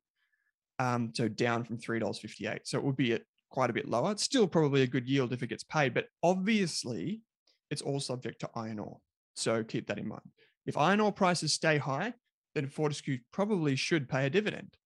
Um, 0.79 1.13
so 1.15 1.29
down 1.29 1.65
from 1.65 1.79
$3.58. 1.79 2.61
So 2.65 2.79
it 2.79 2.85
would 2.85 2.97
be 2.97 3.13
at 3.13 3.23
quite 3.51 3.71
a 3.71 3.73
bit 3.73 3.89
lower. 3.89 4.13
It's 4.13 4.23
still 4.23 4.47
probably 4.47 4.83
a 4.83 4.87
good 4.87 5.09
yield 5.09 5.33
if 5.33 5.43
it 5.43 5.49
gets 5.49 5.65
paid, 5.65 5.95
but 5.95 6.07
obviously 6.23 7.23
it's 7.71 7.83
all 7.83 8.01
subject 8.01 8.41
to 8.41 8.51
iron 8.55 8.79
ore. 8.79 8.99
So 9.37 9.63
keep 9.63 9.87
that 9.89 9.99
in 9.99 10.09
mind. 10.09 10.29
If 10.67 10.77
iron 10.77 11.01
ore 11.01 11.13
prices 11.13 11.53
stay 11.53 11.79
high, 11.79 12.15
then 12.55 12.69
Fortescue 12.69 13.19
probably 13.33 13.77
should 13.77 14.09
pay 14.09 14.27
a 14.27 14.31
dividend. 14.31 14.77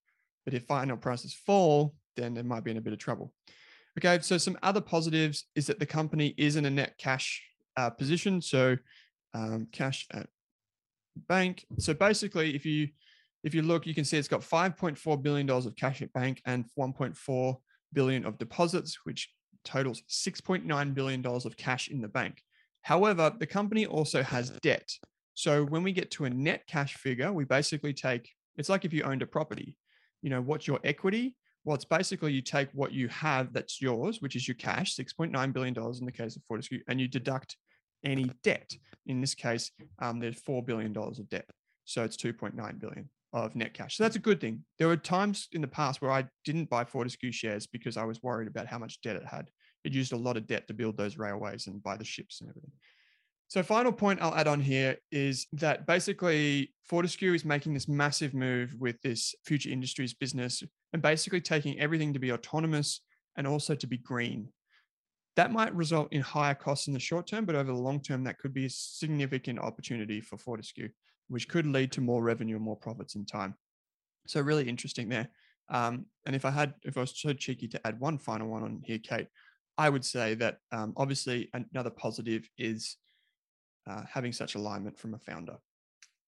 But 0.45 0.55
if 0.55 0.71
iron 0.71 0.91
ore 0.91 0.97
prices 0.97 1.35
fall, 1.35 1.95
then 2.17 2.37
it 2.37 2.45
might 2.45 2.65
be 2.65 2.71
in 2.71 2.77
a 2.77 2.83
bit 2.83 2.93
of 2.93 2.99
trouble. 2.99 3.33
Okay, 3.99 4.19
so 4.23 4.39
some 4.39 4.59
other 4.63 4.81
positives 4.81 5.47
is 5.55 5.67
that 5.67 5.79
the 5.79 5.87
company 5.87 6.35
is 6.37 6.57
in 6.57 6.65
a 6.65 6.71
net 6.71 6.95
cash 6.99 7.43
uh, 7.77 7.91
position. 7.91 8.41
So 8.41 8.77
um, 9.35 9.69
cash 9.73 10.07
at 10.13 10.27
bank. 11.29 11.65
So 11.79 11.95
basically, 11.95 12.55
if 12.55 12.65
you 12.65 12.89
if 13.45 13.55
you 13.55 13.63
look, 13.63 13.87
you 13.87 13.95
can 13.95 14.05
see 14.05 14.19
it's 14.19 14.29
got 14.29 14.43
5.4 14.43 15.23
billion 15.23 15.47
dollars 15.47 15.67
of 15.67 15.75
cash 15.75 16.01
at 16.01 16.13
bank 16.13 16.41
and 16.47 16.65
1.4 16.79 17.57
billion 17.93 18.25
of 18.25 18.39
deposits, 18.39 18.99
which 19.05 19.31
totals 19.65 20.03
6.9 20.09 20.95
billion 20.95 21.23
dollars 21.23 21.45
of 21.45 21.57
cash 21.57 21.89
in 21.89 22.01
the 22.01 22.09
bank. 22.09 22.43
However, 22.83 23.33
the 23.39 23.47
company 23.47 23.87
also 23.87 24.23
has 24.23 24.51
debt. 24.63 24.91
So 25.35 25.65
when 25.65 25.83
we 25.83 25.93
get 25.93 26.11
to 26.13 26.25
a 26.25 26.31
net 26.31 26.67
cash 26.67 26.95
figure, 26.95 27.33
we 27.33 27.45
basically 27.45 27.95
take 27.95 28.29
it's 28.57 28.69
like 28.69 28.85
if 28.85 28.93
you 28.93 29.03
owned 29.03 29.23
a 29.23 29.27
property. 29.27 29.77
You 30.21 30.31
know, 30.31 30.43
what's 30.43 30.67
your 30.67 30.79
equity? 30.85 31.37
Well, 31.65 31.75
it's 31.75 31.85
basically 31.85 32.33
you 32.33 32.43
take 32.43 32.69
what 32.73 32.93
you 32.93 33.09
have 33.09 33.53
that's 33.53 33.81
yours, 33.81 34.21
which 34.21 34.37
is 34.37 34.47
your 34.47 34.57
cash, 34.57 34.97
$6.9 34.97 35.53
billion 35.53 35.75
in 35.77 36.07
the 36.07 36.13
case 36.13 36.37
of 36.37 36.43
Fortescue, 36.45 36.81
and 36.89 37.01
you 37.01 37.09
deduct 37.09 37.57
any 38.05 38.31
debt. 38.43 38.71
In 39.07 39.21
this 39.21 39.35
case, 39.35 39.71
um, 40.01 40.19
there's 40.19 40.43
$4 40.43 40.67
billion 40.67 40.97
of 40.97 41.29
debt. 41.29 41.49
So 41.85 42.03
it's 42.03 42.17
2.9 42.17 42.81
billion 42.81 43.09
of 43.33 43.57
net 43.57 43.75
cash. 43.75 43.97
So 43.97 44.05
that's 44.05 44.17
a 44.17 44.21
good 44.21 44.41
thing. 44.41 44.65
There 44.79 44.89
were 44.89 44.97
times 44.97 45.49
in 45.53 45.61
the 45.61 45.69
past 45.69 46.03
where 46.03 46.11
I 46.11 46.27
didn't 46.45 46.69
buy 46.71 46.85
Fortescue 46.85 47.33
shares 47.33 47.67
because 47.67 47.97
I 47.97 48.05
was 48.05 48.23
worried 48.23 48.49
about 48.49 48.67
how 48.67 48.79
much 48.79 49.01
debt 49.01 49.17
it 49.17 49.27
had. 49.27 49.51
It 49.85 49.93
used 49.93 50.13
a 50.13 50.17
lot 50.17 50.37
of 50.37 50.47
debt 50.47 50.69
to 50.69 50.75
build 50.75 50.97
those 50.97 51.17
railways 51.17 51.67
and 51.67 51.83
buy 51.83 51.97
the 51.97 52.05
ships 52.05 52.41
and 52.41 52.51
everything. 52.51 52.73
So, 53.49 53.63
final 53.63 53.93
point 53.93 54.23
I'll 54.23 54.35
add 54.35 54.47
on 54.47 54.61
here 54.61 54.97
is 55.11 55.47
that 55.53 55.87
basically 55.87 56.73
Fortescue 56.85 57.35
is 57.35 57.45
making 57.45 57.75
this 57.75 57.89
massive 57.89 58.33
move 58.33 58.75
with 58.79 59.01
this 59.03 59.35
future 59.45 59.69
industries 59.69 60.15
business 60.15 60.63
and 60.93 61.03
basically 61.03 61.41
taking 61.41 61.79
everything 61.79 62.13
to 62.15 62.19
be 62.19 62.33
autonomous 62.33 63.01
and 63.37 63.47
also 63.47 63.75
to 63.75 63.87
be 63.87 63.99
green. 63.99 64.49
That 65.37 65.53
might 65.53 65.75
result 65.75 66.13
in 66.13 66.21
higher 66.21 66.55
costs 66.55 66.87
in 66.87 66.95
the 66.95 67.01
short 67.01 67.27
term, 67.27 67.45
but 67.45 67.55
over 67.55 67.73
the 67.73 67.79
long 67.79 68.01
term, 68.01 68.25
that 68.25 68.39
could 68.39 68.55
be 68.55 68.67
a 68.67 68.71
significant 68.71 69.59
opportunity 69.59 70.21
for 70.21 70.37
Fortescue, 70.37 70.89
which 71.29 71.49
could 71.49 71.67
lead 71.67 71.93
to 71.93 72.01
more 72.01 72.23
revenue 72.23 72.57
and 72.57 72.65
more 72.65 72.77
profits 72.77 73.15
in 73.15 73.25
time. 73.25 73.55
So, 74.27 74.41
really 74.41 74.69
interesting 74.69 75.09
there. 75.09 75.29
Um, 75.69 76.07
and 76.27 76.37
if 76.37 76.45
I 76.45 76.51
had, 76.51 76.75
if 76.85 76.97
I 76.97 77.01
was 77.01 77.19
so 77.19 77.33
cheeky 77.33 77.69
to 77.69 77.87
add 77.87 77.99
one 77.99 78.19
final 78.19 78.49
one 78.49 78.63
on 78.63 78.83
here, 78.85 78.99
Kate, 78.99 79.29
I 79.79 79.89
would 79.89 80.05
say 80.05 80.35
that 80.35 80.59
um, 80.71 80.93
obviously 80.97 81.51
another 81.55 81.91
positive 81.91 82.49
is 82.59 82.97
uh, 83.89 84.03
having 84.09 84.33
such 84.33 84.55
alignment 84.55 84.99
from 84.99 85.15
a 85.15 85.19
founder. 85.19 85.57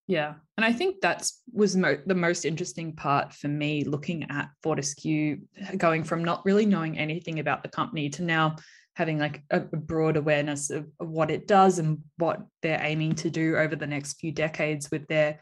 Yeah, 0.07 0.35
and 0.57 0.66
I 0.66 0.72
think 0.72 1.00
that's 1.00 1.40
was 1.52 1.76
mo- 1.76 2.00
the 2.04 2.14
most 2.14 2.44
interesting 2.44 2.94
part 2.94 3.33
for 3.33 3.48
me 3.48 3.85
looking 3.85 4.30
at 4.30 4.50
Fortescue, 4.62 5.38
going 5.78 6.04
from 6.04 6.22
not 6.22 6.44
really 6.44 6.66
knowing 6.66 6.98
anything 6.98 7.38
about 7.38 7.62
the 7.62 7.70
company 7.70 8.11
to 8.11 8.22
now 8.22 8.57
having 8.94 9.18
like 9.18 9.42
a, 9.50 9.61
broad 9.61 10.16
awareness 10.16 10.70
of, 10.70 10.87
what 10.98 11.30
it 11.30 11.46
does 11.46 11.78
and 11.78 11.98
what 12.16 12.40
they're 12.62 12.83
aiming 12.83 13.14
to 13.16 13.30
do 13.30 13.57
over 13.57 13.76
the 13.76 13.87
next 13.87 14.14
few 14.14 14.33
decades 14.33 14.90
with 14.90 15.07
their 15.09 15.38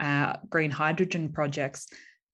uh, 0.00 0.34
green 0.48 0.70
hydrogen 0.70 1.32
projects. 1.32 1.86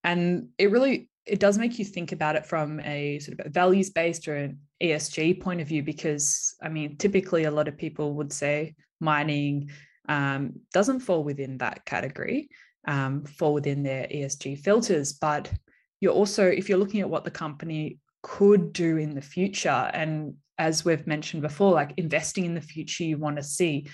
And 0.04 0.48
it 0.58 0.70
really 0.70 1.08
it 1.24 1.38
does 1.38 1.56
make 1.56 1.78
you 1.78 1.84
think 1.84 2.10
about 2.10 2.34
it 2.34 2.44
from 2.44 2.80
a 2.80 3.20
sort 3.20 3.38
of 3.38 3.52
values 3.52 3.90
based 3.90 4.26
or 4.26 4.34
an 4.34 4.58
ESG 4.82 5.40
point 5.40 5.60
of 5.60 5.68
view 5.68 5.82
because 5.82 6.56
I 6.60 6.68
mean 6.68 6.96
typically 6.96 7.44
a 7.44 7.50
lot 7.50 7.68
of 7.68 7.78
people 7.78 8.14
would 8.14 8.32
say 8.32 8.74
mining 8.98 9.70
um, 10.08 10.54
doesn't 10.72 11.00
fall 11.00 11.22
within 11.22 11.58
that 11.58 11.84
category, 11.84 12.48
um, 12.88 13.24
fall 13.24 13.54
within 13.54 13.82
their 13.82 14.06
ESG 14.06 14.58
filters. 14.58 15.12
But 15.12 15.52
you're 16.00 16.12
also, 16.12 16.46
if 16.46 16.68
you're 16.68 16.78
looking 16.78 17.00
at 17.00 17.10
what 17.10 17.24
the 17.24 17.30
company 17.30 17.98
could 18.22 18.72
do 18.72 18.96
in 18.96 19.14
the 19.14 19.20
future, 19.20 19.90
and 19.92 20.34
as 20.58 20.84
we've 20.84 21.06
mentioned 21.06 21.42
before, 21.42 21.72
like 21.72 21.94
investing 21.96 22.44
in 22.44 22.54
the 22.54 22.60
future 22.60 23.04
you 23.04 23.18
want 23.18 23.36
to 23.36 23.42
see, 23.42 23.88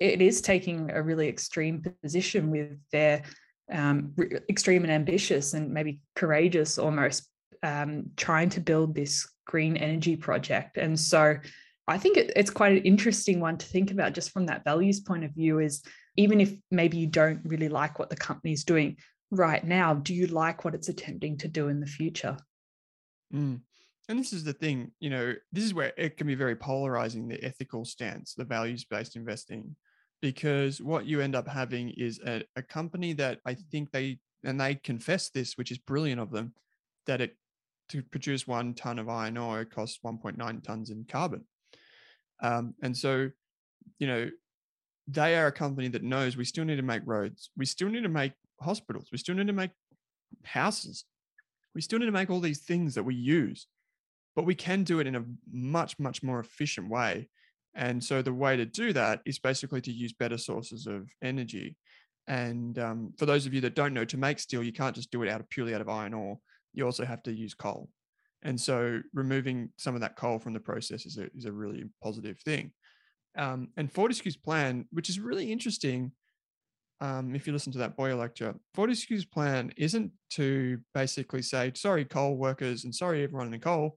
it 0.00 0.20
is 0.20 0.40
taking 0.40 0.90
a 0.90 1.02
really 1.02 1.28
extreme 1.28 1.82
position 2.02 2.50
with 2.50 2.78
their 2.90 3.22
um, 3.70 4.14
extreme 4.48 4.82
and 4.82 4.92
ambitious 4.92 5.54
and 5.54 5.72
maybe 5.72 6.00
courageous 6.16 6.78
almost 6.78 7.28
um, 7.62 8.10
trying 8.16 8.48
to 8.50 8.60
build 8.60 8.94
this 8.94 9.28
green 9.46 9.76
energy 9.76 10.16
project. 10.16 10.76
And 10.76 10.98
so 10.98 11.36
I 11.88 11.98
think 11.98 12.16
it, 12.16 12.32
it's 12.36 12.50
quite 12.50 12.72
an 12.72 12.84
interesting 12.84 13.40
one 13.40 13.58
to 13.58 13.66
think 13.66 13.90
about 13.90 14.12
just 14.12 14.30
from 14.30 14.46
that 14.46 14.64
values 14.64 15.00
point 15.00 15.24
of 15.24 15.32
view 15.32 15.60
is 15.60 15.82
even 16.16 16.40
if 16.40 16.52
maybe 16.70 16.98
you 16.98 17.06
don't 17.06 17.40
really 17.44 17.68
like 17.68 17.98
what 17.98 18.10
the 18.10 18.16
company 18.16 18.52
is 18.52 18.64
doing 18.64 18.96
right 19.30 19.64
now, 19.64 19.94
do 19.94 20.14
you 20.14 20.26
like 20.26 20.64
what 20.64 20.74
it's 20.74 20.88
attempting 20.88 21.38
to 21.38 21.48
do 21.48 21.68
in 21.68 21.80
the 21.80 21.86
future? 21.86 22.36
Mm. 23.32 23.60
And 24.08 24.18
this 24.18 24.32
is 24.32 24.44
the 24.44 24.52
thing, 24.52 24.90
you 25.00 25.10
know, 25.10 25.34
this 25.52 25.64
is 25.64 25.74
where 25.74 25.92
it 25.96 26.16
can 26.16 26.26
be 26.26 26.34
very 26.34 26.56
polarizing 26.56 27.28
the 27.28 27.42
ethical 27.44 27.84
stance, 27.84 28.34
the 28.34 28.44
values 28.44 28.84
based 28.84 29.16
investing, 29.16 29.76
because 30.20 30.80
what 30.80 31.06
you 31.06 31.20
end 31.20 31.36
up 31.36 31.46
having 31.46 31.90
is 31.90 32.20
a, 32.26 32.42
a 32.56 32.62
company 32.62 33.12
that 33.14 33.38
I 33.46 33.54
think 33.54 33.90
they, 33.90 34.18
and 34.44 34.60
they 34.60 34.74
confess 34.74 35.30
this, 35.30 35.56
which 35.56 35.70
is 35.70 35.78
brilliant 35.78 36.20
of 36.20 36.30
them, 36.30 36.52
that 37.06 37.20
it 37.20 37.36
to 37.90 38.02
produce 38.02 38.46
one 38.46 38.74
ton 38.74 38.98
of 38.98 39.08
iron 39.08 39.36
ore 39.36 39.64
costs 39.64 39.98
1.9 40.04 40.62
tons 40.64 40.90
in 40.90 41.04
carbon. 41.04 41.44
Um, 42.40 42.74
and 42.82 42.96
so, 42.96 43.30
you 43.98 44.06
know, 44.06 44.30
they 45.08 45.36
are 45.36 45.48
a 45.48 45.52
company 45.52 45.88
that 45.88 46.02
knows 46.02 46.36
we 46.36 46.44
still 46.44 46.64
need 46.64 46.76
to 46.76 46.82
make 46.82 47.02
roads, 47.04 47.50
we 47.56 47.66
still 47.66 47.88
need 47.88 48.02
to 48.02 48.08
make 48.08 48.32
hospitals, 48.60 49.08
we 49.12 49.18
still 49.18 49.34
need 49.34 49.48
to 49.48 49.52
make 49.52 49.72
houses, 50.44 51.04
we 51.74 51.80
still 51.80 51.98
need 51.98 52.06
to 52.06 52.12
make 52.12 52.30
all 52.30 52.40
these 52.40 52.60
things 52.60 52.94
that 52.94 53.02
we 53.02 53.14
use, 53.14 53.66
but 54.34 54.46
we 54.46 54.54
can 54.54 54.84
do 54.84 55.00
it 55.00 55.06
in 55.06 55.16
a 55.16 55.24
much, 55.52 55.98
much 55.98 56.22
more 56.22 56.40
efficient 56.40 56.88
way. 56.88 57.28
And 57.74 58.02
so 58.02 58.22
the 58.22 58.32
way 58.32 58.56
to 58.56 58.66
do 58.66 58.92
that 58.92 59.20
is 59.24 59.38
basically 59.38 59.80
to 59.82 59.92
use 59.92 60.12
better 60.12 60.38
sources 60.38 60.86
of 60.86 61.08
energy. 61.22 61.76
And 62.26 62.78
um, 62.78 63.12
for 63.18 63.26
those 63.26 63.46
of 63.46 63.54
you 63.54 63.60
that 63.62 63.74
don't 63.74 63.94
know, 63.94 64.04
to 64.04 64.16
make 64.16 64.38
steel, 64.38 64.62
you 64.62 64.72
can't 64.72 64.94
just 64.94 65.10
do 65.10 65.22
it 65.22 65.28
out 65.28 65.40
of 65.40 65.48
purely 65.48 65.74
out 65.74 65.80
of 65.80 65.88
iron 65.88 66.14
ore. 66.14 66.38
You 66.74 66.84
also 66.84 67.04
have 67.04 67.22
to 67.24 67.32
use 67.32 67.54
coal. 67.54 67.88
And 68.42 68.60
so 68.60 69.00
removing 69.14 69.70
some 69.76 69.94
of 69.94 70.00
that 70.00 70.16
coal 70.16 70.38
from 70.38 70.52
the 70.52 70.60
process 70.60 71.06
is 71.06 71.18
a, 71.18 71.28
is 71.34 71.44
a 71.44 71.52
really 71.52 71.84
positive 72.02 72.38
thing. 72.40 72.72
Um, 73.36 73.68
and 73.76 73.90
Fortescue's 73.90 74.36
plan, 74.36 74.86
which 74.90 75.08
is 75.08 75.18
really 75.20 75.50
interesting, 75.50 76.12
um, 77.00 77.34
if 77.34 77.46
you 77.46 77.52
listen 77.52 77.72
to 77.72 77.78
that 77.78 77.96
Boyer 77.96 78.14
lecture, 78.14 78.54
Fortescue's 78.74 79.24
plan 79.24 79.72
isn't 79.76 80.12
to 80.30 80.78
basically 80.94 81.42
say, 81.42 81.72
sorry, 81.74 82.04
coal 82.04 82.36
workers, 82.36 82.84
and 82.84 82.94
sorry, 82.94 83.24
everyone 83.24 83.46
in 83.46 83.52
the 83.52 83.58
coal, 83.58 83.96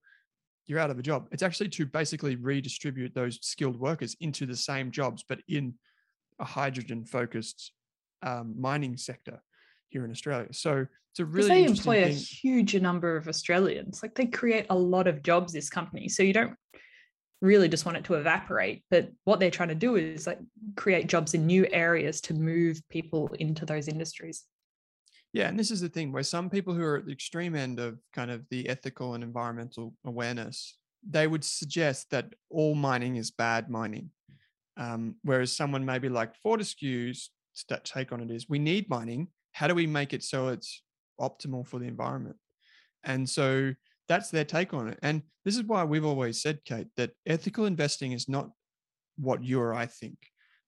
you're 0.68 0.80
out 0.80 0.90
of 0.90 1.00
a 1.00 1.04
job. 1.04 1.28
It's 1.32 1.44
actually 1.44 1.70
to 1.70 1.86
basically 1.86 2.36
redistribute 2.36 3.14
those 3.14 3.40
skilled 3.42 3.80
workers 3.80 4.16
into 4.20 4.46
the 4.46 4.56
same 4.56 4.92
jobs, 4.92 5.24
but 5.28 5.40
in 5.48 5.76
a 6.40 6.46
hydrogen 6.46 7.06
focused 7.06 7.72
um, 8.24 8.56
mining 8.60 8.98
sector 8.98 9.42
here 9.90 10.04
in 10.06 10.12
Australia. 10.12 10.48
So 10.52 10.86
it's 11.12 11.20
a 11.20 11.26
really 11.26 11.48
they 11.48 11.64
employ 11.64 12.04
thing. 12.04 12.12
a 12.12 12.16
huge 12.16 12.76
number 12.76 13.16
of 13.16 13.28
Australians. 13.28 14.02
Like 14.04 14.16
they 14.16 14.26
create 14.26 14.66
a 14.70 14.76
lot 14.76 15.08
of 15.08 15.24
jobs. 15.24 15.54
This 15.54 15.70
company, 15.70 16.10
so 16.10 16.24
you 16.24 16.34
don't 16.34 16.56
really 17.42 17.70
just 17.70 17.86
want 17.86 17.98
it 17.98 18.04
to 18.06 18.16
evaporate. 18.16 18.84
But 18.90 19.12
what 19.24 19.40
they're 19.40 19.52
trying 19.52 19.70
to 19.70 19.76
do 19.76 19.96
is 19.96 20.28
like 20.28 20.40
create 20.76 21.08
jobs 21.08 21.34
in 21.34 21.46
new 21.46 21.68
areas 21.72 22.20
to 22.22 22.34
move 22.34 22.82
people 22.90 23.30
into 23.40 23.66
those 23.66 23.88
industries. 23.88 24.44
Yeah, 25.36 25.50
and 25.50 25.60
this 25.60 25.70
is 25.70 25.82
the 25.82 25.90
thing 25.90 26.14
where 26.14 26.24
some 26.24 26.50
people 26.50 26.74
who 26.74 26.82
are 26.82 26.96
at 26.96 27.06
the 27.06 27.12
extreme 27.12 27.58
end 27.58 27.78
of 27.78 28.00
kind 28.14 28.32
of 28.32 28.46
the 28.50 28.70
ethical 28.70 29.16
and 29.16 29.24
environmental 29.24 29.94
awareness, 30.06 30.78
they 31.06 31.28
would 31.28 31.44
suggest 31.44 32.10
that 32.12 32.34
all 32.50 32.74
mining 32.74 33.18
is 33.18 33.32
bad 33.32 33.70
mining. 33.70 34.12
Um, 34.78 35.16
whereas 35.24 35.52
someone 35.52 35.84
maybe 35.84 36.08
like 36.08 36.38
Fortescue's 36.42 37.32
take 37.84 38.14
on 38.14 38.22
it 38.22 38.32
is 38.32 38.48
we 38.48 38.60
need 38.60 38.90
mining. 38.90 39.28
How 39.52 39.68
do 39.68 39.76
we 39.76 39.88
make 39.88 40.14
it 40.14 40.24
so 40.24 40.48
it's 40.48 40.84
optimal 41.20 41.68
for 41.68 41.80
the 41.80 41.86
environment. 41.88 42.38
And 43.04 43.30
so 43.30 43.74
that's 44.08 44.30
their 44.30 44.46
take 44.46 44.74
on 44.74 44.88
it. 44.88 45.00
And 45.02 45.22
this 45.44 45.58
is 45.58 45.64
why 45.64 45.84
we've 45.84 46.06
always 46.06 46.42
said, 46.42 46.60
Kate, 46.64 46.88
that 46.96 47.12
ethical 47.26 47.66
investing 47.66 48.14
is 48.14 48.30
not 48.30 48.52
what 49.18 49.44
you 49.44 49.60
or 49.60 49.74
I 49.74 49.88
think, 49.88 50.18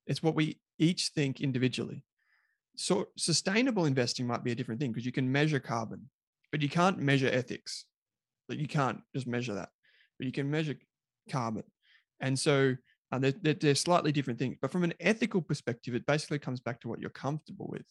it's 0.07 0.21
what 0.21 0.35
we 0.35 0.59
each 0.77 1.11
think 1.15 1.39
individually. 1.39 2.03
So 2.77 3.07
sustainable 3.17 3.85
investing 3.85 4.27
might 4.27 4.43
be 4.43 4.51
a 4.51 4.55
different 4.55 4.79
thing 4.79 4.91
because 4.91 5.05
you 5.05 5.11
can 5.11 5.31
measure 5.31 5.59
carbon, 5.59 6.09
but 6.51 6.61
you 6.61 6.69
can't 6.69 6.99
measure 6.99 7.27
ethics. 7.27 7.85
Like 8.47 8.59
you 8.59 8.67
can't 8.67 9.01
just 9.13 9.27
measure 9.27 9.55
that, 9.55 9.69
but 10.17 10.25
you 10.25 10.31
can 10.31 10.49
measure 10.49 10.75
carbon. 11.29 11.63
And 12.21 12.37
so 12.37 12.75
uh, 13.11 13.19
they're, 13.19 13.53
they're 13.53 13.75
slightly 13.75 14.11
different 14.11 14.39
things. 14.39 14.57
But 14.61 14.71
from 14.71 14.83
an 14.83 14.93
ethical 14.99 15.41
perspective, 15.41 15.95
it 15.95 16.05
basically 16.05 16.39
comes 16.39 16.59
back 16.59 16.79
to 16.81 16.87
what 16.87 17.01
you're 17.01 17.09
comfortable 17.09 17.67
with. 17.69 17.85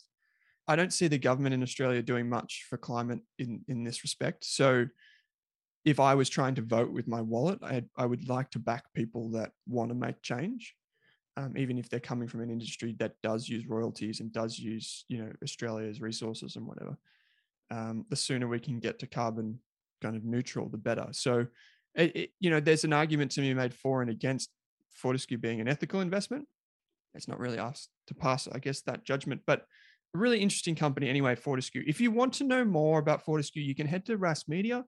I 0.69 0.77
don't 0.77 0.93
see 0.93 1.09
the 1.09 1.19
government 1.19 1.55
in 1.55 1.63
Australia 1.63 2.03
doing 2.03 2.29
much 2.29 2.67
for 2.69 2.77
climate 2.77 3.21
in 3.39 3.65
in 3.69 3.85
this 3.85 4.03
respect. 4.03 4.45
So 4.45 4.87
if 5.85 6.01
I 6.01 6.15
was 6.15 6.29
trying 6.29 6.57
to 6.57 6.63
vote 6.63 6.93
with 6.93 7.07
my 7.07 7.21
wallet, 7.21 7.61
I, 7.63 7.85
I 7.97 8.07
would 8.07 8.29
like 8.29 8.51
to 8.51 8.59
back 8.59 8.93
people 8.95 9.31
that 9.31 9.53
want 9.69 9.91
to 9.91 9.95
make 9.95 10.21
change, 10.23 10.75
um, 11.37 11.57
even 11.57 11.79
if 11.79 11.89
they're 11.89 12.01
coming 12.01 12.29
from 12.29 12.41
an 12.41 12.51
industry 12.51 12.95
that 12.99 13.15
does 13.23 13.49
use 13.49 13.67
royalties 13.67 14.21
and 14.21 14.33
does 14.33 14.59
use, 14.59 15.05
you 15.09 15.19
know, 15.19 15.31
Australia's 15.43 16.01
resources 16.01 16.57
and 16.57 16.67
whatever. 16.67 16.97
Um, 17.71 18.07
the 18.09 18.17
sooner 18.17 18.47
we 18.47 18.61
can 18.61 18.79
get 18.79 18.99
to 19.01 19.07
carbon 19.07 19.59
kind 20.03 20.17
of 20.17 20.25
neutral, 20.25 20.69
the 20.69 20.79
better. 20.79 21.09
So, 21.13 21.47
it, 21.95 22.17
it, 22.17 22.31
you 22.41 22.51
know, 22.51 22.61
there's 22.61 22.85
an 22.85 22.93
argument 22.93 23.33
to 23.33 23.41
be 23.41 23.55
made 23.55 23.75
for 23.75 24.03
and 24.03 24.11
against 24.11 24.51
Fortescue 24.91 25.39
being 25.39 25.61
an 25.61 25.69
ethical 25.69 26.01
investment. 26.01 26.47
It's 27.15 27.29
not 27.29 27.39
really 27.39 27.59
us 27.59 27.89
to 28.09 28.15
pass, 28.15 28.47
I 28.53 28.59
guess, 28.59 28.83
that 28.83 29.05
judgment, 29.05 29.41
but 29.47 29.65
a 30.15 30.19
really 30.19 30.41
interesting 30.41 30.75
company 30.75 31.09
anyway, 31.09 31.35
Fortescue. 31.35 31.83
If 31.87 32.01
you 32.01 32.11
want 32.11 32.35
to 32.35 32.45
know 32.45 32.65
more 32.65 32.99
about 32.99 33.25
Fortescue, 33.25 33.63
you 33.63 33.75
can 33.75 33.87
head 33.87 34.05
to 34.07 34.19
Rask 34.19 34.49
Media 34.49 34.85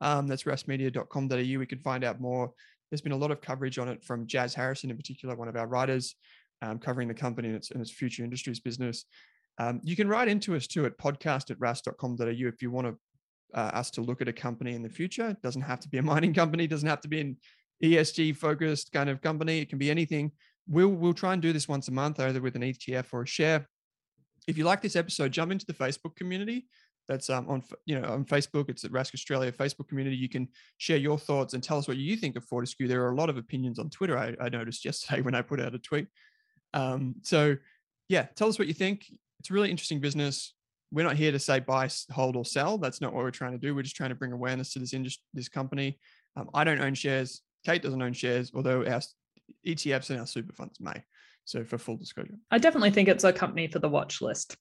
um, 0.00 0.26
that's 0.26 0.44
raskmedia.com.au. 0.44 1.58
We 1.58 1.66
can 1.66 1.78
find 1.78 2.04
out 2.04 2.20
more. 2.20 2.52
There's 2.90 3.00
been 3.00 3.12
a 3.12 3.16
lot 3.16 3.30
of 3.30 3.40
coverage 3.40 3.78
on 3.78 3.88
it 3.88 4.02
from 4.02 4.26
Jazz 4.26 4.54
Harrison, 4.54 4.90
in 4.90 4.96
particular, 4.96 5.36
one 5.36 5.48
of 5.48 5.56
our 5.56 5.66
writers, 5.66 6.14
um, 6.62 6.78
covering 6.78 7.08
the 7.08 7.14
company 7.14 7.48
and 7.48 7.56
its, 7.56 7.70
and 7.70 7.80
its 7.80 7.90
future 7.90 8.24
industries 8.24 8.60
business. 8.60 9.04
Um, 9.58 9.80
you 9.82 9.96
can 9.96 10.08
write 10.08 10.28
into 10.28 10.54
us 10.56 10.66
too 10.66 10.86
at 10.86 10.96
podcast 10.98 11.50
at 11.50 11.58
rask.com.au 11.58 12.26
if 12.26 12.62
you 12.62 12.70
want 12.70 12.86
to, 12.86 13.58
uh, 13.58 13.70
us 13.74 13.90
to 13.92 14.00
look 14.00 14.22
at 14.22 14.28
a 14.28 14.32
company 14.32 14.74
in 14.74 14.82
the 14.82 14.88
future. 14.88 15.30
It 15.30 15.42
doesn't 15.42 15.62
have 15.62 15.80
to 15.80 15.88
be 15.88 15.98
a 15.98 16.02
mining 16.14 16.34
company, 16.34 16.66
doesn't 16.66 16.88
have 16.88 17.00
to 17.02 17.08
be 17.08 17.20
an 17.20 17.36
ESG 17.82 18.36
focused 18.36 18.92
kind 18.92 19.10
of 19.10 19.20
company. 19.20 19.60
It 19.60 19.68
can 19.68 19.78
be 19.78 19.90
anything. 19.90 20.32
We'll, 20.66 20.88
we'll 20.88 21.14
try 21.14 21.32
and 21.32 21.42
do 21.42 21.52
this 21.52 21.68
once 21.68 21.88
a 21.88 21.92
month, 21.92 22.20
either 22.20 22.40
with 22.40 22.56
an 22.56 22.62
ETF 22.62 23.06
or 23.12 23.22
a 23.22 23.26
share. 23.26 23.66
If 24.46 24.56
you 24.56 24.64
like 24.64 24.80
this 24.80 24.96
episode, 24.96 25.32
jump 25.32 25.52
into 25.52 25.66
the 25.66 25.74
Facebook 25.74 26.16
community 26.16 26.66
that's 27.08 27.30
um, 27.30 27.48
on 27.48 27.62
you 27.86 27.98
know 27.98 28.08
on 28.08 28.24
Facebook. 28.24 28.68
It's 28.68 28.84
at 28.84 28.92
Rask 28.92 29.14
Australia 29.14 29.50
Facebook 29.50 29.88
community. 29.88 30.16
You 30.16 30.28
can 30.28 30.48
share 30.76 30.98
your 30.98 31.18
thoughts 31.18 31.54
and 31.54 31.62
tell 31.62 31.78
us 31.78 31.88
what 31.88 31.96
you 31.96 32.16
think 32.16 32.36
of 32.36 32.44
Fortescue. 32.44 32.86
There 32.86 33.02
are 33.04 33.12
a 33.12 33.16
lot 33.16 33.30
of 33.30 33.36
opinions 33.36 33.78
on 33.78 33.90
Twitter. 33.90 34.16
I, 34.16 34.36
I 34.40 34.48
noticed 34.48 34.84
yesterday 34.84 35.20
when 35.22 35.34
I 35.34 35.42
put 35.42 35.60
out 35.60 35.74
a 35.74 35.78
tweet. 35.78 36.06
Um, 36.74 37.16
so 37.22 37.56
yeah, 38.08 38.26
tell 38.36 38.48
us 38.48 38.58
what 38.58 38.68
you 38.68 38.74
think. 38.74 39.06
It's 39.40 39.50
a 39.50 39.54
really 39.54 39.70
interesting 39.70 40.00
business. 40.00 40.54
We're 40.90 41.04
not 41.04 41.16
here 41.16 41.32
to 41.32 41.38
say 41.38 41.60
buy, 41.60 41.88
hold, 42.10 42.36
or 42.36 42.44
sell. 42.44 42.78
That's 42.78 43.00
not 43.00 43.12
what 43.12 43.22
we're 43.22 43.30
trying 43.30 43.52
to 43.52 43.58
do. 43.58 43.74
We're 43.74 43.82
just 43.82 43.96
trying 43.96 44.08
to 44.08 44.14
bring 44.14 44.32
awareness 44.32 44.72
to 44.72 44.78
this 44.78 44.94
industry, 44.94 45.22
this 45.34 45.48
company. 45.48 45.98
Um, 46.36 46.48
I 46.54 46.64
don't 46.64 46.80
own 46.80 46.94
shares. 46.94 47.42
Kate 47.64 47.82
doesn't 47.82 48.00
own 48.00 48.12
shares, 48.12 48.52
although 48.54 48.84
our 48.86 49.00
ETFs 49.66 50.10
and 50.10 50.20
our 50.20 50.26
super 50.26 50.52
funds 50.52 50.80
may. 50.80 51.02
So 51.44 51.64
for 51.64 51.78
full 51.78 51.96
disclosure, 51.96 52.36
I 52.50 52.58
definitely 52.58 52.90
think 52.90 53.08
it's 53.08 53.24
a 53.24 53.32
company 53.32 53.68
for 53.68 53.78
the 53.78 53.88
watch 53.88 54.20
list. 54.20 54.56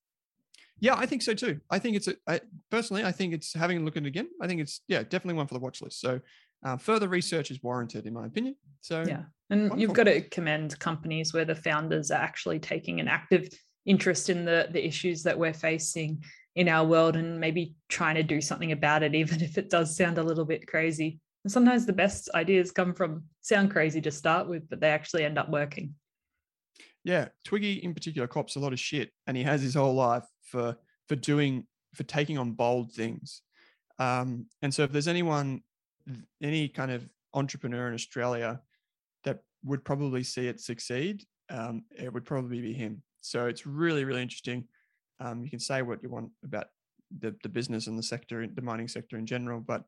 Yeah, 0.80 0.96
I 0.96 1.06
think 1.06 1.22
so 1.22 1.34
too. 1.34 1.60
I 1.70 1.80
think 1.80 1.96
it's 1.96 2.08
a 2.08 2.16
I, 2.28 2.42
personally, 2.70 3.04
I 3.04 3.12
think 3.12 3.34
it's 3.34 3.54
having 3.54 3.78
a 3.78 3.82
look 3.82 3.98
at 3.98 4.04
it 4.04 4.08
again. 4.08 4.28
I 4.42 4.48
think 4.48 4.62
it's 4.62 4.82
yeah, 4.88 5.04
definitely 5.04 5.36
one 5.36 5.48
for 5.48 5.56
the 5.56 5.60
watch 5.60 5.82
list. 5.82 6.00
So 6.00 6.20
uh, 6.64 6.78
further 6.78 7.08
research 7.08 7.52
is 7.52 7.62
warranted, 7.64 8.06
in 8.06 8.14
my 8.14 8.26
opinion. 8.26 8.56
So 8.82 9.04
yeah, 9.08 9.24
and 9.50 9.62
wonderful. 9.62 9.80
you've 9.80 9.94
got 9.94 10.04
to 10.04 10.22
commend 10.22 10.78
companies 10.80 11.34
where 11.34 11.46
the 11.46 11.56
founders 11.56 12.12
are 12.12 12.22
actually 12.22 12.60
taking 12.60 13.00
an 13.00 13.08
active 13.08 13.50
interest 13.86 14.30
in 14.30 14.46
the 14.46 14.68
the 14.72 14.86
issues 14.86 15.24
that 15.24 15.38
we're 15.38 15.54
facing 15.54 16.24
in 16.56 16.68
our 16.68 16.86
world 16.86 17.16
and 17.16 17.40
maybe 17.40 17.76
trying 17.88 18.16
to 18.16 18.24
do 18.24 18.42
something 18.42 18.72
about 18.72 19.04
it, 19.04 19.16
even 19.24 19.42
if 19.42 19.58
it 19.58 19.70
does 19.70 19.96
sound 19.96 20.18
a 20.18 20.24
little 20.24 20.46
bit 20.46 20.68
crazy. 20.68 21.20
And 21.44 21.52
sometimes 21.52 21.86
the 21.86 21.94
best 21.94 22.30
ideas 22.36 22.72
come 22.72 22.94
from 22.94 23.24
sound 23.42 23.72
crazy 23.72 24.02
to 24.02 24.12
start 24.12 24.50
with, 24.50 24.70
but 24.70 24.82
they 24.82 24.90
actually 24.90 25.24
end 25.24 25.38
up 25.38 25.50
working. 25.50 25.96
Yeah, 27.08 27.30
Twiggy 27.46 27.76
in 27.86 27.94
particular 27.94 28.28
cops 28.28 28.58
a 28.58 28.60
lot 28.60 28.74
of 28.74 28.80
shit, 28.82 29.12
and 29.28 29.38
he 29.38 29.44
has 29.44 29.62
his 29.62 29.76
whole 29.76 29.96
life 29.96 30.26
for 30.44 30.76
for 31.08 31.16
doing 31.16 31.66
for 31.96 32.04
taking 32.04 32.38
on 32.38 32.52
bold 32.52 32.92
things. 32.92 33.44
Um, 33.98 34.48
and 34.62 34.74
so, 34.74 34.84
if 34.84 34.92
there's 34.92 35.08
anyone, 35.08 35.62
any 36.44 36.68
kind 36.68 36.92
of 36.92 37.10
entrepreneur 37.34 37.88
in 37.88 37.94
Australia 37.94 38.60
that 39.24 39.40
would 39.64 39.86
probably 39.86 40.22
see 40.22 40.50
it 40.50 40.60
succeed, 40.60 41.24
um, 41.50 41.86
it 41.98 42.12
would 42.12 42.26
probably 42.26 42.60
be 42.60 42.74
him. 42.74 43.02
So 43.22 43.46
it's 43.46 43.66
really, 43.66 44.04
really 44.04 44.22
interesting. 44.22 44.66
Um, 45.22 45.46
you 45.46 45.50
can 45.50 45.60
say 45.60 45.84
what 45.84 46.04
you 46.04 46.10
want 46.10 46.32
about 46.44 46.66
the, 47.20 47.34
the 47.42 47.50
business 47.50 47.88
and 47.88 47.98
the 47.98 48.04
sector, 48.04 48.46
the 48.54 48.62
mining 48.62 48.90
sector 48.90 49.18
in 49.18 49.26
general, 49.26 49.62
but 49.62 49.86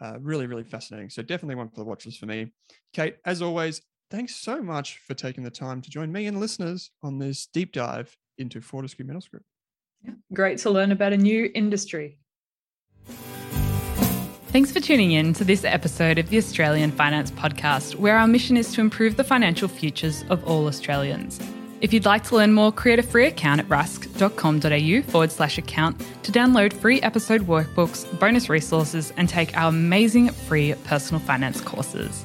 uh, 0.00 0.18
really, 0.20 0.46
really 0.46 0.62
fascinating. 0.62 1.10
So 1.10 1.20
definitely 1.20 1.56
one 1.56 1.68
for 1.68 1.80
the 1.80 1.84
watch 1.84 2.06
list 2.06 2.20
for 2.20 2.26
me. 2.26 2.52
Kate, 2.92 3.16
as 3.24 3.42
always, 3.42 3.82
thanks 4.14 4.36
so 4.36 4.62
much 4.62 4.98
for 4.98 5.12
taking 5.14 5.42
the 5.42 5.50
time 5.50 5.82
to 5.82 5.90
join 5.90 6.12
me 6.12 6.26
and 6.26 6.38
listeners 6.38 6.92
on 7.02 7.18
this 7.18 7.46
deep 7.46 7.72
dive 7.72 8.16
into 8.38 8.60
Fortescue 8.60 9.04
Metals 9.04 9.26
Group. 9.26 9.42
Yeah, 10.04 10.12
great 10.32 10.58
to 10.58 10.70
learn 10.70 10.92
about 10.92 11.12
a 11.12 11.16
new 11.16 11.50
industry. 11.52 12.18
Thanks 14.52 14.70
for 14.70 14.78
tuning 14.78 15.10
in 15.10 15.32
to 15.32 15.42
this 15.42 15.64
episode 15.64 16.18
of 16.18 16.28
the 16.28 16.38
Australian 16.38 16.92
Finance 16.92 17.32
Podcast, 17.32 17.96
where 17.96 18.16
our 18.16 18.28
mission 18.28 18.56
is 18.56 18.72
to 18.74 18.80
improve 18.80 19.16
the 19.16 19.24
financial 19.24 19.66
futures 19.66 20.24
of 20.30 20.44
all 20.44 20.68
Australians. 20.68 21.40
If 21.80 21.92
you'd 21.92 22.04
like 22.04 22.22
to 22.24 22.36
learn 22.36 22.52
more, 22.52 22.70
create 22.70 23.00
a 23.00 23.02
free 23.02 23.26
account 23.26 23.60
at 23.62 23.68
rask.com.au 23.68 25.10
forward 25.10 25.32
slash 25.32 25.58
account 25.58 26.00
to 26.22 26.30
download 26.30 26.72
free 26.72 27.02
episode 27.02 27.48
workbooks, 27.48 28.06
bonus 28.20 28.48
resources, 28.48 29.12
and 29.16 29.28
take 29.28 29.56
our 29.56 29.70
amazing 29.70 30.28
free 30.28 30.72
personal 30.84 31.20
finance 31.20 31.60
courses. 31.60 32.24